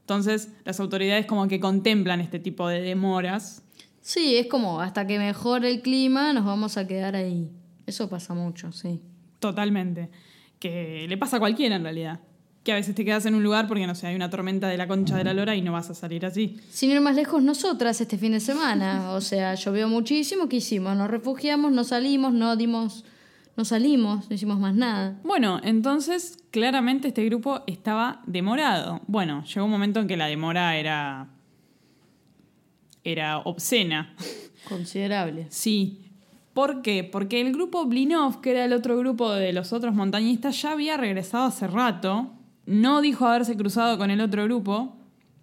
Entonces 0.00 0.52
las 0.64 0.80
autoridades 0.80 1.26
como 1.26 1.48
que 1.48 1.60
contemplan 1.60 2.20
este 2.20 2.38
tipo 2.38 2.68
de 2.68 2.80
demoras. 2.80 3.62
Sí, 4.00 4.36
es 4.36 4.46
como 4.46 4.80
hasta 4.80 5.06
que 5.06 5.18
mejore 5.18 5.68
el 5.70 5.82
clima 5.82 6.32
nos 6.32 6.44
vamos 6.44 6.76
a 6.76 6.86
quedar 6.86 7.16
ahí. 7.16 7.50
Eso 7.86 8.08
pasa 8.08 8.34
mucho, 8.34 8.72
sí. 8.72 9.00
Totalmente. 9.38 10.10
Que 10.58 11.06
le 11.08 11.16
pasa 11.18 11.36
a 11.36 11.40
cualquiera 11.40 11.76
en 11.76 11.82
realidad. 11.82 12.20
Que 12.66 12.72
a 12.72 12.74
veces 12.74 12.96
te 12.96 13.04
quedas 13.04 13.24
en 13.26 13.36
un 13.36 13.44
lugar 13.44 13.68
porque, 13.68 13.86
no 13.86 13.94
sé, 13.94 14.08
hay 14.08 14.16
una 14.16 14.28
tormenta 14.28 14.66
de 14.66 14.76
la 14.76 14.88
concha 14.88 15.16
de 15.16 15.22
la 15.22 15.32
lora 15.32 15.54
y 15.54 15.62
no 15.62 15.70
vas 15.70 15.88
a 15.88 15.94
salir 15.94 16.26
así. 16.26 16.56
Sin 16.68 16.90
ir 16.90 17.00
más 17.00 17.14
lejos, 17.14 17.40
nosotras 17.40 18.00
este 18.00 18.18
fin 18.18 18.32
de 18.32 18.40
semana. 18.40 19.12
O 19.16 19.20
sea, 19.20 19.54
llovió 19.54 19.88
muchísimo, 19.88 20.48
¿qué 20.48 20.56
hicimos? 20.56 20.96
Nos 20.96 21.08
refugiamos, 21.08 21.70
no 21.70 21.84
salimos, 21.84 22.32
no 22.32 22.56
dimos, 22.56 23.04
no 23.56 23.64
salimos, 23.64 24.28
no 24.28 24.34
hicimos 24.34 24.58
más 24.58 24.74
nada. 24.74 25.16
Bueno, 25.22 25.60
entonces 25.62 26.38
claramente 26.50 27.06
este 27.06 27.24
grupo 27.24 27.62
estaba 27.68 28.20
demorado. 28.26 29.00
Bueno, 29.06 29.44
llegó 29.44 29.64
un 29.64 29.70
momento 29.70 30.00
en 30.00 30.08
que 30.08 30.16
la 30.16 30.26
demora 30.26 30.76
era. 30.76 31.28
era 33.04 33.38
obscena. 33.38 34.16
Considerable. 34.68 35.46
Sí. 35.50 36.00
¿Por 36.52 36.82
qué? 36.82 37.04
Porque 37.04 37.40
el 37.40 37.52
grupo 37.52 37.84
Blinov, 37.84 38.40
que 38.40 38.50
era 38.50 38.64
el 38.64 38.72
otro 38.72 38.98
grupo 38.98 39.30
de 39.30 39.52
los 39.52 39.72
otros 39.72 39.94
montañistas, 39.94 40.60
ya 40.60 40.72
había 40.72 40.96
regresado 40.96 41.44
hace 41.44 41.68
rato. 41.68 42.32
No 42.66 43.00
dijo 43.00 43.26
haberse 43.26 43.56
cruzado 43.56 43.96
con 43.96 44.10
el 44.10 44.20
otro 44.20 44.44
grupo. 44.44 44.96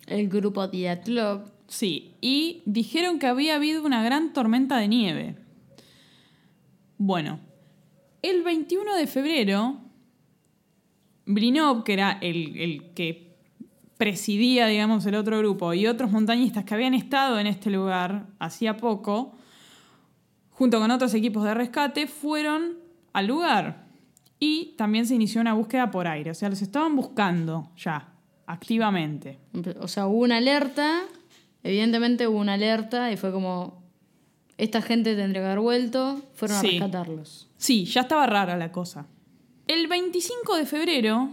El 0.07 0.27
grupo 0.29 0.67
Diatlov. 0.67 1.51
Sí. 1.67 2.15
Y 2.21 2.61
dijeron 2.65 3.17
que 3.17 3.27
había 3.27 3.55
habido 3.55 3.83
una 3.83 4.03
gran 4.03 4.33
tormenta 4.33 4.77
de 4.77 4.87
nieve. 4.87 5.35
Bueno. 6.97 7.39
El 8.21 8.41
21 8.41 8.95
de 8.95 9.07
febrero, 9.07 9.79
Blinov, 11.25 11.83
que 11.83 11.93
era 11.93 12.19
el, 12.21 12.57
el 12.57 12.93
que 12.93 13.33
presidía, 13.97 14.67
digamos, 14.67 15.05
el 15.05 15.15
otro 15.15 15.37
grupo, 15.39 15.73
y 15.73 15.87
otros 15.87 16.11
montañistas 16.11 16.63
que 16.63 16.73
habían 16.73 16.93
estado 16.93 17.39
en 17.39 17.47
este 17.47 17.69
lugar 17.69 18.27
hacía 18.39 18.77
poco, 18.77 19.33
junto 20.51 20.79
con 20.79 20.91
otros 20.91 21.13
equipos 21.13 21.43
de 21.43 21.53
rescate, 21.53 22.07
fueron 22.07 22.77
al 23.13 23.27
lugar. 23.27 23.82
Y 24.45 24.73
también 24.77 25.05
se 25.05 25.15
inició 25.15 25.39
una 25.39 25.53
búsqueda 25.53 25.89
por 25.89 26.05
aire. 26.05 26.31
O 26.31 26.33
sea, 26.33 26.49
los 26.49 26.61
estaban 26.61 26.95
buscando 26.97 27.71
ya, 27.77 28.13
activamente. 28.45 29.39
O 29.79 29.87
sea, 29.87 30.07
hubo 30.07 30.17
una 30.23 30.37
alerta, 30.37 31.03
evidentemente 31.63 32.27
hubo 32.27 32.39
una 32.39 32.55
alerta 32.55 33.09
y 33.11 33.15
fue 33.15 33.31
como, 33.31 33.81
esta 34.57 34.81
gente 34.81 35.15
tendría 35.15 35.43
que 35.43 35.45
haber 35.47 35.59
vuelto, 35.61 36.21
fueron 36.33 36.59
Sí. 36.59 36.67
a 36.67 36.71
rescatarlos. 36.71 37.49
Sí, 37.55 37.85
ya 37.85 38.01
estaba 38.01 38.25
rara 38.27 38.57
la 38.57 38.71
cosa. 38.73 39.05
El 39.67 39.87
25 39.87 40.57
de 40.57 40.65
febrero 40.65 41.29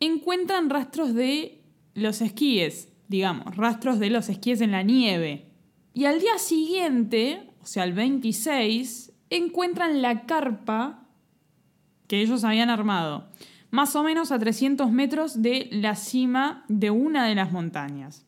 encuentran 0.00 0.70
rastros 0.70 1.12
de 1.14 1.60
los 1.94 2.20
esquíes 2.22 2.88
digamos, 3.08 3.54
rastros 3.58 3.98
de 3.98 4.08
los 4.08 4.30
esquíes 4.30 4.62
en 4.62 4.70
la 4.70 4.82
nieve. 4.82 5.44
Y 5.92 6.06
al 6.06 6.18
día 6.18 6.38
siguiente, 6.38 7.50
o 7.62 7.66
sea, 7.66 7.84
el 7.84 7.92
26, 7.92 9.12
encuentran 9.28 10.00
la 10.00 10.24
carpa 10.24 11.01
que 12.12 12.20
ellos 12.20 12.44
habían 12.44 12.68
armado, 12.68 13.24
más 13.70 13.96
o 13.96 14.02
menos 14.02 14.32
a 14.32 14.38
300 14.38 14.92
metros 14.92 15.40
de 15.40 15.70
la 15.72 15.96
cima 15.96 16.62
de 16.68 16.90
una 16.90 17.26
de 17.26 17.34
las 17.34 17.52
montañas. 17.52 18.26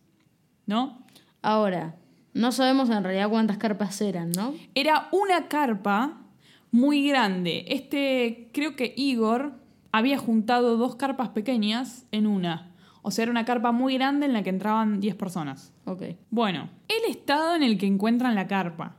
¿No? 0.64 1.04
Ahora, 1.42 1.94
no 2.32 2.50
sabemos 2.50 2.88
en 2.88 3.04
realidad 3.04 3.28
cuántas 3.28 3.58
carpas 3.58 4.00
eran, 4.00 4.32
¿no? 4.32 4.54
Era 4.74 5.08
una 5.12 5.48
carpa 5.48 6.22
muy 6.70 7.06
grande. 7.06 7.66
Este, 7.68 8.48
creo 8.54 8.74
que 8.74 8.94
Igor 8.96 9.52
había 9.92 10.16
juntado 10.16 10.78
dos 10.78 10.96
carpas 10.96 11.28
pequeñas 11.28 12.06
en 12.10 12.26
una. 12.26 12.72
O 13.02 13.10
sea, 13.10 13.24
era 13.24 13.32
una 13.32 13.44
carpa 13.44 13.70
muy 13.70 13.98
grande 13.98 14.24
en 14.24 14.32
la 14.32 14.42
que 14.42 14.48
entraban 14.48 14.98
10 14.98 15.14
personas. 15.16 15.74
Ok. 15.84 16.04
Bueno, 16.30 16.70
el 16.88 17.10
estado 17.12 17.54
en 17.54 17.62
el 17.62 17.76
que 17.76 17.86
encuentran 17.86 18.34
la 18.34 18.46
carpa 18.46 18.96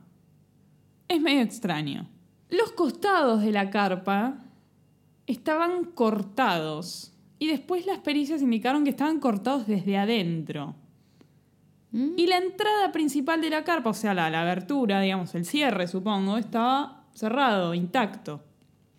es 1.08 1.20
medio 1.20 1.40
extraño. 1.40 2.08
Los 2.50 2.70
costados 2.70 3.42
de 3.42 3.50
la 3.50 3.70
carpa 3.70 4.44
estaban 5.26 5.84
cortados 5.84 7.12
y 7.38 7.48
después 7.48 7.86
las 7.86 7.98
pericias 7.98 8.42
indicaron 8.42 8.84
que 8.84 8.90
estaban 8.90 9.20
cortados 9.20 9.66
desde 9.66 9.96
adentro. 9.96 10.74
¿Mm? 11.92 12.12
Y 12.16 12.26
la 12.26 12.38
entrada 12.38 12.92
principal 12.92 13.40
de 13.40 13.50
la 13.50 13.64
carpa, 13.64 13.90
o 13.90 13.94
sea, 13.94 14.14
la, 14.14 14.30
la 14.30 14.42
abertura, 14.42 15.00
digamos, 15.00 15.34
el 15.34 15.44
cierre, 15.44 15.86
supongo, 15.86 16.38
estaba 16.38 17.04
cerrado, 17.12 17.74
intacto. 17.74 18.42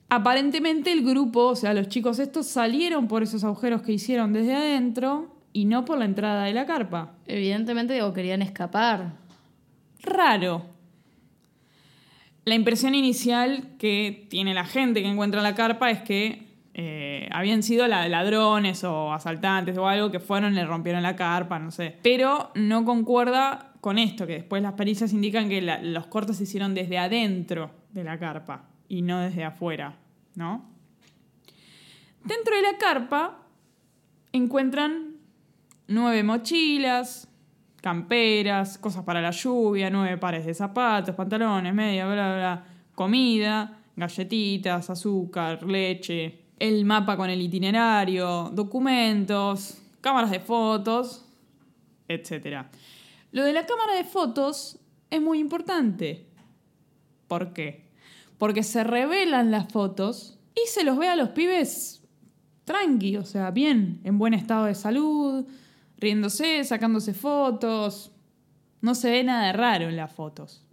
Aparentemente 0.09 0.91
el 0.91 1.03
grupo, 1.03 1.47
o 1.47 1.55
sea, 1.55 1.73
los 1.73 1.89
chicos 1.89 2.19
estos 2.19 2.47
salieron 2.47 3.07
por 3.07 3.23
esos 3.23 3.43
agujeros 3.43 3.81
que 3.81 3.91
hicieron 3.91 4.31
desde 4.31 4.55
adentro 4.55 5.35
y 5.51 5.65
no 5.65 5.83
por 5.85 5.97
la 5.97 6.05
entrada 6.05 6.45
de 6.45 6.53
la 6.53 6.65
carpa. 6.65 7.15
Evidentemente 7.25 7.93
digo, 7.93 8.13
querían 8.13 8.41
escapar. 8.41 9.13
Raro. 10.01 10.76
La 12.47 12.55
impresión 12.55 12.95
inicial 12.95 13.75
que 13.77 14.25
tiene 14.29 14.53
la 14.53 14.63
gente 14.63 15.01
que 15.01 15.09
encuentra 15.09 15.41
la 15.41 15.53
carpa 15.53 15.91
es 15.91 16.01
que 16.03 16.47
eh, 16.75 17.27
habían 17.33 17.61
sido 17.61 17.87
la- 17.89 18.07
ladrones 18.07 18.85
o 18.85 19.11
asaltantes 19.11 19.77
o 19.77 19.85
algo 19.85 20.11
que 20.11 20.21
fueron 20.21 20.53
y 20.53 20.55
le 20.55 20.65
rompieron 20.65 21.03
la 21.03 21.17
carpa, 21.17 21.59
no 21.59 21.71
sé. 21.71 21.97
Pero 22.03 22.51
no 22.55 22.85
concuerda 22.85 23.73
con 23.81 23.97
esto, 23.97 24.25
que 24.25 24.35
después 24.35 24.61
las 24.63 24.73
pericias 24.75 25.11
indican 25.11 25.49
que 25.49 25.61
los 25.61 26.07
cortes 26.07 26.37
se 26.37 26.43
hicieron 26.43 26.73
desde 26.73 26.97
adentro 26.97 27.69
de 27.91 28.05
la 28.05 28.17
carpa 28.17 28.63
y 28.87 29.01
no 29.01 29.19
desde 29.19 29.43
afuera, 29.43 29.97
¿no? 30.35 30.69
Dentro 32.23 32.55
de 32.55 32.61
la 32.61 32.77
carpa 32.77 33.39
encuentran 34.31 35.17
nueve 35.89 36.23
mochilas, 36.23 37.27
camperas, 37.81 38.77
cosas 38.77 39.03
para 39.03 39.21
la 39.21 39.31
lluvia, 39.31 39.89
nueve 39.89 40.17
pares 40.17 40.45
de 40.45 40.53
zapatos, 40.53 41.15
pantalones, 41.15 41.73
media, 41.73 42.05
bla, 42.05 42.35
bla, 42.35 42.65
comida, 42.95 43.79
galletitas, 43.95 44.89
azúcar, 44.89 45.63
leche, 45.63 46.45
el 46.59 46.85
mapa 46.85 47.15
con 47.15 47.29
el 47.29 47.41
itinerario, 47.41 48.49
documentos, 48.53 49.77
cámaras 50.01 50.31
de 50.31 50.39
fotos, 50.39 51.25
etc. 52.07 52.65
Lo 53.31 53.43
de 53.43 53.53
la 53.53 53.65
cámara 53.65 53.93
de 53.95 54.03
fotos 54.03 54.79
es 55.09 55.21
muy 55.21 55.39
importante. 55.39 56.27
¿Por 57.27 57.53
qué? 57.53 57.85
Porque 58.37 58.63
se 58.63 58.83
revelan 58.83 59.51
las 59.51 59.71
fotos 59.71 60.39
y 60.55 60.67
se 60.67 60.83
los 60.83 60.97
ve 60.97 61.09
a 61.09 61.15
los 61.15 61.29
pibes 61.29 61.97
tranqui, 62.67 63.15
o 63.15 63.23
sea, 63.23 63.49
bien, 63.51 64.01
en 64.03 64.19
buen 64.19 64.33
estado 64.33 64.65
de 64.65 64.75
salud, 64.75 65.45
riéndose, 65.97 66.63
sacándose 66.63 67.13
fotos. 67.13 68.11
No 68.81 68.95
se 68.95 69.11
ve 69.11 69.23
nada 69.23 69.51
raro 69.53 69.89
en 69.89 69.95
las 69.95 70.11
fotos. 70.11 70.63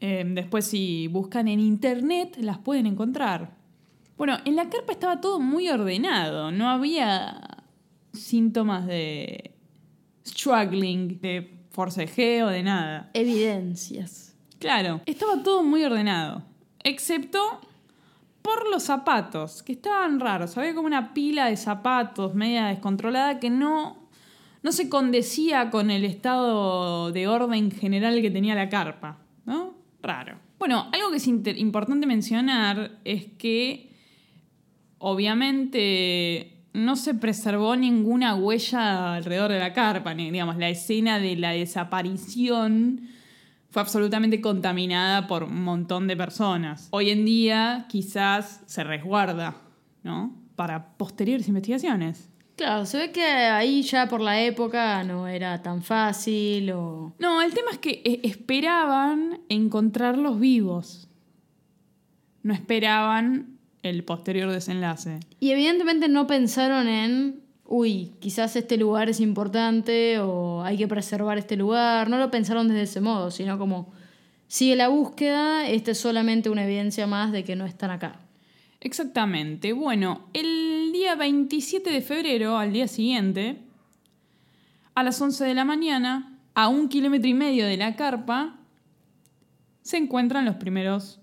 Eh, 0.00 0.24
después, 0.26 0.66
si 0.66 1.08
buscan 1.08 1.48
en 1.48 1.60
internet, 1.60 2.36
las 2.38 2.58
pueden 2.58 2.86
encontrar. 2.86 3.56
Bueno, 4.16 4.36
en 4.44 4.56
la 4.56 4.68
carpa 4.68 4.92
estaba 4.92 5.20
todo 5.20 5.40
muy 5.40 5.68
ordenado. 5.68 6.52
No 6.52 6.68
había 6.68 7.64
síntomas 8.12 8.86
de 8.86 9.54
struggling, 10.26 11.20
de 11.20 11.66
forcejeo, 11.70 12.48
de 12.48 12.62
nada. 12.62 13.10
Evidencias. 13.14 14.36
Claro, 14.58 15.00
estaba 15.06 15.42
todo 15.42 15.62
muy 15.62 15.82
ordenado. 15.84 16.42
Excepto 16.84 17.38
por 18.42 18.68
los 18.68 18.82
zapatos, 18.82 19.62
que 19.62 19.72
estaban 19.72 20.20
raros. 20.20 20.58
Había 20.58 20.74
como 20.74 20.86
una 20.86 21.14
pila 21.14 21.46
de 21.46 21.56
zapatos 21.56 22.34
media 22.34 22.66
descontrolada 22.66 23.38
que 23.38 23.50
no, 23.50 24.08
no 24.62 24.72
se 24.72 24.88
condecía 24.88 25.70
con 25.70 25.90
el 25.90 26.04
estado 26.04 27.12
de 27.12 27.28
orden 27.28 27.70
general 27.70 28.20
que 28.20 28.30
tenía 28.30 28.54
la 28.54 28.68
carpa. 28.68 29.18
¿No? 29.44 29.74
Raro. 30.02 30.38
Bueno, 30.58 30.88
algo 30.92 31.10
que 31.10 31.16
es 31.16 31.26
importante 31.26 32.06
mencionar 32.06 32.98
es 33.04 33.26
que 33.38 33.90
obviamente 34.98 36.62
no 36.72 36.96
se 36.96 37.14
preservó 37.14 37.76
ninguna 37.76 38.34
huella 38.34 39.14
alrededor 39.14 39.52
de 39.52 39.58
la 39.58 39.72
carpa, 39.72 40.14
ni, 40.14 40.30
digamos, 40.30 40.56
la 40.56 40.68
escena 40.68 41.18
de 41.18 41.36
la 41.36 41.50
desaparición 41.50 43.08
fue 43.72 43.80
absolutamente 43.80 44.42
contaminada 44.42 45.26
por 45.26 45.44
un 45.44 45.64
montón 45.64 46.06
de 46.06 46.14
personas. 46.14 46.88
Hoy 46.90 47.08
en 47.08 47.24
día 47.24 47.86
quizás 47.88 48.60
se 48.66 48.84
resguarda, 48.84 49.56
¿no? 50.02 50.36
Para 50.56 50.92
posteriores 50.98 51.48
investigaciones. 51.48 52.28
Claro, 52.56 52.84
se 52.84 52.98
ve 52.98 53.12
que 53.12 53.24
ahí 53.24 53.80
ya 53.80 54.10
por 54.10 54.20
la 54.20 54.42
época 54.42 55.02
no 55.04 55.26
era 55.26 55.62
tan 55.62 55.82
fácil 55.82 56.70
o... 56.72 57.14
No, 57.18 57.40
el 57.40 57.54
tema 57.54 57.70
es 57.70 57.78
que 57.78 58.02
eh, 58.04 58.20
esperaban 58.24 59.40
encontrarlos 59.48 60.38
vivos. 60.38 61.08
No 62.42 62.52
esperaban 62.52 63.56
el 63.82 64.04
posterior 64.04 64.50
desenlace. 64.50 65.20
Y 65.40 65.50
evidentemente 65.50 66.08
no 66.08 66.26
pensaron 66.26 66.88
en, 66.88 67.41
uy, 67.74 68.12
quizás 68.20 68.54
este 68.54 68.76
lugar 68.76 69.08
es 69.08 69.18
importante 69.18 70.18
o 70.18 70.62
hay 70.62 70.76
que 70.76 70.86
preservar 70.86 71.38
este 71.38 71.56
lugar. 71.56 72.10
No 72.10 72.18
lo 72.18 72.30
pensaron 72.30 72.68
desde 72.68 72.82
ese 72.82 73.00
modo, 73.00 73.30
sino 73.30 73.58
como, 73.58 73.90
sigue 74.46 74.76
la 74.76 74.88
búsqueda, 74.88 75.66
esta 75.66 75.92
es 75.92 75.98
solamente 75.98 76.50
una 76.50 76.64
evidencia 76.64 77.06
más 77.06 77.32
de 77.32 77.44
que 77.44 77.56
no 77.56 77.64
están 77.64 77.90
acá. 77.90 78.20
Exactamente. 78.78 79.72
Bueno, 79.72 80.28
el 80.34 80.92
día 80.92 81.14
27 81.14 81.88
de 81.88 82.02
febrero, 82.02 82.58
al 82.58 82.74
día 82.74 82.86
siguiente, 82.86 83.62
a 84.94 85.02
las 85.02 85.18
11 85.18 85.42
de 85.46 85.54
la 85.54 85.64
mañana, 85.64 86.38
a 86.52 86.68
un 86.68 86.90
kilómetro 86.90 87.26
y 87.30 87.34
medio 87.34 87.64
de 87.64 87.78
la 87.78 87.96
carpa, 87.96 88.58
se 89.80 89.96
encuentran 89.96 90.44
los 90.44 90.56
primeros 90.56 91.20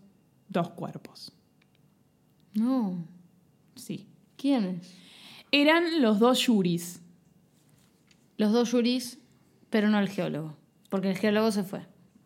dos 0.48 0.70
cuerpos. 0.70 1.32
No. 2.56 3.06
Sí. 3.76 4.08
¿Quiénes? 4.36 5.09
Eran 5.52 6.02
los 6.02 6.20
dos 6.20 6.40
yuris. 6.46 7.02
Los 8.38 8.52
dos 8.52 8.72
yuris, 8.72 9.20
pero 9.70 9.90
no 9.90 10.00
el 10.00 10.10
geólogo, 10.10 10.56
porque 10.90 11.10
el 11.10 11.18
geólogo 11.18 11.52
se 11.52 11.64
fue. 11.64 11.82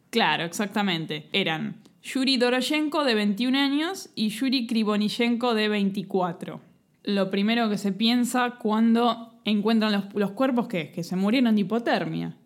Claro, 0.10 0.44
exactamente. 0.44 1.28
Eran 1.32 1.82
Yuri 2.04 2.38
Doroshenko 2.38 3.04
de 3.04 3.16
21 3.16 3.58
años 3.58 4.10
y 4.14 4.30
Yuri 4.30 4.68
Krivonishenko 4.68 5.56
de 5.56 5.70
24. 5.70 6.62
Lo 7.04 7.32
primero 7.32 7.70
que 7.70 7.78
se 7.78 7.94
piensa 7.94 8.58
cuando 8.60 9.34
encuentran 9.46 9.92
los, 9.92 10.14
los 10.14 10.32
cuerpos 10.32 10.68
que 10.68 10.82
es 10.82 10.92
que 10.92 11.04
se 11.04 11.16
murieron 11.16 11.56
de 11.56 11.62
hipotermia, 11.62 12.38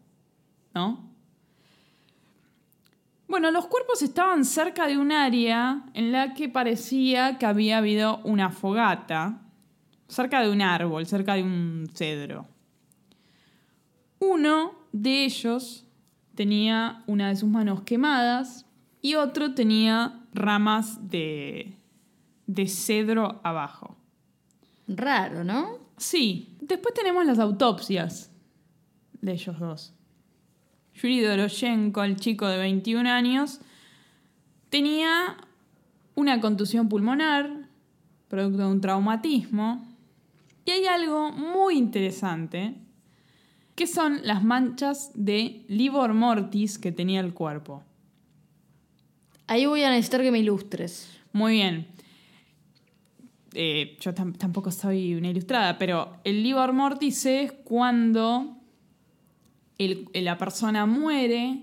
¿no? 0.74 1.08
Bueno, 3.28 3.52
los 3.52 3.68
cuerpos 3.68 4.02
estaban 4.02 4.46
cerca 4.46 4.88
de 4.88 4.98
un 4.98 5.12
área 5.12 5.84
en 5.94 6.12
la 6.12 6.34
que 6.34 6.48
parecía 6.48 7.38
que 7.38 7.46
había 7.46 7.80
habido 7.80 8.22
una 8.24 8.52
fogata, 8.52 9.42
cerca 10.08 10.41
de 10.41 10.49
un 10.51 10.62
árbol, 10.62 11.05
cerca 11.05 11.36
de 11.36 11.43
un 11.43 11.88
cedro. 11.93 12.47
Uno 14.20 14.74
de 14.91 15.26
ellos 15.26 15.86
tenía 16.36 17.03
una 17.08 17.30
de 17.30 17.36
sus 17.36 17.49
manos 17.49 17.82
quemadas 17.82 18.66
y 19.01 19.16
otro 19.16 19.53
tenía 19.53 20.22
ramas 20.34 21.10
de, 21.10 21.78
de 22.45 22.68
cedro 22.68 23.41
abajo. 23.43 23.97
Raro, 24.88 25.43
¿no? 25.43 25.80
Sí, 25.97 26.55
después 26.62 26.93
tenemos 26.93 27.26
las 27.26 27.39
autopsias 27.39 28.32
de 29.22 29.34
ellos 29.34 29.60
dos. 29.60 29.93
Yuri 30.95 31.22
Doroshenko, 31.22 32.03
el 32.03 32.16
chico 32.16 32.47
de 32.47 32.58
21 32.58 33.10
años, 33.10 33.60
tenía 34.70 35.38
una 36.16 36.39
contusión 36.39 36.89
pulmonar, 36.89 37.70
producto 38.28 38.60
de 38.60 38.66
un 38.66 38.82
traumatismo. 38.82 39.87
Y 40.68 40.72
hay 40.72 40.86
algo 40.86 41.32
muy 41.32 41.78
interesante, 41.78 42.74
que 43.74 43.88
son 43.88 44.20
las 44.24 44.43
manchas 44.43 45.11
de 45.13 45.63
livor 45.70 46.13
mortis 46.13 46.78
que 46.78 46.91
tenía 46.91 47.22
el 47.22 47.34
cuerpo. 47.34 47.84
Ahí 49.47 49.65
voy 49.65 49.84
a 49.84 49.89
necesitar 49.91 50.22
que 50.22 50.30
me 50.32 50.39
ilustres. 50.39 51.09
Muy 51.32 51.53
bien. 51.53 51.88
eh, 53.59 53.97
yo 54.01 54.13
tam- 54.13 54.38
tampoco 54.38 54.70
soy 54.72 55.15
una 55.15 55.30
ilustrada, 55.30 55.80
pero 55.80 56.18
el 56.24 56.43
livor 56.43 56.74
mortis 56.74 57.26
es 57.26 57.51
cuando 57.63 58.55
el- 59.80 60.07
la 60.13 60.38
persona 60.38 60.86
muere, 60.86 61.61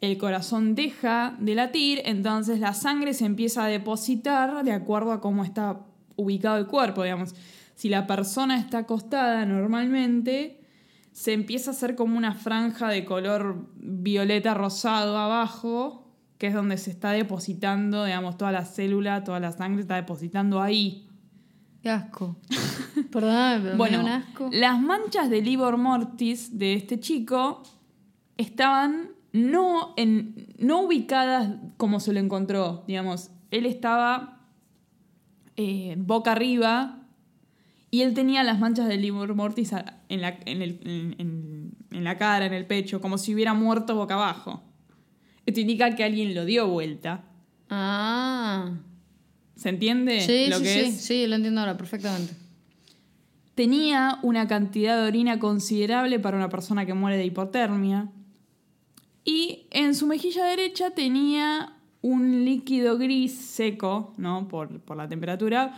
el 0.00 0.18
corazón 0.18 0.76
deja 0.76 1.36
de 1.40 1.56
latir, 1.56 2.00
entonces 2.04 2.60
la 2.60 2.74
sangre 2.74 3.12
se 3.14 3.24
empieza 3.24 3.64
a 3.64 3.66
depositar 3.68 4.62
de 4.62 4.70
acuerdo 4.72 5.10
a 5.10 5.20
cómo 5.20 5.42
está 5.42 5.80
ubicado 6.14 6.58
el 6.58 6.66
cuerpo, 6.68 7.02
digamos. 7.02 7.34
Si 7.80 7.88
la 7.88 8.06
persona 8.06 8.58
está 8.58 8.80
acostada 8.80 9.46
normalmente, 9.46 10.60
se 11.12 11.32
empieza 11.32 11.70
a 11.70 11.72
hacer 11.72 11.96
como 11.96 12.18
una 12.18 12.34
franja 12.34 12.90
de 12.90 13.06
color 13.06 13.70
violeta 13.74 14.52
rosado 14.52 15.16
abajo, 15.16 16.06
que 16.36 16.48
es 16.48 16.52
donde 16.52 16.76
se 16.76 16.90
está 16.90 17.12
depositando, 17.12 18.04
digamos, 18.04 18.36
toda 18.36 18.52
la 18.52 18.66
célula, 18.66 19.24
toda 19.24 19.40
la 19.40 19.52
sangre 19.52 19.80
está 19.80 19.94
depositando 19.94 20.60
ahí. 20.60 21.08
Qué 21.82 21.88
asco. 21.88 22.36
Perdóname, 23.10 23.62
pero 23.62 23.76
Bueno, 23.78 24.02
me 24.02 24.10
da 24.10 24.16
un 24.16 24.22
asco. 24.24 24.50
las 24.52 24.78
manchas 24.78 25.30
de 25.30 25.40
livor 25.40 25.78
mortis 25.78 26.58
de 26.58 26.74
este 26.74 27.00
chico 27.00 27.62
estaban 28.36 29.12
no, 29.32 29.94
en, 29.96 30.48
no 30.58 30.82
ubicadas 30.82 31.54
como 31.78 31.98
se 31.98 32.12
lo 32.12 32.20
encontró, 32.20 32.84
digamos. 32.86 33.30
Él 33.50 33.64
estaba 33.64 34.42
eh, 35.56 35.94
boca 35.96 36.32
arriba 36.32 36.98
y 37.90 38.02
él 38.02 38.14
tenía 38.14 38.42
las 38.44 38.58
manchas 38.60 38.86
de 38.88 38.96
livor 38.96 39.34
mortis 39.34 39.72
en 40.08 40.20
la, 40.20 40.38
en, 40.46 40.62
el- 40.62 40.80
en- 40.84 41.16
en- 41.18 41.72
en 41.90 42.04
la 42.04 42.16
cara, 42.18 42.46
en 42.46 42.52
el 42.54 42.66
pecho, 42.66 43.00
como 43.00 43.18
si 43.18 43.34
hubiera 43.34 43.52
muerto 43.54 43.94
boca 43.96 44.14
abajo. 44.14 44.62
Esto 45.46 45.60
indica 45.60 45.94
que 45.96 46.04
alguien 46.04 46.34
lo 46.34 46.44
dio 46.44 46.68
vuelta. 46.68 47.24
Ah. 47.68 48.70
¿Se 49.56 49.68
entiende 49.68 50.20
Sí, 50.20 50.46
lo 50.48 50.58
sí, 50.58 50.62
que 50.62 50.72
sí, 50.72 50.80
es? 50.80 51.00
sí, 51.02 51.26
lo 51.26 51.34
entiendo 51.36 51.60
ahora 51.60 51.76
perfectamente. 51.76 52.34
Tenía 53.54 54.18
una 54.22 54.46
cantidad 54.48 54.96
de 55.02 55.08
orina 55.08 55.38
considerable 55.38 56.18
para 56.18 56.36
una 56.36 56.48
persona 56.48 56.86
que 56.86 56.94
muere 56.94 57.18
de 57.18 57.26
hipotermia. 57.26 58.08
Y 59.24 59.66
en 59.70 59.94
su 59.94 60.06
mejilla 60.06 60.44
derecha 60.46 60.90
tenía 60.92 61.74
un 62.00 62.44
líquido 62.46 62.96
gris 62.96 63.34
seco, 63.34 64.14
¿no? 64.16 64.48
Por, 64.48 64.80
por 64.80 64.96
la 64.96 65.08
temperatura, 65.08 65.74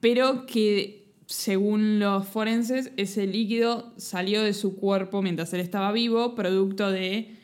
pero 0.00 0.46
que 0.46 1.06
según 1.26 1.98
los 2.00 2.26
forenses 2.26 2.90
ese 2.96 3.26
líquido 3.26 3.92
salió 3.96 4.42
de 4.42 4.52
su 4.52 4.76
cuerpo 4.76 5.22
mientras 5.22 5.52
él 5.52 5.60
estaba 5.60 5.92
vivo, 5.92 6.34
producto 6.34 6.90
de 6.90 7.36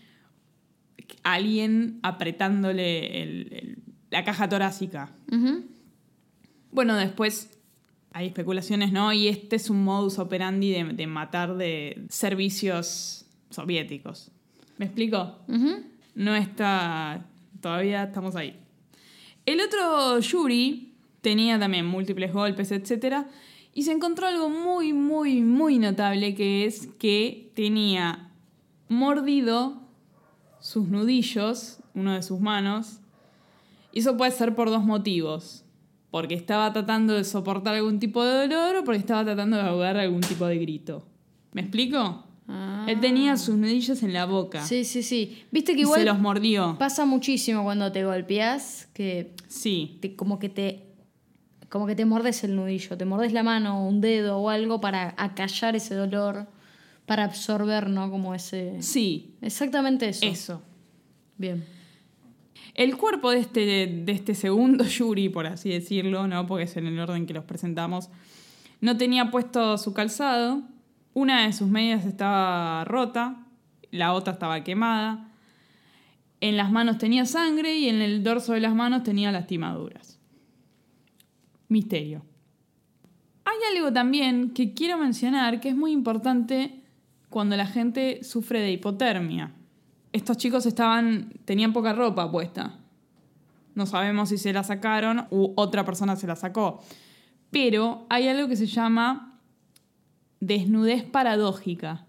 alguien 1.22 1.98
apretándole 2.02 3.22
el- 3.22 3.52
el- 3.52 3.78
la 4.10 4.24
caja 4.24 4.48
torácica. 4.48 5.12
Bueno, 6.72 6.96
después 6.96 7.58
hay 8.12 8.26
especulaciones, 8.28 8.92
¿no? 8.92 9.12
Y 9.12 9.28
este 9.28 9.56
es 9.56 9.70
un 9.70 9.82
modus 9.84 10.18
operandi 10.18 10.70
de, 10.72 10.84
de 10.84 11.06
matar 11.06 11.56
de 11.56 12.04
servicios 12.08 13.26
soviéticos. 13.50 14.30
¿Me 14.78 14.86
explico? 14.86 15.38
No 16.14 16.34
está. 16.34 17.26
Todavía 17.60 18.04
estamos 18.04 18.36
ahí. 18.36 18.58
El 19.44 19.60
otro 19.60 20.18
Yuri 20.20 20.94
tenía 21.26 21.58
también 21.58 21.84
múltiples 21.86 22.32
golpes, 22.32 22.70
etc. 22.70 23.26
Y 23.74 23.82
se 23.82 23.90
encontró 23.90 24.28
algo 24.28 24.48
muy, 24.48 24.92
muy, 24.92 25.40
muy 25.40 25.76
notable 25.80 26.36
que 26.36 26.66
es 26.66 26.86
que 27.00 27.50
tenía 27.56 28.30
mordido 28.88 29.82
sus 30.60 30.86
nudillos, 30.86 31.78
uno 31.94 32.14
de 32.14 32.22
sus 32.22 32.38
manos. 32.38 33.00
Y 33.92 33.98
eso 34.00 34.16
puede 34.16 34.30
ser 34.30 34.54
por 34.54 34.70
dos 34.70 34.84
motivos. 34.84 35.64
Porque 36.12 36.34
estaba 36.34 36.72
tratando 36.72 37.14
de 37.14 37.24
soportar 37.24 37.74
algún 37.74 37.98
tipo 37.98 38.22
de 38.24 38.46
dolor 38.46 38.76
o 38.76 38.84
porque 38.84 39.00
estaba 39.00 39.24
tratando 39.24 39.56
de 39.56 39.62
ahogar 39.64 39.96
algún 39.96 40.20
tipo 40.20 40.46
de 40.46 40.58
grito. 40.58 41.04
¿Me 41.52 41.62
explico? 41.62 42.22
Ah. 42.48 42.86
Él 42.88 43.00
tenía 43.00 43.36
sus 43.36 43.56
nudillos 43.56 44.00
en 44.04 44.12
la 44.12 44.26
boca. 44.26 44.62
Sí, 44.64 44.84
sí, 44.84 45.02
sí. 45.02 45.42
Viste 45.50 45.72
que 45.72 45.80
y 45.80 45.82
igual 45.82 46.00
se 46.02 46.06
los 46.06 46.20
mordió. 46.20 46.76
pasa 46.78 47.04
muchísimo 47.04 47.64
cuando 47.64 47.90
te 47.90 48.04
golpeas 48.04 48.88
que 48.94 49.32
Sí. 49.48 49.98
te- 50.00 50.14
como 50.14 50.38
que 50.38 50.48
te 50.48 50.85
como 51.68 51.86
que 51.86 51.94
te 51.94 52.04
mordes 52.04 52.44
el 52.44 52.54
nudillo, 52.56 52.96
te 52.96 53.04
mordes 53.04 53.32
la 53.32 53.42
mano 53.42 53.82
o 53.82 53.88
un 53.88 54.00
dedo 54.00 54.38
o 54.38 54.50
algo 54.50 54.80
para 54.80 55.14
acallar 55.16 55.76
ese 55.76 55.94
dolor, 55.94 56.46
para 57.06 57.24
absorber, 57.24 57.88
¿no? 57.88 58.10
Como 58.10 58.34
ese 58.34 58.82
Sí, 58.82 59.34
Exactamente 59.40 60.08
eso. 60.08 60.26
eso. 60.26 60.62
Bien. 61.38 61.64
El 62.74 62.96
cuerpo 62.96 63.30
de 63.30 63.38
este, 63.38 63.60
de 64.04 64.12
este 64.12 64.34
segundo 64.34 64.84
Yuri, 64.88 65.28
por 65.28 65.46
así 65.46 65.70
decirlo, 65.70 66.26
¿no? 66.26 66.46
porque 66.46 66.64
es 66.64 66.76
en 66.76 66.86
el 66.86 66.98
orden 66.98 67.26
que 67.26 67.34
los 67.34 67.44
presentamos, 67.44 68.10
no 68.80 68.96
tenía 68.96 69.30
puesto 69.30 69.78
su 69.78 69.94
calzado, 69.94 70.62
una 71.14 71.46
de 71.46 71.52
sus 71.52 71.68
medias 71.68 72.04
estaba 72.04 72.84
rota, 72.84 73.46
la 73.90 74.12
otra 74.12 74.34
estaba 74.34 74.62
quemada, 74.62 75.30
en 76.40 76.56
las 76.56 76.70
manos 76.70 76.98
tenía 76.98 77.24
sangre 77.24 77.78
y 77.78 77.88
en 77.88 78.02
el 78.02 78.22
dorso 78.22 78.52
de 78.52 78.60
las 78.60 78.74
manos 78.74 79.02
tenía 79.02 79.32
lastimaduras. 79.32 80.15
Misterio. 81.68 82.22
Hay 83.44 83.56
algo 83.76 83.92
también 83.92 84.50
que 84.50 84.74
quiero 84.74 84.98
mencionar 84.98 85.60
que 85.60 85.68
es 85.68 85.76
muy 85.76 85.92
importante 85.92 86.82
cuando 87.30 87.56
la 87.56 87.66
gente 87.66 88.22
sufre 88.22 88.60
de 88.60 88.72
hipotermia. 88.72 89.52
Estos 90.12 90.36
chicos 90.36 90.66
estaban 90.66 91.32
tenían 91.44 91.72
poca 91.72 91.92
ropa 91.92 92.30
puesta. 92.30 92.78
No 93.74 93.86
sabemos 93.86 94.30
si 94.30 94.38
se 94.38 94.52
la 94.52 94.64
sacaron 94.64 95.26
u 95.30 95.52
otra 95.56 95.84
persona 95.84 96.16
se 96.16 96.26
la 96.26 96.36
sacó. 96.36 96.82
Pero 97.50 98.06
hay 98.08 98.28
algo 98.28 98.48
que 98.48 98.56
se 98.56 98.66
llama 98.66 99.38
desnudez 100.40 101.04
paradójica. 101.04 102.06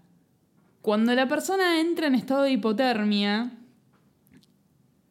Cuando 0.82 1.14
la 1.14 1.28
persona 1.28 1.80
entra 1.80 2.06
en 2.06 2.14
estado 2.14 2.42
de 2.42 2.52
hipotermia 2.52 3.52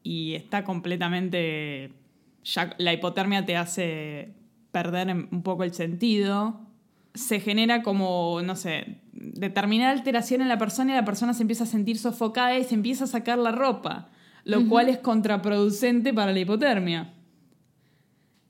y 0.02 0.34
está 0.34 0.64
completamente 0.64 1.92
ya 2.44 2.74
la 2.78 2.94
hipotermia 2.94 3.46
te 3.46 3.58
hace 3.58 4.34
perder 4.84 5.10
un 5.32 5.42
poco 5.42 5.64
el 5.64 5.74
sentido, 5.74 6.60
se 7.16 7.40
genera 7.40 7.82
como, 7.82 8.42
no 8.44 8.56
sé, 8.56 9.02
determinada 9.12 9.92
alteración 9.92 10.42
en 10.42 10.50
la 10.50 10.60
persona 10.60 10.92
y 10.92 10.96
la 10.96 11.06
persona 11.06 11.34
se 11.34 11.42
empieza 11.42 11.64
a 11.64 11.68
sentir 11.68 11.98
sofocada 11.98 12.58
y 12.58 12.64
se 12.64 12.76
empieza 12.76 13.06
a 13.06 13.08
sacar 13.08 13.40
la 13.40 13.52
ropa, 13.52 14.10
lo 14.44 14.68
cual 14.70 14.90
es 14.90 15.00
contraproducente 15.00 16.14
para 16.14 16.32
la 16.32 16.40
hipotermia. 16.40 17.14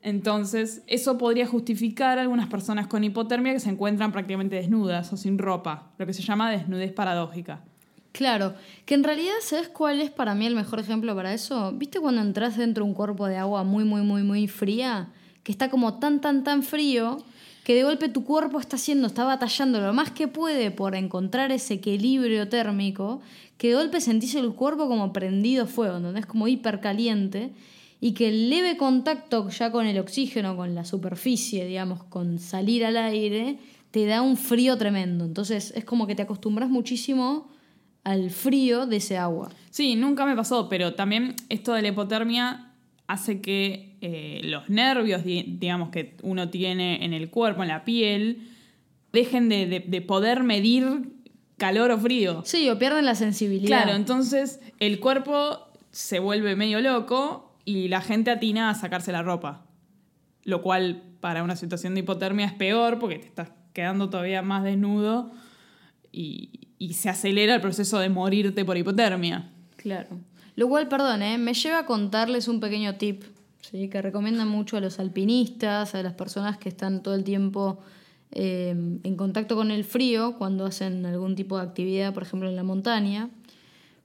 Entonces, 0.02 0.84
eso 0.88 1.18
podría 1.18 1.48
justificar 1.48 2.18
a 2.18 2.22
algunas 2.22 2.48
personas 2.48 2.88
con 2.88 3.04
hipotermia 3.04 3.54
que 3.54 3.60
se 3.60 3.70
encuentran 3.70 4.12
prácticamente 4.12 4.58
desnudas 4.58 5.12
o 5.14 5.18
sin 5.18 5.38
ropa, 5.38 5.92
lo 5.98 6.06
que 6.06 6.14
se 6.14 6.22
llama 6.22 6.52
desnudez 6.52 6.92
paradójica. 6.92 7.64
Claro, 8.12 8.54
que 8.86 8.96
en 8.96 9.04
realidad, 9.04 9.36
¿sabes 9.42 9.70
cuál 9.70 10.02
es 10.02 10.12
para 10.12 10.36
mí 10.36 10.46
el 10.46 10.56
mejor 10.56 10.80
ejemplo 10.80 11.16
para 11.16 11.34
eso? 11.34 11.72
¿Viste 11.74 12.00
cuando 12.00 12.22
entras 12.22 12.58
dentro 12.58 12.84
de 12.84 12.90
un 12.90 12.96
cuerpo 12.96 13.28
de 13.28 13.38
agua 13.38 13.64
muy, 13.64 13.86
muy, 13.86 14.02
muy, 14.02 14.24
muy 14.24 14.48
fría? 14.48 15.10
Que 15.48 15.54
está 15.54 15.70
como 15.70 15.94
tan, 15.94 16.20
tan, 16.20 16.44
tan 16.44 16.62
frío 16.62 17.20
que 17.64 17.74
de 17.74 17.86
golpe 17.86 18.10
tu 18.10 18.26
cuerpo 18.26 18.60
está 18.60 18.76
haciendo, 18.76 19.08
está 19.08 19.24
batallando 19.24 19.80
lo 19.80 19.94
más 19.94 20.12
que 20.12 20.28
puede 20.28 20.72
por 20.72 20.94
encontrar 20.94 21.54
ese 21.54 21.76
equilibrio 21.76 22.50
térmico, 22.50 23.22
que 23.58 23.70
de 23.70 23.76
golpe 23.76 24.02
sentís 24.02 24.36
el 24.36 24.52
cuerpo 24.52 24.90
como 24.90 25.14
prendido 25.14 25.66
fuego, 25.66 25.96
¿entendés? 25.96 26.26
Como 26.26 26.50
hipercaliente, 26.50 27.54
y 28.02 28.12
que 28.12 28.28
el 28.28 28.50
leve 28.50 28.76
contacto 28.76 29.48
ya 29.48 29.72
con 29.72 29.86
el 29.86 29.98
oxígeno, 30.00 30.58
con 30.58 30.76
la 30.76 30.84
superficie, 30.84 31.66
digamos, 31.66 32.04
con 32.04 32.40
salir 32.40 32.84
al 32.84 32.98
aire, 32.98 33.58
te 33.92 34.06
da 34.06 34.22
un 34.22 34.36
frío 34.36 34.78
tremendo. 34.78 35.24
Entonces 35.24 35.72
es 35.78 35.86
como 35.86 36.08
que 36.08 36.16
te 36.16 36.24
acostumbras 36.24 36.70
muchísimo 36.70 37.48
al 38.04 38.32
frío 38.32 38.86
de 38.86 38.98
ese 38.98 39.18
agua. 39.18 39.50
Sí, 39.70 39.96
nunca 39.96 40.26
me 40.26 40.36
pasó, 40.36 40.68
pero 40.68 40.94
también 40.94 41.36
esto 41.48 41.72
de 41.72 41.84
la 41.84 41.88
hipotermia 41.88 42.74
hace 43.08 43.40
que 43.40 43.87
eh, 44.02 44.42
los 44.44 44.70
nervios, 44.70 45.24
di- 45.24 45.58
digamos, 45.60 45.90
que 45.90 46.16
uno 46.24 46.50
tiene 46.50 47.04
en 47.04 47.14
el 47.14 47.30
cuerpo, 47.30 47.64
en 47.64 47.70
la 47.70 47.84
piel, 47.86 48.48
dejen 49.14 49.50
de, 49.50 49.66
de- 49.68 49.80
de 49.80 50.02
poder 50.02 50.44
medir 50.44 51.10
calor 51.58 51.92
o 51.92 51.98
frío. 51.98 52.44
Sí, 52.46 52.70
o 52.70 52.78
pierden 52.78 53.06
la 53.06 53.16
sensibilidad. 53.16 53.68
Claro, 53.84 53.96
entonces 53.96 54.60
el 54.80 55.00
cuerpo 55.00 55.60
se 55.92 56.20
vuelve 56.20 56.56
medio 56.56 56.80
loco 56.82 57.56
y 57.66 57.88
la 57.88 58.02
gente 58.02 58.30
atina 58.32 58.70
a 58.70 58.76
sacarse 58.76 59.12
la 59.12 59.24
ropa. 59.24 59.66
Lo 60.44 60.62
cual 60.62 61.02
para 61.20 61.44
una 61.44 61.56
situación 61.56 61.94
de 61.96 62.02
hipotermia 62.02 62.46
es 62.46 62.54
peor 62.54 63.00
porque 63.00 63.18
te 63.18 63.26
estás 63.28 63.50
quedando 63.74 64.10
todavía 64.10 64.42
más 64.44 64.64
desnudo 64.64 65.32
y, 66.12 66.52
y 66.78 66.94
se 66.94 67.10
acelera 67.10 67.56
el 67.56 67.62
proceso 67.62 68.00
de 68.00 68.10
morirte 68.10 68.64
por 68.64 68.78
hipotermia. 68.78 69.50
Claro. 69.76 70.20
Lo 70.56 70.68
cual, 70.70 70.88
perdón, 70.88 71.22
¿eh? 71.22 71.38
me 71.38 71.54
lleva 71.54 71.80
a 71.80 71.86
contarles 71.86 72.48
un 72.48 72.60
pequeño 72.60 72.96
tip 72.96 73.24
¿sí? 73.62 73.90
que 73.90 74.02
recomiendan 74.02 74.48
mucho 74.48 74.78
a 74.78 74.82
los 74.82 75.00
alpinistas, 75.00 75.96
a 75.96 76.04
las 76.04 76.14
personas 76.14 76.58
que 76.58 76.70
están 76.70 77.04
todo 77.04 77.16
el 77.16 77.24
tiempo 77.24 77.80
eh, 78.32 78.70
en 79.04 79.16
contacto 79.16 79.56
con 79.56 79.72
el 79.72 79.84
frío 79.84 80.36
cuando 80.38 80.66
hacen 80.66 81.06
algún 81.06 81.36
tipo 81.36 81.58
de 81.58 81.64
actividad, 81.64 82.14
por 82.14 82.24
ejemplo 82.24 82.50
en 82.50 82.56
la 82.56 82.64
montaña. 82.64 83.30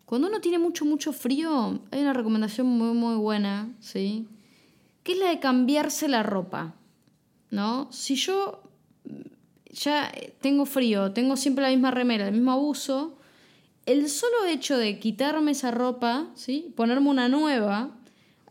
Cuando 0.05 0.29
uno 0.29 0.41
tiene 0.41 0.59
mucho, 0.59 0.85
mucho 0.85 1.13
frío, 1.13 1.81
hay 1.91 2.01
una 2.03 2.13
recomendación 2.13 2.67
muy, 2.67 2.95
muy 2.95 3.17
buena, 3.17 3.73
¿sí? 3.81 4.27
que 5.03 5.13
es 5.13 5.19
la 5.19 5.31
de 5.31 5.41
cambiarse 5.41 6.09
la 6.09 6.23
ropa. 6.23 6.75
¿No? 7.51 7.89
Si 7.93 8.15
yo 8.17 8.63
ya 9.71 10.11
tengo 10.41 10.65
frío, 10.67 11.13
tengo 11.13 11.37
siempre 11.37 11.65
la 11.65 11.71
misma 11.71 11.91
remera, 11.91 12.29
el 12.29 12.35
mismo 12.35 12.53
abuso, 12.53 13.19
el 13.87 14.09
solo 14.09 14.47
hecho 14.47 14.77
de 14.79 14.99
quitarme 14.99 15.53
esa 15.53 15.71
ropa, 15.71 16.29
¿sí? 16.35 16.73
ponerme 16.77 17.11
una 17.11 17.29
nueva, 17.29 17.91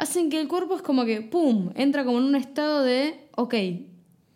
hacen 0.01 0.31
que 0.31 0.41
el 0.41 0.47
cuerpo 0.47 0.75
es 0.75 0.81
como 0.81 1.05
que, 1.05 1.21
¡pum!, 1.21 1.69
entra 1.75 2.03
como 2.03 2.17
en 2.17 2.23
un 2.23 2.35
estado 2.35 2.81
de, 2.81 3.29
ok, 3.35 3.53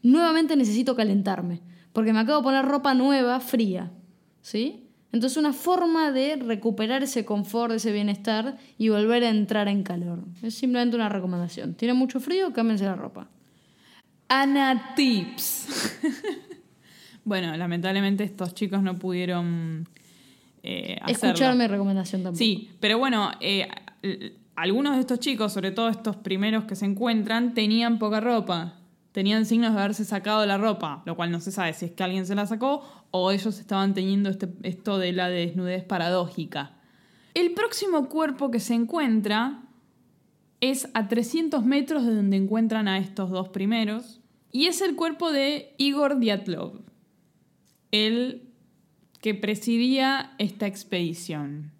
nuevamente 0.03 0.55
necesito 0.55 0.95
calentarme, 0.95 1.61
porque 1.91 2.13
me 2.13 2.19
acabo 2.19 2.37
de 2.37 2.43
poner 2.43 2.65
ropa 2.65 2.93
nueva, 2.93 3.39
fría, 3.39 3.91
¿sí? 4.41 4.87
Entonces 5.11 5.37
una 5.37 5.53
forma 5.53 6.11
de 6.11 6.35
recuperar 6.35 7.01
ese 7.01 7.25
confort, 7.25 7.73
ese 7.73 7.91
bienestar 7.91 8.57
y 8.77 8.89
volver 8.89 9.23
a 9.23 9.29
entrar 9.29 9.67
en 9.67 9.81
calor. 9.81 10.23
Es 10.43 10.53
simplemente 10.53 10.97
una 10.97 11.09
recomendación. 11.09 11.73
¿Tiene 11.73 11.95
mucho 11.95 12.19
frío? 12.19 12.53
Cámbiense 12.53 12.85
la 12.85 12.95
ropa. 12.95 13.27
Ana 14.27 14.93
Tips. 14.95 15.99
bueno, 17.23 17.57
lamentablemente 17.57 18.23
estos 18.23 18.53
chicos 18.53 18.83
no 18.83 18.99
pudieron 18.99 19.87
eh, 20.61 20.97
hacerlo. 21.01 21.29
Escuchar 21.29 21.55
mi 21.55 21.65
recomendación 21.65 22.21
tampoco. 22.21 22.37
Sí, 22.37 22.69
pero 22.79 22.99
bueno, 22.99 23.31
eh, 23.39 23.67
algunos 24.55 24.95
de 24.95 25.01
estos 25.01 25.19
chicos, 25.19 25.53
sobre 25.53 25.71
todo 25.71 25.89
estos 25.89 26.15
primeros 26.15 26.65
que 26.65 26.75
se 26.75 26.85
encuentran, 26.85 27.53
tenían 27.53 27.99
poca 27.99 28.19
ropa 28.19 28.75
tenían 29.15 29.45
signos 29.45 29.73
de 29.73 29.79
haberse 29.79 30.03
sacado 30.03 30.45
la 30.45 30.57
ropa, 30.57 31.01
lo 31.05 31.15
cual 31.15 31.31
no 31.31 31.39
se 31.39 31.53
sabe 31.53 31.71
si 31.71 31.85
es 31.85 31.91
que 31.91 32.03
alguien 32.03 32.25
se 32.25 32.35
la 32.35 32.47
sacó 32.47 32.83
o 33.11 33.31
ellos 33.31 33.61
estaban 33.61 33.93
teniendo 33.93 34.29
este, 34.29 34.49
esto 34.63 34.97
de 34.97 35.13
la 35.13 35.29
desnudez 35.29 35.85
paradójica. 35.85 36.73
El 37.33 37.53
próximo 37.53 38.09
cuerpo 38.09 38.51
que 38.51 38.59
se 38.59 38.73
encuentra 38.73 39.63
es 40.59 40.89
a 40.93 41.07
300 41.07 41.63
metros 41.63 42.05
de 42.05 42.13
donde 42.13 42.35
encuentran 42.35 42.89
a 42.89 42.97
estos 42.97 43.29
dos 43.29 43.47
primeros 43.47 44.19
y 44.51 44.65
es 44.65 44.81
el 44.81 44.97
cuerpo 44.97 45.31
de 45.31 45.73
Igor 45.77 46.19
Dyatlov, 46.19 46.81
el 47.91 48.49
que 49.21 49.33
presidía 49.33 50.35
esta 50.39 50.67
expedición. 50.67 51.71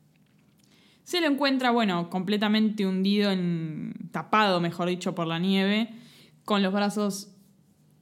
Se 1.06 1.22
lo 1.22 1.28
encuentra, 1.28 1.70
bueno, 1.70 2.10
completamente 2.10 2.86
hundido 2.86 3.32
en. 3.32 3.94
tapado, 4.12 4.60
mejor 4.60 4.90
dicho, 4.90 5.14
por 5.14 5.28
la 5.28 5.38
nieve 5.38 5.94
con 6.46 6.64
los 6.64 6.74
brazos 6.74 7.30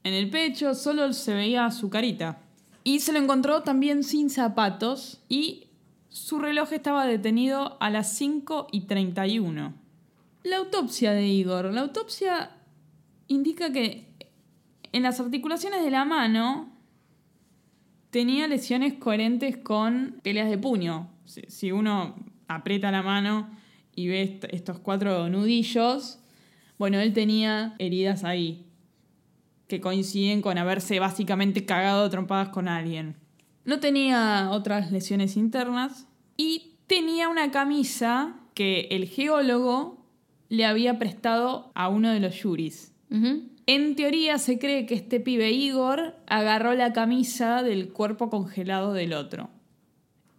en 0.04 0.14
el 0.14 0.30
pecho, 0.30 0.74
solo 0.74 1.12
se 1.12 1.34
veía 1.34 1.70
su 1.70 1.90
carita. 1.90 2.40
Y 2.82 3.00
se 3.00 3.12
lo 3.12 3.18
encontró 3.18 3.62
también 3.62 4.04
sin 4.04 4.30
zapatos 4.30 5.22
y 5.28 5.68
su 6.08 6.38
reloj 6.38 6.72
estaba 6.72 7.06
detenido 7.06 7.76
a 7.78 7.90
las 7.90 8.12
5 8.16 8.68
y 8.72 8.82
31. 8.82 9.74
La 10.42 10.56
autopsia 10.56 11.12
de 11.12 11.26
Igor. 11.26 11.72
La 11.72 11.82
autopsia 11.82 12.52
indica 13.28 13.70
que 13.70 14.14
en 14.92 15.02
las 15.02 15.20
articulaciones 15.20 15.84
de 15.84 15.90
la 15.90 16.06
mano 16.06 16.72
tenía 18.08 18.48
lesiones 18.48 18.94
coherentes 18.94 19.58
con 19.58 20.20
peleas 20.22 20.48
de 20.48 20.56
puño. 20.56 21.10
Si 21.24 21.70
uno 21.70 22.14
aprieta 22.48 22.90
la 22.90 23.02
mano 23.02 23.48
y 23.94 24.08
ve 24.08 24.40
estos 24.50 24.78
cuatro 24.78 25.28
nudillos, 25.28 26.18
bueno, 26.78 26.98
él 26.98 27.12
tenía 27.12 27.74
heridas 27.78 28.24
ahí, 28.24 28.66
que 29.68 29.80
coinciden 29.80 30.42
con 30.42 30.58
haberse 30.58 30.98
básicamente 30.98 31.64
cagado 31.64 32.08
trompadas 32.10 32.48
con 32.48 32.68
alguien. 32.68 33.16
No 33.64 33.80
tenía 33.80 34.50
otras 34.50 34.90
lesiones 34.92 35.36
internas 35.36 36.06
y 36.36 36.74
tenía 36.86 37.28
una 37.28 37.50
camisa 37.50 38.36
que 38.54 38.88
el 38.90 39.06
geólogo 39.06 40.04
le 40.48 40.66
había 40.66 40.98
prestado 40.98 41.72
a 41.74 41.88
uno 41.88 42.10
de 42.10 42.20
los 42.20 42.42
yuris. 42.42 42.92
En 43.66 43.94
teoría 43.96 44.38
se 44.38 44.58
cree 44.58 44.86
que 44.86 44.94
este 44.94 45.20
pibe 45.20 45.52
Igor 45.52 46.16
agarró 46.26 46.74
la 46.74 46.92
camisa 46.92 47.62
del 47.62 47.92
cuerpo 47.92 48.28
congelado 48.28 48.92
del 48.92 49.14
otro. 49.14 49.50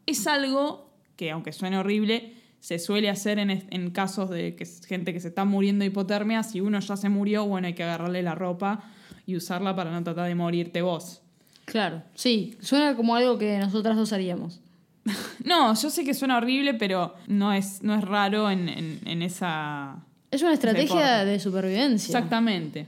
Es 0.05 0.27
algo 0.27 0.84
que, 1.15 1.31
aunque 1.31 1.51
suene 1.51 1.77
horrible, 1.77 2.33
se 2.59 2.79
suele 2.79 3.09
hacer 3.09 3.37
en, 3.37 3.91
casos 3.91 4.29
de 4.31 4.55
que 4.55 4.65
gente 4.65 5.13
que 5.13 5.19
se 5.19 5.27
está 5.27 5.45
muriendo 5.45 5.83
de 5.83 5.87
hipotermia, 5.87 6.41
si 6.41 6.61
uno 6.61 6.79
ya 6.79 6.97
se 6.97 7.09
murió, 7.09 7.45
bueno, 7.45 7.67
hay 7.67 7.75
que 7.75 7.83
agarrarle 7.83 8.23
la 8.23 8.33
ropa 8.33 8.83
y 9.27 9.35
usarla 9.35 9.75
para 9.75 9.91
no 9.91 10.03
tratar 10.03 10.27
de 10.27 10.33
morirte 10.33 10.81
vos. 10.81 11.21
Claro, 11.65 12.01
sí, 12.15 12.57
suena 12.61 12.95
como 12.95 13.15
algo 13.15 13.37
que 13.37 13.59
nosotras 13.59 13.95
dos 13.95 14.13
haríamos. 14.13 14.61
no, 15.43 15.75
yo 15.75 15.89
sé 15.91 16.03
que 16.03 16.15
suena 16.15 16.37
horrible, 16.37 16.73
pero 16.73 17.13
no 17.27 17.53
es, 17.53 17.83
no 17.83 17.93
es 17.93 18.03
raro 18.03 18.49
en, 18.49 19.21
esa... 19.21 19.97
Es 20.31 20.41
una 20.41 20.53
estrategia 20.53 21.23
de 21.23 21.39
supervivencia. 21.39 22.17
Exactamente. 22.17 22.87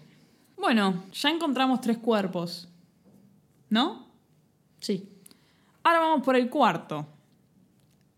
Bueno, 0.58 1.04
ya 1.14 1.30
encontramos 1.30 1.82
tres 1.82 2.00
cuerpos, 2.00 2.68
¿no? 3.70 4.08
Sí. 4.80 5.08
Ahora 5.84 6.00
vamos 6.00 6.26
por 6.26 6.36
el 6.36 6.50
cuarto 6.50 7.06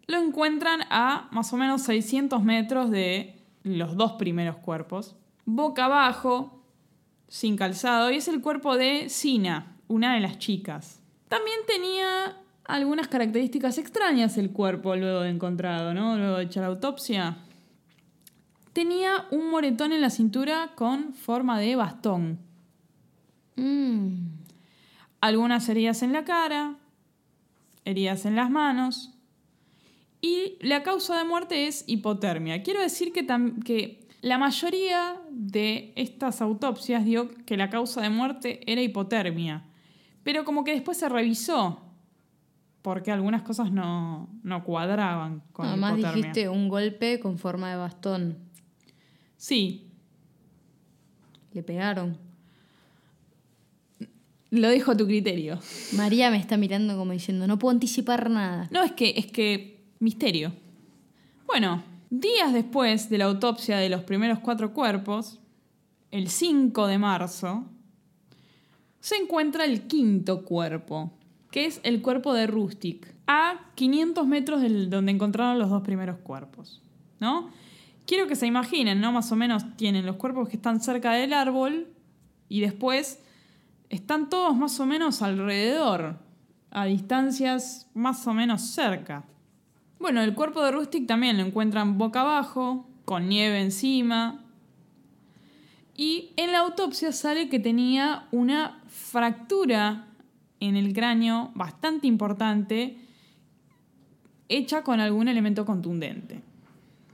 lo 0.09 0.17
encuentran 0.17 0.81
a 0.89 1.29
más 1.31 1.53
o 1.53 1.57
menos 1.57 1.83
600 1.83 2.43
metros 2.43 2.89
de 2.89 3.35
los 3.61 3.95
dos 3.95 4.13
primeros 4.13 4.57
cuerpos, 4.57 5.15
boca 5.45 5.85
abajo, 5.85 6.63
sin 7.27 7.55
calzado, 7.55 8.09
y 8.09 8.15
es 8.15 8.27
el 8.27 8.41
cuerpo 8.41 8.75
de 8.75 9.07
Sina, 9.09 9.77
una 9.87 10.15
de 10.15 10.21
las 10.21 10.39
chicas. 10.39 10.99
También 11.27 11.59
tenía 11.67 12.37
algunas 12.65 13.07
características 13.07 13.77
extrañas 13.77 14.35
el 14.39 14.49
cuerpo 14.49 14.95
luego 14.95 15.21
de 15.21 15.29
encontrado, 15.29 15.93
¿no? 15.93 16.17
Luego 16.17 16.37
de 16.37 16.45
echar 16.45 16.63
autopsia. 16.63 17.37
Tenía 18.73 19.27
un 19.29 19.51
moretón 19.51 19.91
en 19.91 20.01
la 20.01 20.09
cintura 20.09 20.71
con 20.73 21.13
forma 21.13 21.59
de 21.59 21.75
bastón. 21.75 22.39
Mm. 23.57 24.25
Algunas 25.21 25.69
heridas 25.69 26.01
en 26.01 26.13
la 26.13 26.23
cara, 26.25 26.77
heridas 27.85 28.25
en 28.25 28.35
las 28.35 28.49
manos, 28.49 29.18
y 30.21 30.57
la 30.61 30.83
causa 30.83 31.17
de 31.17 31.23
muerte 31.23 31.67
es 31.67 31.83
hipotermia. 31.87 32.61
Quiero 32.63 32.81
decir 32.81 33.13
que, 33.13 33.25
que 33.63 34.07
la 34.21 34.37
mayoría 34.37 35.21
de 35.31 35.93
estas 35.95 36.41
autopsias 36.41 37.05
dio 37.05 37.29
que 37.45 37.55
la 37.55 37.69
causa 37.69 38.01
de 38.01 38.09
muerte 38.09 38.59
era 38.71 38.81
hipotermia. 38.81 39.65
Pero 40.23 40.43
como 40.43 40.63
que 40.63 40.73
después 40.73 40.97
se 40.97 41.07
revisó. 41.07 41.81
Porque 42.81 43.11
algunas 43.11 43.41
cosas 43.43 43.71
no, 43.71 44.29
no 44.43 44.63
cuadraban 44.63 45.43
con 45.51 45.67
Además 45.67 45.97
dijiste 45.97 46.49
un 46.49 46.69
golpe 46.69 47.19
con 47.19 47.37
forma 47.37 47.69
de 47.69 47.77
bastón. 47.77 48.37
Sí. 49.37 49.91
Le 51.53 51.63
pegaron. 51.63 52.17
Lo 54.51 54.69
dejo 54.69 54.91
a 54.91 54.97
tu 54.97 55.05
criterio. 55.05 55.59
María 55.93 56.31
me 56.31 56.37
está 56.37 56.57
mirando 56.57 56.97
como 56.97 57.11
diciendo, 57.11 57.47
no 57.47 57.59
puedo 57.59 57.71
anticipar 57.71 58.29
nada. 58.29 58.67
No, 58.71 58.83
es 58.83 58.93
que, 58.93 59.13
es 59.15 59.27
que 59.27 59.78
misterio. 59.99 60.53
Bueno, 61.45 61.83
días 62.09 62.53
después 62.53 63.09
de 63.09 63.17
la 63.17 63.25
autopsia 63.25 63.77
de 63.77 63.89
los 63.89 64.03
primeros 64.03 64.39
cuatro 64.39 64.73
cuerpos, 64.73 65.39
el 66.11 66.29
5 66.29 66.87
de 66.87 66.97
marzo, 66.97 67.65
se 68.99 69.15
encuentra 69.15 69.65
el 69.65 69.87
quinto 69.87 70.43
cuerpo, 70.43 71.11
que 71.51 71.65
es 71.65 71.79
el 71.83 72.01
cuerpo 72.01 72.33
de 72.33 72.47
Rustic, 72.47 73.13
a 73.27 73.71
500 73.75 74.27
metros 74.27 74.61
de 74.61 74.87
donde 74.87 75.11
encontraron 75.11 75.59
los 75.59 75.69
dos 75.69 75.81
primeros 75.83 76.17
cuerpos. 76.17 76.81
¿no? 77.19 77.49
Quiero 78.05 78.27
que 78.27 78.35
se 78.35 78.47
imaginen, 78.47 79.01
¿no? 79.01 79.11
Más 79.11 79.31
o 79.31 79.35
menos 79.35 79.75
tienen 79.75 80.05
los 80.05 80.15
cuerpos 80.15 80.49
que 80.49 80.55
están 80.55 80.81
cerca 80.81 81.13
del 81.13 81.33
árbol 81.33 81.87
y 82.47 82.61
después 82.61 83.21
están 83.89 84.29
todos 84.29 84.55
más 84.55 84.79
o 84.79 84.85
menos 84.85 85.21
alrededor, 85.21 86.17
a 86.71 86.85
distancias 86.85 87.87
más 87.93 88.25
o 88.27 88.33
menos 88.33 88.61
cerca. 88.61 89.25
Bueno, 89.99 90.21
el 90.21 90.33
cuerpo 90.33 90.63
de 90.63 90.71
Rustic 90.71 91.07
también 91.07 91.37
lo 91.37 91.45
encuentran 91.45 91.97
boca 91.97 92.21
abajo, 92.21 92.87
con 93.03 93.27
nieve 93.27 93.61
encima. 93.61 94.41
Y 95.95 96.31
en 96.37 96.53
la 96.53 96.59
autopsia 96.59 97.11
sale 97.11 97.49
que 97.49 97.59
tenía 97.59 98.27
una 98.31 98.81
fractura 98.87 100.07
en 100.61 100.77
el 100.77 100.93
cráneo 100.93 101.51
bastante 101.53 102.07
importante, 102.07 102.97
hecha 104.47 104.83
con 104.83 105.01
algún 105.01 105.27
elemento 105.27 105.65
contundente. 105.65 106.41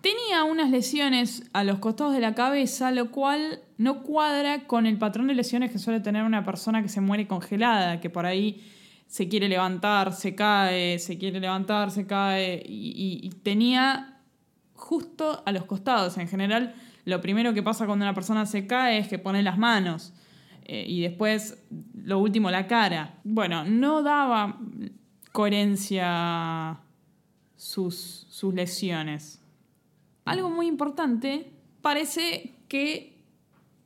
Tenía 0.01 0.43
unas 0.43 0.69
lesiones 0.69 1.49
a 1.53 1.63
los 1.63 1.79
costados 1.79 2.13
de 2.13 2.19
la 2.19 2.36
cabeza, 2.36 2.91
lo 2.91 3.09
cual 3.09 3.61
no 3.79 4.03
cuadra 4.03 4.67
con 4.67 4.86
el 4.86 4.99
patrón 4.99 5.25
de 5.27 5.33
lesiones 5.33 5.71
que 5.71 5.79
suele 5.79 5.99
tener 6.01 6.23
una 6.23 6.45
persona 6.45 6.83
que 6.83 6.89
se 6.89 7.01
muere 7.01 7.27
congelada, 7.27 7.99
que 7.99 8.11
por 8.11 8.27
ahí 8.27 8.61
se 9.08 9.28
quiere 9.28 9.47
levantar, 9.47 10.14
se 10.14 10.36
cae, 10.36 10.99
se 10.99 11.18
quiere 11.18 11.39
levantar, 11.39 11.91
se 11.91 12.06
cae, 12.06 12.62
y, 12.66 13.30
tenía 13.43 14.20
justo 14.74 15.43
a 15.45 15.51
los 15.51 15.66
costados. 15.66 16.18
En 16.18 16.28
general, 16.28 16.76
lo 17.06 17.22
primero 17.22 17.53
que 17.53 17.64
pasa 17.64 17.86
cuando 17.86 18.03
una 18.06 18.14
persona 18.14 18.45
se 18.45 18.68
cae 18.68 18.97
es 18.97 19.08
que 19.08 19.20
pone 19.20 19.43
las 19.43 19.58
manos 19.58 20.14
eh, 20.66 20.86
y 20.88 21.01
después, 21.01 21.64
lo 21.93 22.20
último, 22.20 22.51
la 22.51 22.68
cara. 22.68 23.20
Bueno, 23.24 23.64
no 23.64 24.03
daba 24.03 24.60
coherencia 25.32 26.80
sus, 27.56 28.28
sus 28.30 28.53
lesiones. 28.53 29.41
Algo 30.26 30.49
muy 30.49 30.68
importante, 30.68 31.51
parece 31.82 32.56
que 32.68 33.16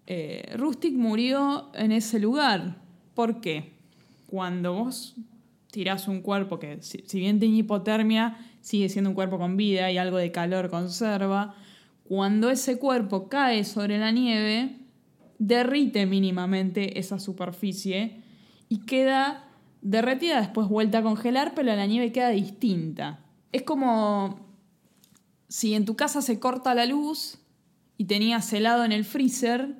eh, 0.07 0.55
Rustic 0.55 0.93
murió 0.93 1.69
en 1.73 1.91
ese 1.91 2.19
lugar. 2.19 2.77
¿Por 3.13 3.41
qué? 3.41 3.78
Cuando 4.29 4.73
vos 4.73 5.15
tirás 5.71 6.07
un 6.07 6.21
cuerpo 6.21 6.59
que, 6.59 6.81
si, 6.81 7.03
si 7.05 7.19
bien 7.19 7.39
tiene 7.39 7.57
hipotermia, 7.57 8.37
sigue 8.61 8.89
siendo 8.89 9.09
un 9.09 9.15
cuerpo 9.15 9.37
con 9.37 9.57
vida 9.57 9.91
y 9.91 9.97
algo 9.97 10.17
de 10.17 10.31
calor 10.31 10.69
conserva, 10.69 11.55
cuando 12.03 12.49
ese 12.49 12.79
cuerpo 12.79 13.29
cae 13.29 13.63
sobre 13.63 13.99
la 13.99 14.11
nieve, 14.11 14.77
derrite 15.37 16.05
mínimamente 16.05 16.99
esa 16.99 17.19
superficie 17.19 18.21
y 18.67 18.79
queda 18.79 19.47
derretida, 19.81 20.39
después 20.39 20.67
vuelta 20.67 20.99
a 20.99 21.03
congelar, 21.03 21.53
pero 21.55 21.75
la 21.75 21.85
nieve 21.85 22.11
queda 22.11 22.29
distinta. 22.29 23.19
Es 23.51 23.63
como 23.63 24.39
si 25.47 25.73
en 25.73 25.85
tu 25.85 25.95
casa 25.95 26.21
se 26.21 26.39
corta 26.39 26.75
la 26.75 26.85
luz 26.85 27.39
y 27.97 28.05
tenías 28.05 28.51
helado 28.53 28.83
en 28.85 28.91
el 28.91 29.05
freezer, 29.05 29.78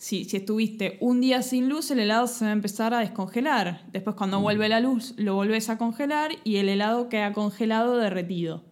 si, 0.00 0.24
si 0.24 0.38
estuviste 0.38 0.96
un 1.02 1.20
día 1.20 1.42
sin 1.42 1.68
luz, 1.68 1.90
el 1.90 2.00
helado 2.00 2.26
se 2.26 2.46
va 2.46 2.52
a 2.52 2.54
empezar 2.54 2.94
a 2.94 3.00
descongelar. 3.00 3.84
Después 3.92 4.16
cuando 4.16 4.40
vuelve 4.40 4.66
la 4.70 4.80
luz, 4.80 5.12
lo 5.18 5.34
volvés 5.34 5.68
a 5.68 5.76
congelar 5.76 6.30
y 6.42 6.56
el 6.56 6.70
helado 6.70 7.10
queda 7.10 7.34
congelado, 7.34 7.98
derretido. 7.98 8.64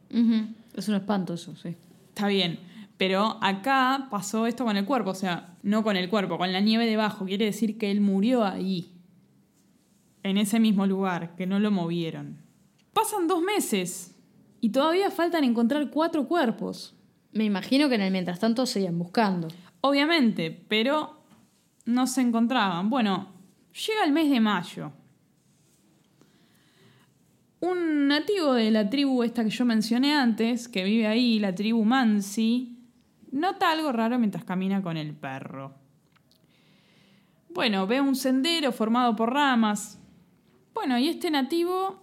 Es 0.74 0.88
un 0.88 0.94
espanto 0.94 1.34
eso, 1.34 1.54
sí. 1.54 1.76
Está 2.08 2.28
bien. 2.28 2.58
Pero 2.96 3.36
acá 3.42 4.08
pasó 4.10 4.46
esto 4.46 4.64
con 4.64 4.78
el 4.78 4.86
cuerpo, 4.86 5.10
o 5.10 5.14
sea, 5.14 5.54
no 5.62 5.82
con 5.82 5.98
el 5.98 6.08
cuerpo, 6.08 6.38
con 6.38 6.50
la 6.50 6.60
nieve 6.60 6.86
debajo. 6.86 7.26
Quiere 7.26 7.44
decir 7.44 7.76
que 7.76 7.90
él 7.90 8.00
murió 8.00 8.42
ahí, 8.42 8.94
en 10.22 10.38
ese 10.38 10.58
mismo 10.58 10.86
lugar, 10.86 11.36
que 11.36 11.46
no 11.46 11.60
lo 11.60 11.70
movieron. 11.70 12.38
Pasan 12.94 13.28
dos 13.28 13.42
meses 13.42 14.16
y 14.62 14.70
todavía 14.70 15.10
faltan 15.10 15.44
encontrar 15.44 15.90
cuatro 15.90 16.26
cuerpos. 16.26 16.96
Me 17.32 17.44
imagino 17.44 17.90
que 17.90 17.96
en 17.96 18.00
el 18.00 18.12
mientras 18.12 18.40
tanto 18.40 18.64
seguían 18.64 18.98
buscando. 18.98 19.48
Obviamente, 19.82 20.64
pero 20.68 21.17
no 21.88 22.06
se 22.06 22.20
encontraban. 22.20 22.90
Bueno, 22.90 23.28
llega 23.72 24.04
el 24.04 24.12
mes 24.12 24.30
de 24.30 24.40
mayo. 24.40 24.92
Un 27.60 28.08
nativo 28.08 28.52
de 28.52 28.70
la 28.70 28.90
tribu 28.90 29.22
esta 29.22 29.42
que 29.42 29.48
yo 29.50 29.64
mencioné 29.64 30.14
antes, 30.14 30.68
que 30.68 30.84
vive 30.84 31.06
ahí, 31.06 31.38
la 31.38 31.54
tribu 31.54 31.84
Mansi, 31.84 32.78
nota 33.32 33.70
algo 33.70 33.90
raro 33.90 34.18
mientras 34.18 34.44
camina 34.44 34.82
con 34.82 34.98
el 34.98 35.14
perro. 35.14 35.74
Bueno, 37.48 37.86
ve 37.86 38.02
un 38.02 38.14
sendero 38.14 38.70
formado 38.70 39.16
por 39.16 39.32
ramas. 39.32 39.98
Bueno, 40.74 40.98
y 40.98 41.08
este 41.08 41.30
nativo 41.30 42.02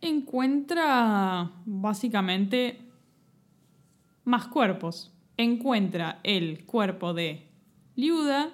encuentra 0.00 1.52
básicamente 1.64 2.80
más 4.24 4.48
cuerpos. 4.48 5.14
Encuentra 5.36 6.18
el 6.24 6.66
cuerpo 6.66 7.14
de 7.14 7.48
Liuda, 7.94 8.50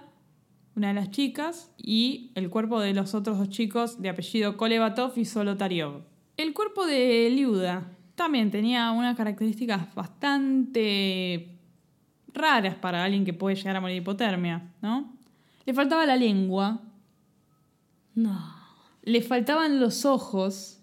una 0.79 0.89
de 0.89 0.95
las 0.95 1.11
chicas, 1.11 1.73
y 1.77 2.31
el 2.37 2.51
cuerpo 2.51 2.79
de 2.81 2.95
los 2.95 3.13
otros 3.15 3.37
dos 3.37 3.49
chicos 3.49 4.01
de 4.01 4.09
apellido 4.11 4.57
Kolevatov 4.57 5.13
y 5.19 5.25
Solotariov. 5.25 6.03
El 6.37 6.55
cuerpo 6.55 6.87
de 6.87 7.29
Liuda 7.31 7.91
también 8.15 8.53
tenía 8.53 8.93
unas 8.93 9.17
características 9.17 9.93
bastante 9.97 11.59
raras 12.33 12.77
para 12.77 13.03
alguien 13.03 13.25
que 13.25 13.33
puede 13.35 13.57
llegar 13.57 13.75
a 13.75 13.81
morir 13.81 13.97
de 13.97 14.03
hipotermia, 14.03 14.71
¿no? 14.81 15.13
Le 15.67 15.75
faltaba 15.75 16.07
la 16.07 16.17
lengua, 16.17 16.81
No. 18.15 18.41
le 19.03 19.21
faltaban 19.21 19.81
los 19.81 20.05
ojos, 20.05 20.81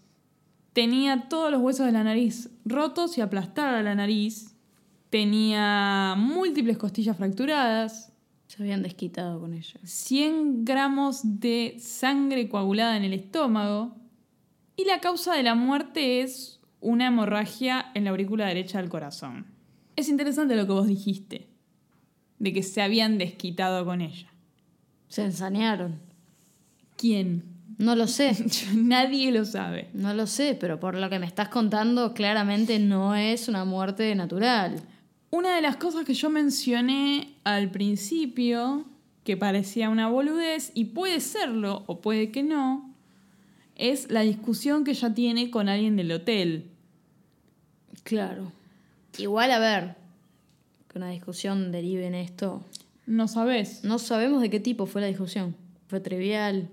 tenía 0.74 1.30
todos 1.30 1.52
los 1.52 1.62
huesos 1.62 1.86
de 1.86 1.94
la 1.94 2.04
nariz 2.04 2.50
rotos 2.66 3.18
y 3.18 3.22
aplastada 3.22 3.82
la 3.82 3.96
nariz, 3.96 4.56
tenía 5.10 6.16
múltiples 6.18 6.78
costillas 6.78 7.16
fracturadas, 7.16 8.12
Se 8.56 8.64
habían 8.64 8.84
desquitado 8.84 9.42
con 9.42 9.54
ella. 9.54 9.80
100 9.84 10.64
gramos 10.64 11.40
de 11.42 11.76
sangre 11.80 12.48
coagulada 12.48 12.96
en 12.96 13.04
el 13.04 13.12
estómago 13.12 13.98
y 14.78 14.86
la 14.86 15.02
causa 15.02 15.36
de 15.36 15.44
la 15.44 15.56
muerte 15.56 16.22
es 16.22 16.62
una 16.80 17.08
hemorragia 17.08 17.92
en 17.96 18.06
la 18.06 18.12
aurícula 18.12 18.48
derecha 18.48 18.80
del 18.80 18.90
corazón. 18.90 19.46
Es 19.98 20.08
interesante 20.08 20.56
lo 20.56 20.66
que 20.66 20.72
vos 20.72 20.88
dijiste, 20.88 21.50
de 22.40 22.54
que 22.54 22.64
se 22.64 22.82
habían 22.82 23.18
desquitado 23.18 23.84
con 23.84 24.00
ella. 24.00 24.32
Se 25.10 25.24
ensañaron. 25.24 26.00
¿Quién? 26.96 27.44
No 27.78 27.96
lo 27.96 28.08
sé. 28.08 28.38
Nadie 28.74 29.34
lo 29.34 29.44
sabe. 29.44 29.90
No 29.94 30.14
lo 30.14 30.28
sé, 30.28 30.56
pero 30.58 30.80
por 30.80 30.96
lo 30.96 31.10
que 31.10 31.20
me 31.20 31.26
estás 31.26 31.50
contando, 31.50 32.14
claramente 32.14 32.80
no 32.80 33.16
es 33.16 33.50
una 33.50 33.66
muerte 33.66 34.16
natural. 34.16 34.82
Una 35.36 35.54
de 35.54 35.62
las 35.62 35.76
cosas 35.76 36.06
que 36.06 36.14
yo 36.14 36.30
mencioné 36.30 37.34
al 37.44 37.70
principio, 37.70 38.86
que 39.26 39.36
parecía 39.36 39.90
una 39.90 40.08
boludez, 40.08 40.72
y 40.76 40.86
puede 40.86 41.20
serlo 41.20 41.84
o 41.88 42.00
puede 42.00 42.32
que 42.32 42.42
no, 42.42 42.90
es 43.76 44.10
la 44.10 44.22
discusión 44.22 44.86
que 44.86 44.92
ella 44.92 45.14
tiene 45.14 45.52
con 45.52 45.68
alguien 45.68 45.98
del 45.98 46.14
hotel. 46.14 46.72
Claro. 48.04 48.54
Igual, 49.18 49.52
a 49.52 49.60
ver, 49.60 49.96
que 50.88 51.00
una 51.00 51.10
discusión 51.10 51.74
derive 51.74 52.08
en 52.08 52.16
esto. 52.16 52.64
No 53.06 53.28
sabes. 53.28 53.84
No 53.84 54.00
sabemos 54.00 54.42
de 54.42 54.50
qué 54.50 54.62
tipo 54.62 54.86
fue 54.86 55.02
la 55.02 55.08
discusión. 55.08 55.54
Fue 55.90 56.00
trivial. 56.00 56.70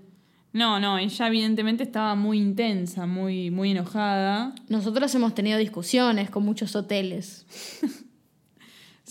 No, 0.53 0.79
no, 0.79 0.99
ella 0.99 1.27
evidentemente 1.27 1.83
estaba 1.83 2.15
muy 2.15 2.37
intensa, 2.37 3.07
muy, 3.07 3.51
muy 3.51 3.71
enojada. 3.71 4.55
Nosotros 4.69 5.13
hemos 5.15 5.35
tenido 5.35 5.59
discusiones 5.59 6.29
con 6.29 6.45
muchos 6.45 6.77
hoteles 6.77 7.45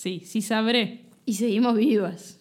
Sí, 0.02 0.22
sí 0.24 0.42
sabré. 0.42 1.04
y 1.24 1.34
seguimos 1.34 1.76
vivas. 1.76 2.40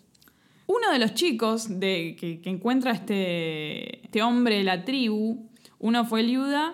Uno 0.66 0.92
de 0.92 0.98
los 0.98 1.14
chicos 1.14 1.80
de, 1.80 2.16
que, 2.20 2.42
que 2.42 2.50
encuentra 2.50 2.92
este, 2.92 4.04
este 4.04 4.24
hombre 4.24 4.56
de 4.56 4.64
la 4.64 4.84
tribu, 4.84 5.48
uno 5.78 6.04
fue 6.04 6.24
Liuda, 6.24 6.74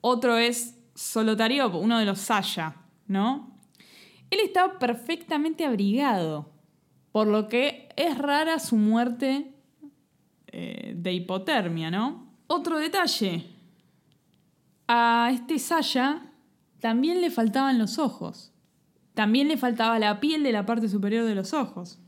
otro 0.00 0.38
es 0.38 0.78
Solotariop, 0.94 1.74
uno 1.74 1.98
de 1.98 2.06
los 2.06 2.20
Saya, 2.20 2.76
¿no? 3.06 3.54
Él 4.30 4.38
estaba 4.42 4.78
perfectamente 4.78 5.66
abrigado, 5.66 6.50
por 7.12 7.26
lo 7.26 7.50
que 7.50 7.90
es 7.96 8.16
rara 8.16 8.60
su 8.60 8.76
muerte 8.76 9.52
eh, 10.46 10.94
de 10.96 11.12
hipotermia, 11.12 11.90
¿no? 11.90 12.32
Otro 12.46 12.78
detalle, 12.78 13.44
a 14.88 15.28
este 15.34 15.58
Saya 15.58 16.32
también 16.78 17.20
le 17.20 17.30
faltaban 17.30 17.78
los 17.78 17.98
ojos, 17.98 18.54
también 19.14 19.48
le 19.48 19.56
faltaba 19.56 19.98
la 19.98 20.20
piel 20.20 20.42
de 20.42 20.52
la 20.52 20.66
parte 20.66 20.88
superior 20.88 21.24
de 21.26 21.34
los 21.34 21.52
ojos. 21.52 21.98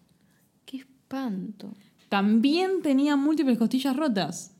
¡Qué 0.64 0.78
espanto! 0.78 1.74
También 2.08 2.82
tenía 2.82 3.16
múltiples 3.16 3.58
costillas 3.58 3.96
rotas. 3.96 4.56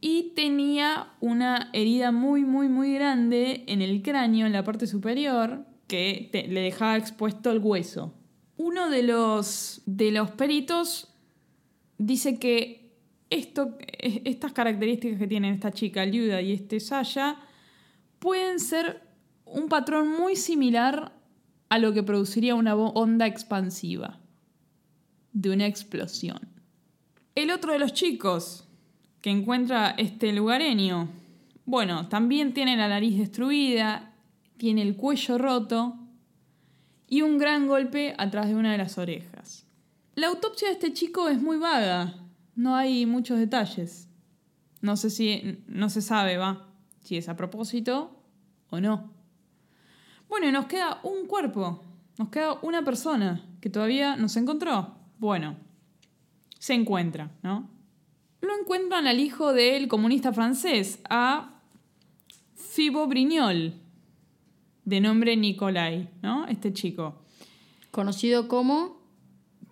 Y 0.00 0.32
tenía 0.36 1.14
una 1.20 1.70
herida 1.72 2.12
muy, 2.12 2.44
muy, 2.44 2.68
muy 2.68 2.92
grande 2.92 3.64
en 3.66 3.80
el 3.80 4.02
cráneo, 4.02 4.46
en 4.46 4.52
la 4.52 4.62
parte 4.62 4.86
superior, 4.86 5.64
que 5.88 6.28
te- 6.32 6.48
le 6.48 6.60
dejaba 6.60 6.96
expuesto 6.96 7.50
el 7.50 7.58
hueso. 7.60 8.12
Uno 8.58 8.90
de 8.90 9.02
los, 9.02 9.82
de 9.86 10.10
los 10.12 10.30
peritos 10.32 11.14
dice 11.98 12.38
que 12.38 12.94
esto, 13.30 13.76
e- 13.80 14.22
estas 14.26 14.52
características 14.52 15.18
que 15.18 15.26
tienen 15.26 15.54
esta 15.54 15.72
chica, 15.72 16.04
Liuda 16.04 16.42
y 16.42 16.52
este 16.52 16.78
Saya, 16.78 17.36
pueden 18.18 18.60
ser 18.60 19.00
un 19.46 19.68
patrón 19.68 20.08
muy 20.08 20.36
similar 20.36 21.12
a 21.68 21.78
lo 21.78 21.92
que 21.92 22.02
produciría 22.02 22.54
una 22.54 22.74
onda 22.74 23.26
expansiva 23.26 24.18
de 25.32 25.50
una 25.50 25.66
explosión. 25.66 26.40
El 27.34 27.50
otro 27.50 27.72
de 27.72 27.78
los 27.78 27.92
chicos 27.92 28.66
que 29.20 29.30
encuentra 29.30 29.90
este 29.90 30.32
lugareño, 30.32 31.08
bueno, 31.64 32.08
también 32.08 32.54
tiene 32.54 32.76
la 32.76 32.88
nariz 32.88 33.18
destruida, 33.18 34.14
tiene 34.56 34.82
el 34.82 34.96
cuello 34.96 35.36
roto 35.36 35.96
y 37.08 37.22
un 37.22 37.38
gran 37.38 37.66
golpe 37.66 38.14
atrás 38.18 38.48
de 38.48 38.54
una 38.54 38.72
de 38.72 38.78
las 38.78 38.98
orejas. 38.98 39.66
La 40.14 40.28
autopsia 40.28 40.68
de 40.68 40.74
este 40.74 40.92
chico 40.92 41.28
es 41.28 41.40
muy 41.40 41.58
vaga, 41.58 42.14
no 42.54 42.74
hay 42.74 43.04
muchos 43.04 43.38
detalles. 43.38 44.08
No 44.80 44.96
sé 44.96 45.10
si, 45.10 45.62
no 45.66 45.90
se 45.90 46.00
sabe, 46.00 46.36
va, 46.36 46.68
si 47.02 47.16
es 47.16 47.28
a 47.28 47.36
propósito 47.36 48.22
o 48.70 48.80
no. 48.80 49.15
Bueno, 50.28 50.48
y 50.48 50.52
nos 50.52 50.66
queda 50.66 51.00
un 51.02 51.26
cuerpo, 51.26 51.82
nos 52.18 52.28
queda 52.28 52.54
una 52.62 52.84
persona 52.84 53.44
que 53.60 53.70
todavía 53.70 54.16
no 54.16 54.28
se 54.28 54.40
encontró. 54.40 54.94
Bueno, 55.18 55.56
se 56.58 56.74
encuentra, 56.74 57.30
¿no? 57.42 57.68
Lo 58.40 58.58
encuentran 58.58 59.06
al 59.06 59.20
hijo 59.20 59.52
del 59.52 59.88
comunista 59.88 60.32
francés, 60.32 61.00
a 61.08 61.60
Thibaut 62.74 63.08
Brignol, 63.08 63.74
de 64.84 65.00
nombre 65.00 65.36
Nicolai, 65.36 66.08
¿no? 66.22 66.46
Este 66.46 66.72
chico. 66.72 67.22
Conocido 67.90 68.46
como 68.46 69.00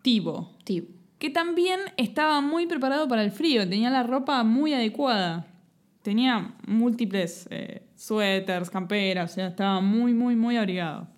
Thibaut, 0.02 0.62
Tib. 0.64 0.88
que 1.18 1.30
también 1.30 1.80
estaba 1.96 2.40
muy 2.40 2.66
preparado 2.66 3.07
para 3.09 3.22
el 3.22 3.30
frío, 3.30 3.68
tenía 3.68 3.90
la 3.90 4.02
ropa 4.02 4.42
muy 4.44 4.72
adecuada. 4.74 5.46
Tenía 6.02 6.55
múltiples 6.66 7.48
eh, 7.50 7.86
suéteres, 8.07 8.70
camperas, 8.70 9.32
o 9.32 9.34
sea, 9.34 9.48
estaba 9.48 9.80
muy, 9.80 10.12
muy, 10.12 10.36
muy 10.36 10.57
abrigado. 10.57 11.09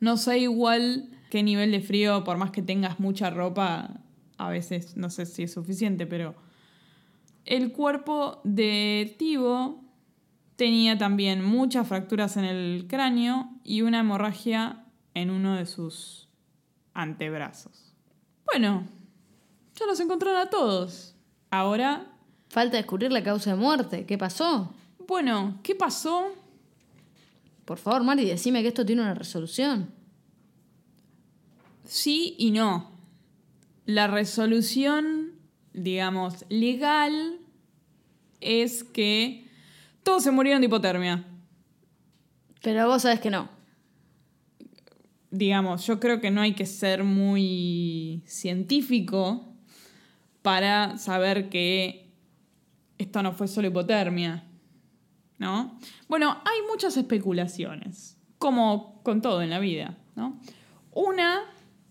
No 0.00 0.16
sé 0.16 0.38
igual 0.38 1.10
qué 1.30 1.42
nivel 1.42 1.72
de 1.72 1.80
frío, 1.80 2.24
por 2.24 2.36
más 2.36 2.50
que 2.50 2.62
tengas 2.62 3.00
mucha 3.00 3.30
ropa, 3.30 4.00
a 4.36 4.48
veces 4.50 4.96
no 4.96 5.10
sé 5.10 5.26
si 5.26 5.44
es 5.44 5.52
suficiente, 5.52 6.06
pero 6.06 6.34
el 7.44 7.72
cuerpo 7.72 8.40
de 8.44 9.14
Tibo 9.18 9.84
tenía 10.56 10.98
también 10.98 11.44
muchas 11.44 11.88
fracturas 11.88 12.36
en 12.36 12.44
el 12.44 12.86
cráneo 12.88 13.50
y 13.64 13.82
una 13.82 14.00
hemorragia 14.00 14.84
en 15.14 15.30
uno 15.30 15.56
de 15.56 15.66
sus 15.66 16.28
antebrazos. 16.94 17.94
Bueno, 18.44 18.86
ya 19.74 19.86
los 19.86 20.00
encontraron 20.00 20.40
a 20.40 20.50
todos. 20.50 21.14
Ahora, 21.50 22.18
Falta 22.48 22.78
descubrir 22.78 23.12
la 23.12 23.22
causa 23.22 23.50
de 23.50 23.56
muerte. 23.56 24.06
¿Qué 24.06 24.16
pasó? 24.16 24.72
Bueno, 25.08 25.58
¿qué 25.62 25.74
pasó? 25.74 26.34
Por 27.64 27.78
favor, 27.78 28.04
Mari, 28.04 28.26
decime 28.26 28.60
que 28.60 28.68
esto 28.68 28.84
tiene 28.84 29.02
una 29.02 29.14
resolución. 29.14 29.90
Sí 31.84 32.34
y 32.38 32.50
no. 32.50 32.92
La 33.86 34.06
resolución, 34.06 35.32
digamos, 35.72 36.44
legal 36.50 37.38
es 38.42 38.84
que 38.84 39.48
todos 40.02 40.22
se 40.22 40.30
murieron 40.30 40.60
de 40.60 40.66
hipotermia. 40.66 41.24
Pero 42.62 42.86
vos 42.86 43.02
sabés 43.02 43.20
que 43.20 43.30
no. 43.30 43.48
Digamos, 45.30 45.86
yo 45.86 46.00
creo 46.00 46.20
que 46.20 46.30
no 46.30 46.42
hay 46.42 46.52
que 46.52 46.66
ser 46.66 47.02
muy 47.02 48.22
científico 48.26 49.54
para 50.42 50.98
saber 50.98 51.48
que 51.48 52.10
esto 52.98 53.22
no 53.22 53.32
fue 53.32 53.48
solo 53.48 53.68
hipotermia. 53.68 54.47
¿No? 55.38 55.78
Bueno, 56.08 56.38
hay 56.44 56.66
muchas 56.68 56.96
especulaciones, 56.96 58.16
como 58.38 59.00
con 59.02 59.22
todo 59.22 59.40
en 59.42 59.50
la 59.50 59.60
vida, 59.60 59.96
¿no? 60.16 60.40
Una 60.92 61.44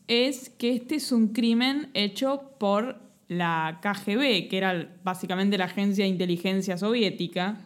es 0.07 0.49
que 0.49 0.73
este 0.75 0.95
es 0.95 1.11
un 1.11 1.29
crimen 1.29 1.89
hecho 1.93 2.51
por 2.59 3.01
la 3.27 3.79
KGB, 3.81 4.49
que 4.49 4.57
era 4.57 4.97
básicamente 5.03 5.57
la 5.57 5.65
agencia 5.65 6.05
de 6.05 6.09
inteligencia 6.09 6.77
soviética, 6.77 7.57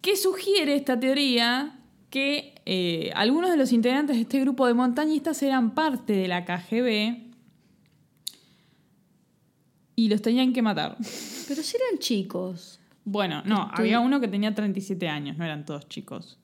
que 0.00 0.16
sugiere 0.16 0.74
esta 0.74 0.98
teoría 0.98 1.78
que 2.10 2.54
eh, 2.66 3.10
algunos 3.14 3.50
de 3.50 3.56
los 3.56 3.72
integrantes 3.72 4.16
de 4.16 4.22
este 4.22 4.40
grupo 4.40 4.66
de 4.66 4.74
montañistas 4.74 5.42
eran 5.42 5.74
parte 5.74 6.12
de 6.12 6.28
la 6.28 6.44
KGB 6.44 7.30
y 9.96 10.08
los 10.08 10.20
tenían 10.20 10.52
que 10.52 10.62
matar. 10.62 10.96
Pero 11.48 11.62
si 11.62 11.76
eran 11.76 11.98
chicos. 11.98 12.79
Bueno, 13.04 13.42
no, 13.44 13.66
Estoy- 13.68 13.86
había 13.86 14.00
uno 14.00 14.20
que 14.20 14.28
tenía 14.28 14.54
37 14.54 15.08
años, 15.08 15.36
no 15.38 15.44
eran 15.44 15.64
todos 15.64 15.88
chicos. 15.88 16.38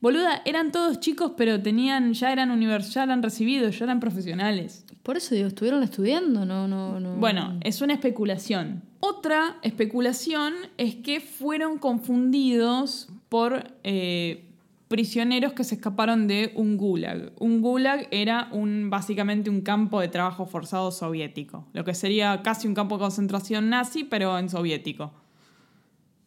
Boluda, 0.00 0.42
eran 0.44 0.70
todos 0.70 1.00
chicos, 1.00 1.32
pero 1.36 1.60
tenían, 1.60 2.12
ya 2.14 2.32
eran 2.32 2.52
univers, 2.52 2.94
ya 2.94 3.02
eran 3.02 3.20
recibidos, 3.22 3.76
ya 3.78 3.84
eran 3.86 3.98
profesionales. 3.98 4.84
Por 5.02 5.16
eso 5.16 5.34
digo, 5.34 5.48
estuvieron 5.48 5.82
estudiando, 5.82 6.44
no, 6.44 6.68
no, 6.68 7.00
no. 7.00 7.16
Bueno, 7.16 7.58
es 7.62 7.80
una 7.80 7.94
especulación. 7.94 8.82
Otra 9.00 9.56
especulación 9.62 10.54
es 10.76 10.94
que 10.96 11.20
fueron 11.20 11.78
confundidos 11.78 13.08
por 13.28 13.72
eh, 13.82 14.44
prisioneros 14.86 15.52
que 15.52 15.64
se 15.64 15.74
escaparon 15.74 16.28
de 16.28 16.52
un 16.54 16.76
gulag. 16.76 17.32
Un 17.40 17.60
gulag 17.60 18.06
era 18.12 18.48
un, 18.52 18.90
básicamente 18.90 19.50
un 19.50 19.62
campo 19.62 20.00
de 20.00 20.06
trabajo 20.06 20.46
forzado 20.46 20.92
soviético, 20.92 21.66
lo 21.72 21.84
que 21.84 21.94
sería 21.94 22.40
casi 22.42 22.68
un 22.68 22.74
campo 22.74 22.96
de 22.98 23.00
concentración 23.00 23.68
nazi, 23.68 24.04
pero 24.04 24.38
en 24.38 24.48
soviético. 24.48 25.12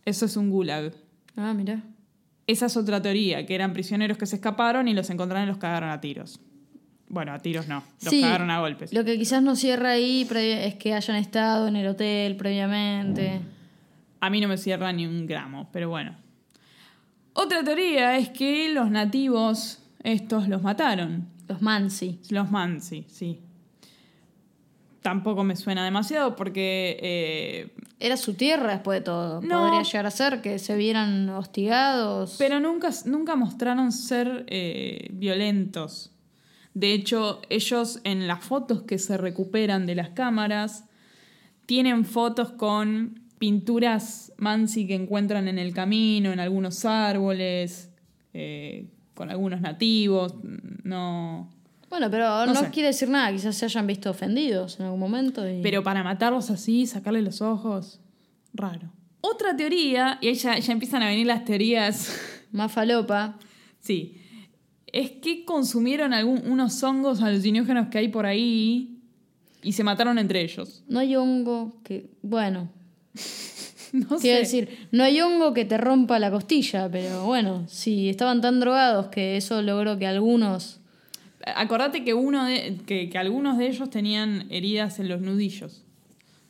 Eso 0.06 0.26
es 0.26 0.38
un 0.38 0.49
gulag. 0.49 0.93
Ah, 1.36 1.54
mira. 1.54 1.82
Esa 2.47 2.66
es 2.66 2.76
otra 2.76 3.02
teoría, 3.02 3.45
que 3.45 3.56
eran 3.56 3.74
prisioneros 3.74 4.18
que 4.18 4.26
se 4.26 4.36
escaparon 4.36 4.88
y 4.88 4.93
los 4.93 5.10
encontraron 5.10 5.47
y 5.47 5.47
los 5.47 5.58
cagaron 5.58 5.89
a 5.89 6.02
tiros. 6.02 6.39
Bueno, 7.08 7.34
a 7.34 7.39
tiros 7.39 7.68
no, 7.68 7.84
los 8.02 8.10
Sí, 8.10 8.22
cagaron 8.22 8.49
a 8.49 8.60
golpes. 8.60 8.93
Lo 8.93 9.04
que 9.04 9.18
quizás 9.18 9.43
no 9.43 9.56
cierra 9.56 9.91
ahí 9.91 10.28
es 10.32 10.76
que 10.76 10.93
hayan 10.93 11.18
estado 11.18 11.68
en 11.68 11.76
el 11.76 11.88
hotel 11.88 12.36
previamente. 12.38 13.41
A 14.20 14.30
mí 14.30 14.39
no 14.39 14.47
me 14.47 14.58
cierra 14.58 14.91
ni 14.93 15.06
un 15.06 15.28
gramo, 15.28 15.70
pero 15.72 15.89
bueno. 15.89 16.16
Otra 17.34 17.64
teoría 17.64 18.18
es 18.18 18.30
que 18.30 18.70
los 18.74 18.89
nativos 18.89 19.80
estos 20.04 20.47
los 20.47 20.62
mataron. 20.62 21.28
Los 21.47 21.62
Mansi. 21.62 22.20
Los 22.30 22.49
Mansi, 22.49 23.06
sí. 23.08 23.39
Tampoco 25.02 25.43
me 25.43 25.56
suena 25.56 25.84
demasiado 25.84 26.36
porque... 26.36 26.97
eh, 27.02 27.74
Era 27.99 28.18
su 28.18 28.36
tierra 28.36 28.72
después 28.74 28.99
de 28.99 29.04
todo. 29.06 29.41
No. 29.41 29.62
Podría 29.62 29.82
llegar 29.84 30.06
a 30.06 30.12
ser 30.12 30.41
que 30.41 30.60
se 30.60 30.76
vieran 30.76 31.28
hostigados. 31.30 32.36
pero 32.38 32.60
nunca, 32.60 32.89
nunca 33.06 33.36
mostraron 33.36 33.91
ser 33.91 34.45
eh, 34.47 35.10
violentos. 35.12 36.12
De 36.74 36.93
hecho, 36.93 37.41
ellos 37.49 37.99
en 38.04 38.28
las 38.28 38.43
fotos 38.45 38.84
que 38.84 38.97
se 38.99 39.18
recuperan 39.18 39.86
de 39.86 39.95
las 39.95 40.10
cámaras 40.10 40.86
tienen 41.66 42.06
fotos 42.06 42.52
con 42.52 43.20
pinturas 43.39 44.32
Mansi 44.38 44.86
que 44.88 44.93
encuentran 44.95 45.47
en 45.47 45.58
el 45.58 45.74
camino, 45.74 46.32
en 46.32 46.39
algunos 46.39 46.86
árboles, 46.86 47.89
eh, 48.34 48.86
con 49.16 49.30
algunos 49.32 49.62
nativos. 49.62 50.36
No. 50.84 51.49
Bueno, 51.92 52.10
pero 52.10 52.26
No 52.48 52.54
no, 52.54 52.60
sé. 52.62 52.70
quiere 52.72 52.88
decir 52.88 53.10
nada. 53.10 53.32
Quizás 53.32 53.56
se 53.56 53.66
hayan 53.66 53.86
visto 53.86 54.10
ofendidos 54.10 54.80
en 54.80 54.86
algún 54.88 55.00
momento. 55.00 55.48
y- 55.48 55.62
Pero 55.62 55.84
para 55.84 56.04
matarlos 56.04 56.50
así, 56.50 56.88
sacarle 56.88 57.22
los 57.22 57.42
ojos, 57.42 58.00
raro. 58.54 58.92
Otra 59.20 59.56
teoría, 59.56 60.18
y 60.22 60.30
ahí 60.30 60.34
ya, 60.34 60.58
ya 60.58 60.72
empiezan 60.74 61.04
a 61.04 61.10
venir 61.10 61.28
las 61.28 61.46
teorías, 61.46 62.10
Más 62.52 62.72
falopa. 62.72 63.38
sí, 63.80 64.18
es 64.88 65.12
que 65.12 65.46
consumieron 65.46 66.14
algún, 66.14 66.42
unos 66.50 66.82
hongos 66.84 67.22
alucinógenos 67.22 67.88
que 67.89 67.98
hay 68.00 68.08
por 68.10 68.26
ahí 68.26 68.98
y 69.64 69.72
se 69.74 69.84
mataron 69.84 70.18
entre 70.18 70.42
ellos. 70.42 70.84
No 70.88 71.00
hay 71.00 71.16
hongo 71.16 71.80
que. 71.84 72.10
Bueno, 72.24 72.70
No 73.94 74.18
quiero 74.18 74.38
sé. 74.38 74.39
decir, 74.44 74.88
no 74.92 75.04
hay 75.04 75.20
hongo 75.22 75.54
que 75.54 75.66
te 75.66 75.78
rompa 75.78 76.18
la 76.20 76.32
costilla, 76.32 76.89
pero 76.89 77.26
bueno, 77.26 77.66
si 77.68 78.10
estaban 78.10 78.39
tan 78.42 78.60
drogados 78.62 79.08
que 79.08 79.36
eso 79.38 79.62
logró 79.62 79.98
que 79.98 80.08
algunos. 80.08 80.80
Acordate 81.56 82.04
que, 82.04 82.14
uno 82.14 82.46
de, 82.46 82.78
que, 82.86 83.10
que 83.10 83.18
algunos 83.18 83.58
de 83.58 83.68
ellos 83.68 83.89
tenían 83.89 84.46
heridas 84.50 85.00
en 85.00 85.10
los 85.10 85.22
nudillos. 85.22 85.84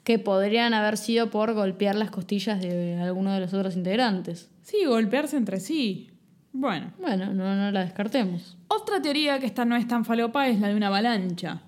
que 0.04 0.18
podrían 0.20 0.74
haber 0.74 0.98
sido 0.98 1.30
por 1.30 1.54
golpear 1.54 1.96
las 1.96 2.10
costillas 2.10 2.60
de 2.62 3.00
alguno 3.00 3.32
de 3.34 3.40
los 3.40 3.54
otros 3.54 3.76
integrantes. 3.76 4.50
Sí, 4.64 4.78
golpearse 4.86 5.38
entre 5.38 5.60
sí. 5.60 6.10
Bueno. 6.54 6.92
Bueno, 7.00 7.34
no, 7.34 7.56
no 7.56 7.72
la 7.72 7.82
descartemos. 7.86 8.58
Otra 8.68 9.02
teoría 9.02 9.40
que 9.40 9.46
esta 9.46 9.64
no 9.64 9.76
es 9.76 9.88
tan 9.88 10.04
falopa 10.04 10.48
es 10.48 10.60
la 10.60 10.68
de 10.70 10.76
una 10.76 10.88
avalancha. 10.88 11.62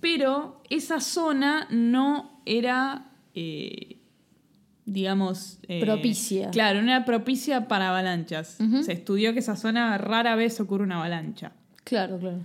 Pero 0.00 0.62
esa 0.70 1.00
zona 1.00 1.66
no 1.70 2.40
era, 2.46 3.06
eh, 3.34 3.98
digamos... 4.84 5.58
eh, 5.68 5.80
Propicia. 5.80 6.50
Claro, 6.50 6.82
no 6.82 6.90
era 6.90 7.04
propicia 7.04 7.66
para 7.68 7.88
avalanchas. 7.88 8.58
Se 8.82 8.92
estudió 8.92 9.32
que 9.32 9.40
esa 9.40 9.56
zona 9.56 9.96
rara 9.98 10.36
vez 10.36 10.60
ocurre 10.60 10.84
una 10.84 10.98
avalancha. 10.98 11.52
Claro, 11.84 12.18
claro. 12.18 12.38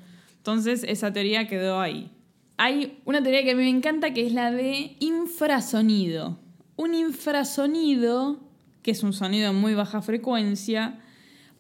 Entonces 0.46 0.86
esa 0.88 1.12
teoría 1.12 1.48
quedó 1.48 1.80
ahí. 1.80 2.12
Hay 2.58 3.00
una 3.06 3.24
teoría 3.24 3.44
que 3.44 3.54
a 3.54 3.56
mí 3.56 3.64
me 3.64 3.70
encanta 3.70 4.14
que 4.14 4.28
es 4.28 4.32
la 4.32 4.52
de 4.52 4.96
infrasonido. 5.00 6.38
Un 6.76 6.94
infrasonido, 6.94 8.40
que 8.84 8.92
es 8.92 9.02
un 9.02 9.12
sonido 9.12 9.52
de 9.52 9.58
muy 9.58 9.74
baja 9.74 10.04
frecuencia, 10.04 11.00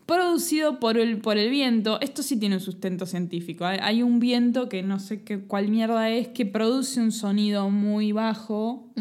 producido 0.06 0.80
por 0.80 0.99
el, 0.99 1.18
por 1.18 1.40
el 1.40 1.49
viento. 1.49 1.99
Esto 1.99 2.22
sí 2.22 2.38
tiene 2.38 2.57
un 2.57 2.62
sustento 2.62 3.07
científico. 3.07 3.66
Hay, 3.66 3.80
hay 3.82 4.03
un 4.03 4.20
viento 4.20 4.70
que 4.70 4.84
no 4.84 4.99
sé 4.99 5.24
qué, 5.24 5.40
cuál 5.40 5.68
mierda 5.70 6.12
es, 6.12 6.28
que 6.28 6.45
produce 6.45 7.02
un 7.02 7.12
sonido 7.12 7.72
muy 7.72 8.12
bajo 8.12 8.91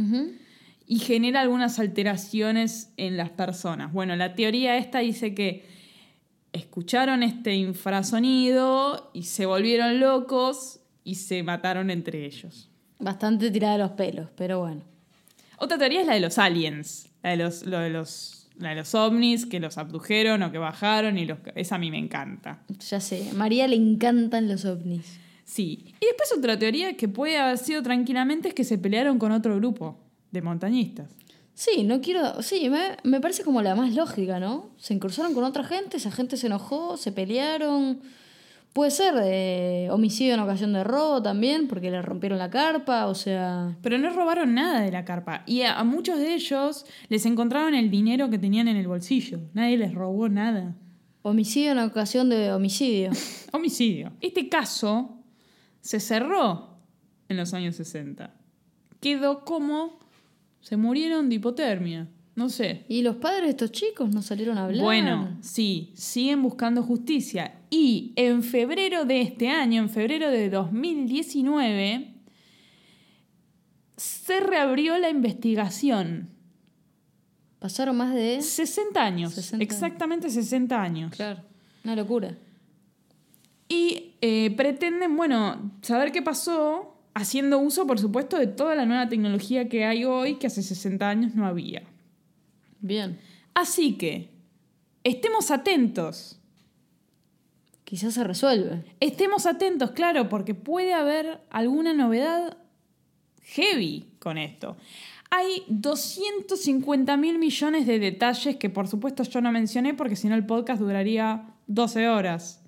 y 0.87 0.99
genera 0.99 1.43
algunas 1.43 1.79
alteraciones 1.79 2.91
en 2.97 3.19
las 3.19 3.29
personas. 3.29 3.93
Bueno, 3.93 4.17
la 4.17 4.35
teoría 4.35 4.79
esta 4.79 5.01
dice 5.01 5.35
que 5.35 5.74
escucharon 6.55 7.23
este 7.23 7.55
infrasonido 7.55 9.11
y 9.13 9.25
se 9.25 9.45
volvieron 9.45 10.01
locos 10.01 10.81
y 11.03 11.17
se 11.17 11.43
mataron 11.43 11.91
entre 11.91 12.25
ellos. 12.25 12.71
Bastante 12.99 13.51
tirada 13.51 13.75
de 13.75 13.81
los 13.81 13.91
pelos, 13.91 14.29
pero 14.37 14.61
bueno. 14.61 14.83
Otra 15.59 15.77
teoría 15.77 16.01
es 16.01 16.07
la 16.07 16.15
de 16.15 16.21
los 16.21 16.39
aliens, 16.39 17.09
la 17.23 17.31
de 17.31 17.37
los, 17.37 17.67
lo 17.67 17.79
de 17.81 17.91
los, 17.91 18.49
la 18.57 18.71
de 18.71 18.77
los 18.77 18.95
ovnis 18.95 19.47
que 19.47 19.61
los 19.61 19.79
abdujeron 19.79 20.43
o 20.43 20.53
que 20.53 20.59
bajaron 20.59 21.19
y 21.19 21.27
los, 21.27 21.39
esa 21.57 21.75
a 21.75 21.79
mí 21.79 21.91
me 21.91 21.99
encanta. 21.99 22.63
Ya 22.89 23.01
sé, 23.01 23.29
a 23.31 23.35
María 23.35 23.67
le 23.67 23.77
encantan 23.77 24.49
los 24.49 24.65
ovnis. 24.65 25.19
Sí. 25.45 25.93
Y 26.01 26.07
después 26.07 26.33
otra 26.37 26.59
teoría 26.59 26.97
que 26.97 27.09
puede 27.09 27.37
haber 27.37 27.59
sido 27.59 27.83
tranquilamente 27.83 28.49
es 28.49 28.55
que 28.55 28.65
se 28.65 28.79
pelearon 28.79 29.19
con 29.19 29.33
otro 29.33 29.57
grupo 29.57 29.99
de 30.31 30.41
montañistas. 30.41 31.11
Sí, 31.55 31.85
no 31.85 32.01
quiero. 32.01 32.43
Sí, 32.43 32.69
me, 32.69 32.97
me 33.05 33.21
parece 33.21 33.45
como 33.45 33.63
la 33.63 33.77
más 33.77 33.95
lógica, 33.95 34.41
¿no? 34.41 34.71
Se 34.77 34.93
incursaron 34.93 35.35
con 35.35 35.45
otra 35.45 35.63
gente, 35.65 35.97
esa 35.97 36.11
gente 36.11 36.37
se 36.37 36.49
enojó, 36.49 36.97
se 36.97 37.13
pelearon. 37.13 38.01
Puede 38.73 38.91
ser 38.91 39.15
eh, 39.23 39.89
homicidio 39.93 40.35
en 40.35 40.41
ocasión 40.41 40.73
de 40.73 40.83
robo 40.83 41.23
también, 41.23 41.69
porque 41.69 41.93
le 41.93 42.03
rompieron 42.03 42.41
la 42.41 42.51
carpa, 42.51 43.07
o 43.07 43.15
sea. 43.15 43.77
Pero 43.83 43.99
no 43.99 44.11
robaron 44.13 44.53
nada 44.55 44.81
de 44.81 44.91
la 44.91 45.05
carpa. 45.05 45.45
Y 45.47 45.63
a, 45.63 45.79
a 45.79 45.85
muchos 45.85 46.19
de 46.19 46.35
ellos 46.35 46.85
les 47.09 47.25
encontraron 47.25 47.77
el 47.77 47.89
dinero 47.89 48.31
que 48.31 48.39
tenían 48.39 48.67
en 48.67 48.77
el 48.77 48.89
bolsillo. 48.89 49.39
Nadie 49.53 49.79
les 49.79 49.95
robó 49.95 50.29
nada. 50.29 50.75
Homicidio 51.23 51.71
en 51.71 51.79
ocasión 51.79 52.29
de 52.29 52.53
homicidio. 52.53 53.13
Homicidio. 53.53 54.13
Este 54.21 54.49
caso 54.49 55.19
se 55.81 56.01
cerró 56.01 56.81
en 57.29 57.37
los 57.37 57.55
años 57.55 57.77
60. 57.77 58.35
Quedó 59.01 59.45
como 59.45 60.04
se 60.65 60.79
murieron 60.79 61.29
de 61.29 61.35
hipotermia. 61.35 62.09
No 62.37 62.49
sé. 62.49 62.87
¿Y 62.89 63.03
los 63.03 63.17
padres 63.17 63.43
de 63.43 63.51
estos 63.51 63.71
chicos 63.71 64.13
no 64.15 64.23
salieron 64.23 64.57
a 64.57 64.65
hablar? 64.65 64.83
Bueno, 64.83 65.37
sí, 65.43 65.93
siguen 65.95 66.43
buscando 66.43 66.83
justicia. 66.83 67.61
Y 67.69 68.15
en 68.17 68.43
febrero 68.43 69.05
de 69.05 69.21
este 69.21 69.51
año, 69.51 69.83
en 69.83 69.91
febrero 69.91 70.31
de 70.31 70.49
2019, 70.49 72.15
se 73.99 74.41
reabrió 74.41 74.99
la 74.99 75.11
investigación. 75.11 76.31
Pasaron 77.59 77.99
más 77.99 78.15
de... 78.15 78.41
60 78.41 79.03
años. 79.03 79.35
60 79.35 79.57
años. 79.57 79.71
exactamente 79.71 80.31
60 80.31 80.83
años. 80.83 81.13
Claro, 81.15 81.43
una 81.85 81.95
locura. 81.95 82.39
Y 83.69 84.15
eh, 84.23 84.51
pretenden, 84.57 85.15
bueno, 85.15 85.73
saber 85.83 86.11
qué 86.11 86.23
pasó 86.23 86.94
haciendo 87.15 87.59
uso, 87.59 87.87
por 87.87 87.99
supuesto, 87.99 88.39
de 88.39 88.47
toda 88.47 88.75
la 88.75 88.87
nueva 88.87 89.09
tecnología 89.09 89.69
que 89.69 89.85
hay 89.85 90.05
hoy 90.05 90.35
que 90.37 90.49
hace 90.49 90.63
60 90.63 91.09
años 91.09 91.35
no 91.35 91.47
había. 91.47 91.83
Bien. 92.81 93.19
Así 93.55 93.95
que, 93.95 94.31
estemos 95.05 95.51
atentos. 95.51 96.41
Quizás 97.85 98.15
se 98.15 98.25
resuelve. 98.25 98.85
Estemos 99.01 99.47
atentos, 99.47 99.93
claro, 99.93 100.29
porque 100.29 100.55
puede 100.55 100.93
haber 100.93 101.41
alguna 101.51 101.93
novedad 101.93 102.59
heavy 103.43 104.07
con 104.19 104.39
esto. 104.39 104.77
Hay 105.31 105.65
250 105.69 107.17
mil 107.17 107.39
millones 107.39 107.87
de 107.87 107.99
detalles 107.99 108.57
que 108.57 108.71
por 108.71 108.89
supuesto 108.89 109.23
yo 109.25 109.41
no 109.41 109.51
mencioné 109.53 109.95
porque 109.95 110.17
si 110.17 110.29
no 110.29 110.35
el 110.35 110.47
podcast 110.47 110.81
duraría 110.81 111.55
12 111.67 112.09
horas. 112.09 112.63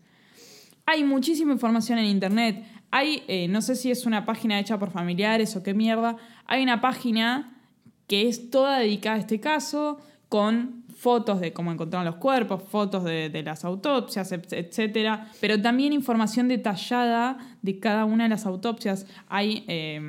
Hay 0.84 1.04
muchísima 1.04 1.52
información 1.52 1.98
en 1.98 2.06
internet. 2.06 2.64
Hay, 2.90 3.22
eh, 3.28 3.48
no 3.48 3.60
sé 3.62 3.74
si 3.76 3.90
es 3.90 4.06
una 4.06 4.24
página 4.24 4.58
hecha 4.58 4.78
por 4.78 4.90
familiares 4.90 5.54
o 5.56 5.62
qué 5.62 5.74
mierda, 5.74 6.16
hay 6.46 6.62
una 6.62 6.80
página 6.80 7.58
que 8.06 8.28
es 8.28 8.50
toda 8.50 8.78
dedicada 8.78 9.16
a 9.16 9.20
este 9.20 9.40
caso, 9.40 9.98
con 10.28 10.84
fotos 10.96 11.40
de 11.40 11.52
cómo 11.52 11.70
encontraron 11.72 12.06
los 12.06 12.16
cuerpos, 12.16 12.62
fotos 12.62 13.04
de, 13.04 13.28
de 13.28 13.42
las 13.42 13.64
autopsias, 13.64 14.32
et- 14.32 14.52
etcétera, 14.52 15.28
pero 15.40 15.60
también 15.60 15.92
información 15.92 16.48
detallada 16.48 17.36
de 17.62 17.78
cada 17.78 18.04
una 18.06 18.24
de 18.24 18.30
las 18.30 18.46
autopsias. 18.46 19.06
Hay 19.28 19.64
eh, 19.68 20.00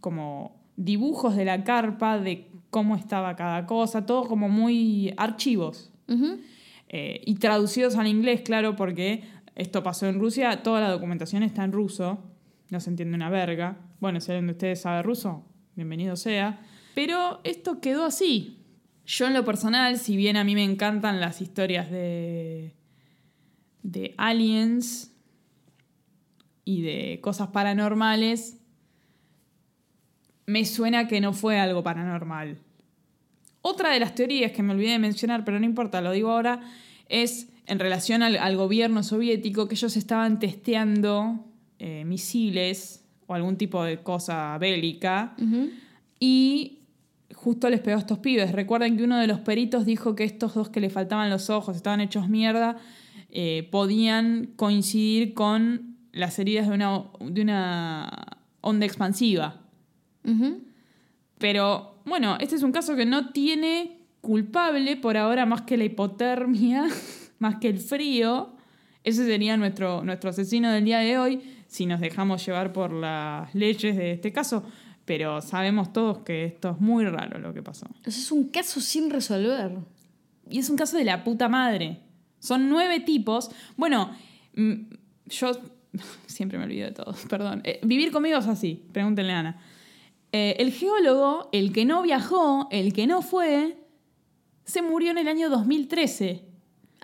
como 0.00 0.54
dibujos 0.76 1.34
de 1.36 1.44
la 1.44 1.64
carpa, 1.64 2.18
de 2.18 2.48
cómo 2.70 2.94
estaba 2.96 3.36
cada 3.36 3.64
cosa, 3.66 4.04
todo 4.04 4.24
como 4.26 4.48
muy 4.48 5.14
archivos. 5.16 5.90
Eh, 6.88 7.22
y 7.24 7.34
traducidos 7.36 7.96
al 7.96 8.06
inglés, 8.06 8.42
claro, 8.42 8.76
porque 8.76 9.24
esto 9.54 9.82
pasó 9.82 10.06
en 10.06 10.18
Rusia, 10.18 10.62
toda 10.62 10.80
la 10.80 10.90
documentación 10.90 11.42
está 11.42 11.64
en 11.64 11.72
ruso, 11.72 12.24
no 12.70 12.80
se 12.80 12.90
entiende 12.90 13.14
una 13.14 13.30
verga. 13.30 13.78
Bueno, 14.00 14.20
si 14.20 14.32
alguien 14.32 14.48
de 14.48 14.52
ustedes 14.52 14.80
sabe 14.80 15.02
ruso, 15.02 15.44
bienvenido 15.76 16.16
sea. 16.16 16.60
Pero 16.94 17.40
esto 17.44 17.80
quedó 17.80 18.04
así. 18.04 18.60
Yo 19.06 19.26
en 19.26 19.34
lo 19.34 19.44
personal, 19.44 19.98
si 19.98 20.16
bien 20.16 20.36
a 20.36 20.44
mí 20.44 20.54
me 20.54 20.64
encantan 20.64 21.20
las 21.20 21.40
historias 21.40 21.90
de, 21.90 22.74
de 23.82 24.14
aliens 24.16 25.12
y 26.64 26.82
de 26.82 27.20
cosas 27.20 27.48
paranormales, 27.48 28.60
me 30.46 30.64
suena 30.64 31.06
que 31.06 31.20
no 31.20 31.32
fue 31.32 31.60
algo 31.60 31.82
paranormal. 31.82 32.58
Otra 33.60 33.90
de 33.90 34.00
las 34.00 34.14
teorías 34.14 34.52
que 34.52 34.62
me 34.62 34.72
olvidé 34.72 34.92
de 34.92 34.98
mencionar, 34.98 35.44
pero 35.44 35.58
no 35.58 35.64
importa, 35.64 36.00
lo 36.00 36.12
digo 36.12 36.30
ahora, 36.30 36.60
es 37.08 37.48
en 37.66 37.78
relación 37.78 38.22
al, 38.22 38.36
al 38.36 38.56
gobierno 38.56 39.02
soviético 39.02 39.68
que 39.68 39.74
ellos 39.74 39.96
estaban 39.96 40.38
testeando 40.38 41.44
eh, 41.78 42.04
misiles 42.04 43.04
o 43.26 43.34
algún 43.34 43.56
tipo 43.56 43.82
de 43.84 43.98
cosa 44.02 44.56
bélica 44.58 45.34
y 46.20 46.78
justo 47.34 47.68
les 47.68 47.80
pegó 47.80 47.96
a 47.96 48.00
estos 48.00 48.18
pibes. 48.18 48.52
Recuerden 48.52 48.96
que 48.96 49.04
uno 49.04 49.18
de 49.18 49.26
los 49.26 49.40
peritos 49.40 49.84
dijo 49.84 50.14
que 50.14 50.24
estos 50.24 50.54
dos 50.54 50.68
que 50.68 50.80
le 50.80 50.88
faltaban 50.88 51.30
los 51.30 51.50
ojos, 51.50 51.76
estaban 51.76 52.00
hechos 52.00 52.28
mierda, 52.28 52.76
eh, 53.30 53.68
podían 53.70 54.52
coincidir 54.56 55.34
con 55.34 55.96
las 56.12 56.38
heridas 56.38 56.68
de 56.68 56.74
una, 56.74 57.04
de 57.20 57.42
una 57.42 58.38
onda 58.60 58.86
expansiva. 58.86 59.60
Pero 61.38 61.96
bueno, 62.06 62.38
este 62.40 62.56
es 62.56 62.62
un 62.62 62.72
caso 62.72 62.96
que 62.96 63.04
no 63.04 63.30
tiene 63.32 63.98
culpable 64.20 64.96
por 64.96 65.16
ahora 65.16 65.44
más 65.44 65.62
que 65.62 65.76
la 65.76 65.84
hipotermia, 65.84 66.86
más 67.38 67.56
que 67.56 67.68
el 67.68 67.78
frío. 67.78 68.54
Ese 69.02 69.26
sería 69.26 69.56
nuestro, 69.56 70.02
nuestro 70.02 70.30
asesino 70.30 70.72
del 70.72 70.84
día 70.84 70.98
de 70.98 71.18
hoy, 71.18 71.42
si 71.66 71.86
nos 71.86 72.00
dejamos 72.00 72.44
llevar 72.44 72.72
por 72.72 72.92
las 72.92 73.54
leyes 73.54 73.96
de 73.96 74.12
este 74.12 74.32
caso. 74.32 74.64
Pero 75.04 75.42
sabemos 75.42 75.92
todos 75.92 76.18
que 76.18 76.44
esto 76.44 76.70
es 76.70 76.80
muy 76.80 77.04
raro 77.04 77.38
lo 77.38 77.52
que 77.52 77.62
pasó. 77.62 77.86
Eso 78.04 78.18
es 78.18 78.32
un 78.32 78.48
caso 78.48 78.80
sin 78.80 79.10
resolver. 79.10 79.72
Y 80.48 80.58
es 80.58 80.70
un 80.70 80.76
caso 80.76 80.96
de 80.96 81.04
la 81.04 81.24
puta 81.24 81.48
madre. 81.48 82.00
Son 82.38 82.68
nueve 82.68 83.00
tipos. 83.00 83.50
Bueno, 83.76 84.10
mm, 84.54 84.72
yo 85.26 85.52
siempre 86.26 86.58
me 86.58 86.64
olvido 86.64 86.86
de 86.86 86.92
todo, 86.92 87.14
perdón. 87.28 87.60
Eh, 87.64 87.80
vivir 87.82 88.12
conmigo 88.12 88.38
es 88.38 88.46
así, 88.46 88.82
pregúntenle 88.92 89.32
a 89.32 89.38
Ana. 89.40 89.60
Eh, 90.32 90.56
el 90.58 90.72
geólogo, 90.72 91.48
el 91.52 91.72
que 91.72 91.84
no 91.84 92.02
viajó, 92.02 92.68
el 92.70 92.92
que 92.92 93.06
no 93.06 93.22
fue, 93.22 93.76
se 94.64 94.82
murió 94.82 95.10
en 95.12 95.18
el 95.18 95.28
año 95.28 95.48
2013. 95.48 96.44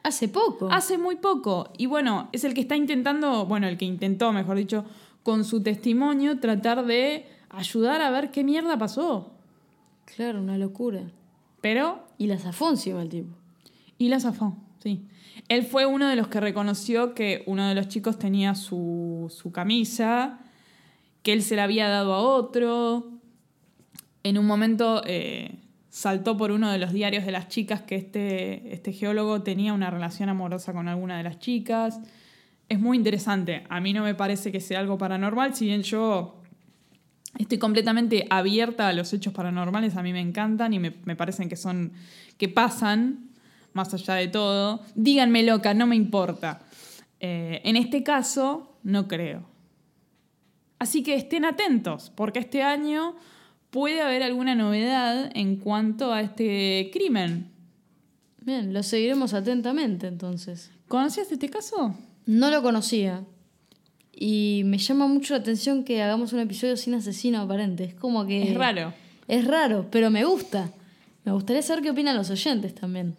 Hace 0.02 0.28
poco. 0.28 0.68
Hace 0.70 0.98
muy 0.98 1.16
poco. 1.16 1.70
Y 1.77 1.86
bueno, 1.86 2.28
es 2.32 2.44
el 2.44 2.55
que 2.55 2.62
está 2.62 2.77
intentando, 2.77 3.47
bueno, 3.47 3.68
el 3.68 3.77
que 3.77 3.85
intentó, 3.85 4.32
mejor 4.32 4.56
dicho, 4.56 4.85
con 5.22 5.44
su 5.44 5.62
testimonio, 5.62 6.40
tratar 6.40 6.86
de 6.86 7.27
ayudar 7.51 8.01
a 8.01 8.10
ver 8.10 8.31
qué 8.31 8.44
mierda 8.44 8.78
pasó. 8.78 9.32
Claro, 10.05 10.40
una 10.40 10.59
locura. 10.59 11.02
Pero 11.60 12.06
Y 12.16 12.27
la 12.27 12.39
zafó 12.39 12.70
encima 12.70 13.02
el 13.02 13.09
tipo. 13.09 13.36
Y 13.98 14.09
la 14.09 14.18
zafó, 14.18 14.56
sí. 14.82 15.06
Él 15.48 15.64
fue 15.64 15.86
uno 15.86 16.09
de 16.09 16.16
los 16.16 16.28
que 16.28 16.40
reconoció 16.40 17.14
que 17.14 17.43
uno 17.47 17.68
de 17.68 17.74
los 17.74 17.89
chicos 17.89 18.18
tenía 18.18 18.55
su, 18.55 19.32
su 19.35 19.52
camisa, 19.52 20.40
que 21.22 21.32
él 21.32 21.43
se 21.43 21.56
la 21.56 21.64
había 21.64 21.89
dado 21.89 22.14
a 22.14 22.20
otro. 22.20 23.10
En 24.22 24.39
un 24.39 24.47
momento 24.47 25.02
eh, 25.06 25.59
saltó 25.91 26.37
por 26.37 26.51
uno 26.51 26.71
de 26.71 26.79
los 26.79 26.93
diarios 26.93 27.27
de 27.27 27.33
las 27.33 27.49
chicas 27.49 27.83
que 27.83 27.97
este, 27.97 28.73
este 28.73 28.93
geólogo 28.93 29.43
tenía 29.43 29.75
una 29.75 29.91
relación 29.91 30.29
amorosa 30.29 30.73
con 30.73 30.89
alguna 30.89 31.19
de 31.19 31.25
las 31.25 31.39
chicas. 31.39 32.01
Es 32.69 32.81
muy 32.81 32.97
interesante. 32.97 33.65
A 33.69 33.81
mí 33.81 33.93
no 33.93 34.05
me 34.05 34.15
parece 34.15 34.51
que 34.51 34.61
sea 34.61 34.81
algo 34.81 34.97
paranormal, 34.97 35.55
si 35.55 35.67
bien 35.67 35.83
yo 35.83 36.41
Estoy 37.39 37.59
completamente 37.59 38.27
abierta 38.29 38.89
a 38.89 38.93
los 38.93 39.12
hechos 39.12 39.33
paranormales, 39.33 39.97
a 39.97 40.03
mí 40.03 40.12
me 40.12 40.21
encantan 40.21 40.73
y 40.73 40.79
me, 40.79 40.93
me 41.05 41.17
parecen 41.17 41.49
que 41.49 41.57
son. 41.57 41.93
que 42.37 42.49
pasan, 42.49 43.31
más 43.73 43.95
allá 43.95 44.15
de 44.15 44.29
todo. 44.29 44.83
Díganme 44.95 45.43
loca, 45.45 45.73
no 45.73 45.87
me 45.87 45.97
importa. 45.97 46.62
Eh, 47.21 47.61
en 47.65 47.77
este 47.77 48.03
caso, 48.03 48.77
no 48.83 49.07
creo. 49.07 49.49
Así 50.79 51.03
que 51.03 51.15
estén 51.15 51.45
atentos, 51.45 52.11
porque 52.15 52.41
este 52.41 52.62
año 52.62 53.15
puede 53.71 54.03
haber 54.03 54.23
alguna 54.23 54.55
novedad 54.55 55.31
en 55.35 55.57
cuanto 55.57 56.13
a 56.13 56.21
este 56.23 56.91
crimen. 56.93 57.51
Bien, 58.41 58.73
lo 58.73 58.83
seguiremos 58.83 59.35
atentamente 59.35 60.07
entonces. 60.07 60.71
¿Conocías 60.89 61.31
este 61.31 61.49
caso? 61.49 61.95
No 62.27 62.51
lo 62.51 62.63
conocía. 62.63 63.25
Y 64.13 64.63
me 64.65 64.79
llama 64.79 65.07
mucho 65.07 65.35
la 65.35 65.41
atención 65.41 65.85
que 65.85 66.03
hagamos 66.03 66.33
un 66.33 66.41
episodio 66.41 66.77
sin 66.77 66.95
asesino 66.95 67.41
aparente. 67.41 67.85
Es 67.85 67.95
como 67.95 68.27
que. 68.27 68.43
Es 68.43 68.55
raro. 68.55 68.93
Es 69.29 69.47
raro, 69.47 69.87
pero 69.91 70.11
me 70.11 70.25
gusta. 70.25 70.71
Me 71.25 71.33
gustaría 71.33 71.63
saber 71.63 71.83
qué 71.83 71.91
opinan 71.91 72.17
los 72.17 72.31
oyentes 72.31 72.75
también. 72.75 73.15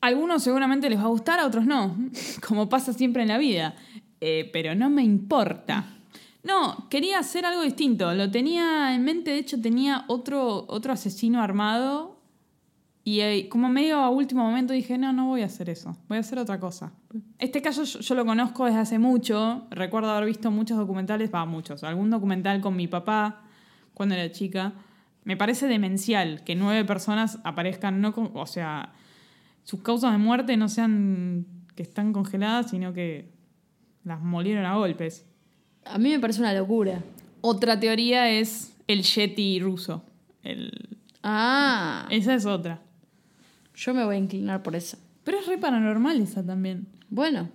A 0.00 0.08
algunos 0.08 0.42
seguramente 0.42 0.88
les 0.88 0.98
va 0.98 1.04
a 1.04 1.08
gustar, 1.08 1.40
a 1.40 1.46
otros 1.46 1.66
no, 1.66 1.96
como 2.46 2.68
pasa 2.68 2.92
siempre 2.92 3.22
en 3.22 3.28
la 3.28 3.38
vida. 3.38 3.74
Eh, 4.20 4.48
pero 4.52 4.74
no 4.74 4.90
me 4.90 5.02
importa. 5.02 5.93
No, 6.44 6.88
quería 6.90 7.18
hacer 7.18 7.46
algo 7.46 7.62
distinto. 7.62 8.12
Lo 8.14 8.30
tenía 8.30 8.94
en 8.94 9.02
mente, 9.02 9.30
de 9.30 9.38
hecho 9.38 9.60
tenía 9.60 10.04
otro, 10.08 10.66
otro 10.68 10.92
asesino 10.92 11.40
armado. 11.42 12.20
Y 13.02 13.20
eh, 13.20 13.48
como 13.50 13.68
medio 13.68 13.98
a 13.98 14.08
último 14.08 14.44
momento 14.44 14.72
dije, 14.72 14.96
no, 14.96 15.12
no 15.12 15.26
voy 15.26 15.42
a 15.42 15.46
hacer 15.46 15.68
eso, 15.68 15.94
voy 16.08 16.16
a 16.16 16.20
hacer 16.20 16.38
otra 16.38 16.58
cosa. 16.58 16.92
Este 17.38 17.60
caso 17.60 17.84
yo, 17.84 18.14
lo 18.14 18.24
conozco 18.24 18.64
desde 18.64 18.78
hace 18.78 18.98
mucho. 18.98 19.66
Recuerdo 19.70 20.10
haber 20.10 20.26
visto 20.26 20.50
muchos 20.50 20.78
documentales, 20.78 21.30
va, 21.32 21.44
muchos, 21.44 21.84
algún 21.84 22.08
documental 22.08 22.60
con 22.62 22.76
mi 22.76 22.88
papá 22.88 23.42
cuando 23.92 24.14
era 24.14 24.30
chica. 24.32 24.72
Me 25.24 25.36
parece 25.36 25.66
demencial 25.66 26.44
que 26.44 26.54
nueve 26.54 26.84
personas 26.86 27.40
aparezcan, 27.44 28.00
no 28.00 28.14
con- 28.14 28.30
o 28.34 28.46
sea, 28.46 28.92
sus 29.64 29.82
causas 29.82 30.12
de 30.12 30.18
muerte 30.18 30.56
no 30.56 30.68
sean 30.70 31.46
que 31.74 31.82
están 31.82 32.12
congeladas, 32.14 32.70
sino 32.70 32.94
que 32.94 33.32
las 34.02 34.20
molieron 34.22 34.64
a 34.64 34.76
golpes. 34.76 35.26
A 35.84 35.98
mí 35.98 36.10
me 36.10 36.18
parece 36.20 36.40
una 36.40 36.52
locura. 36.54 37.02
Otra 37.40 37.78
teoría 37.78 38.30
es 38.30 38.74
el 38.86 39.02
Yeti 39.02 39.60
ruso. 39.60 40.02
El- 40.42 40.70
Ah, 41.22 42.06
Esa 42.10 42.34
es 42.34 42.44
otra. 42.44 42.80
yo 43.74 43.94
me 43.94 44.04
voy 44.04 44.16
a 44.16 44.18
inclinar 44.18 44.62
por 44.62 44.76
esa. 44.76 44.98
Pero 45.24 45.38
es 45.38 45.46
re 45.46 45.56
paranormal 45.58 46.20
esa 46.20 46.44
también. 46.44 46.86
Bueno, 47.08 47.48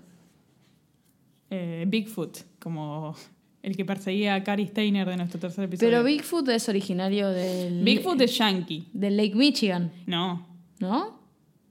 Eh, 1.51 1.85
Bigfoot, 1.87 2.37
como 2.59 3.15
El 3.63 3.75
que 3.75 3.83
perseguía 3.83 4.35
a 4.35 4.43
Cary 4.43 4.67
Steiner 4.67 5.07
de 5.07 5.17
nuestro 5.17 5.39
tercer 5.39 5.65
episodio. 5.65 5.89
Pero 5.91 6.03
Bigfoot 6.03 6.47
es 6.49 6.69
originario 6.69 7.29
del. 7.29 7.83
Bigfoot 7.83 8.21
es 8.21 8.37
yankee. 8.37 8.87
Del 8.93 9.17
Lake 9.17 9.35
Michigan, 9.35 9.91
No. 10.05 10.45
¿no? 10.79 11.19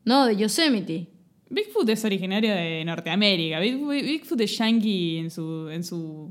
No, 0.04 0.26
de 0.26 0.36
Yosemite. 0.36 1.06
Bigfoot 1.48 1.88
es 1.88 2.04
originario 2.04 2.50
de 2.54 2.84
Norteamérica. 2.84 3.58
Bigfoot, 3.60 4.02
Bigfoot 4.02 4.40
es 4.42 4.58
yankee 4.58 5.18
en 5.18 5.30
su, 5.30 5.68
en 5.70 5.82
su, 5.84 6.30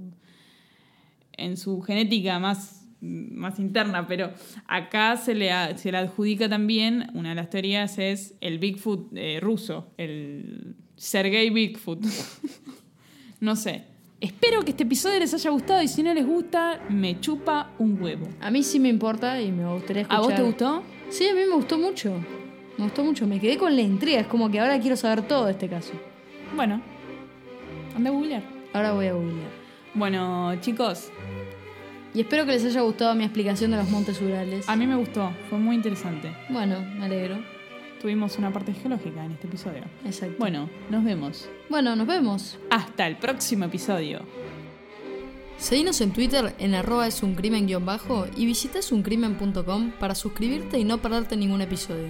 en 1.37 1.55
su 1.57 1.81
genética 1.81 2.39
más, 2.39 2.87
más 3.01 3.59
interna, 3.59 4.07
pero 4.07 4.31
acá 4.67 5.15
se 5.17 5.35
le, 5.35 5.51
a- 5.51 5.77
se 5.77 5.91
le 5.91 5.97
adjudica 5.99 6.49
también, 6.49 7.09
una 7.13 7.29
de 7.29 7.35
las 7.35 7.49
teorías 7.49 7.97
es 7.99 8.35
el 8.41 8.59
Bigfoot 8.59 9.09
eh, 9.15 9.39
ruso, 9.41 9.93
el 9.97 10.75
Sergei 10.95 11.49
Bigfoot. 11.49 12.03
no 13.39 13.55
sé. 13.55 13.83
Espero 14.19 14.63
que 14.63 14.71
este 14.71 14.81
episodio 14.83 15.19
les 15.19 15.31
haya 15.35 15.51
gustado 15.51 15.83
y 15.83 15.87
si 15.87 16.01
no 16.01 16.11
les 16.11 16.25
gusta, 16.25 16.81
me 16.89 17.19
chupa 17.19 17.71
un 17.77 18.01
huevo. 18.01 18.27
A 18.41 18.49
mí 18.49 18.63
sí 18.63 18.79
me 18.79 18.89
importa 18.89 19.39
y 19.39 19.51
me 19.51 19.71
gustaría 19.71 20.01
escuchar. 20.01 20.19
¿A 20.23 20.25
vos 20.25 20.35
te 20.35 20.41
gustó? 20.41 20.83
Sí, 21.09 21.27
a 21.27 21.35
mí 21.35 21.41
me 21.47 21.53
gustó 21.55 21.77
mucho. 21.77 22.19
Me 22.79 22.85
gustó 22.85 23.03
mucho. 23.03 23.27
Me 23.27 23.39
quedé 23.39 23.57
con 23.59 23.75
la 23.75 23.81
intriga. 23.83 24.19
Es 24.21 24.25
como 24.27 24.49
que 24.49 24.59
ahora 24.59 24.79
quiero 24.79 24.95
saber 24.97 25.21
todo 25.27 25.45
de 25.45 25.51
este 25.51 25.69
caso. 25.69 25.93
Bueno, 26.55 26.81
anda 27.95 28.09
a 28.09 28.13
googlear. 28.13 28.43
Ahora 28.73 28.93
voy 28.93 29.05
a 29.05 29.13
googlear. 29.13 29.66
Bueno, 29.93 30.55
chicos, 30.61 31.11
Y 32.13 32.21
espero 32.21 32.45
que 32.45 32.53
les 32.53 32.65
haya 32.65 32.81
gustado 32.81 33.13
mi 33.15 33.23
explicación 33.23 33.71
de 33.71 33.77
los 33.77 33.89
montes 33.89 34.19
Urales. 34.21 34.67
a 34.67 34.75
mí 34.75 34.87
me 34.87 34.95
gustó, 34.95 35.31
fue 35.49 35.59
muy 35.59 35.75
interesante. 35.75 36.35
Bueno, 36.49 36.81
me 36.97 37.05
alegro. 37.05 37.37
Tuvimos 38.01 38.37
una 38.37 38.51
parte 38.51 38.73
geológica 38.73 39.23
en 39.25 39.33
este 39.33 39.47
episodio. 39.47 39.83
Exacto. 40.05 40.35
Bueno, 40.39 40.69
nos 40.89 41.03
vemos. 41.03 41.49
Bueno, 41.69 41.95
nos 41.95 42.07
vemos. 42.07 42.57
Hasta 42.69 43.07
el 43.07 43.17
próximo 43.17 43.65
episodio. 43.65 44.21
Seguinos 45.57 46.01
en 46.01 46.13
Twitter 46.13 46.53
en 46.59 46.75
arroba 46.75 47.07
es 47.07 47.23
un 47.23 47.33
crimen 47.33 47.67
bajo 47.83 48.27
y 48.35 48.45
visita 48.45 48.79
esuncrimen.com 48.79 49.91
para 49.99 50.13
suscribirte 50.13 50.77
y 50.77 50.83
no 50.83 50.99
perderte 50.99 51.35
ningún 51.35 51.61
episodio. 51.61 52.09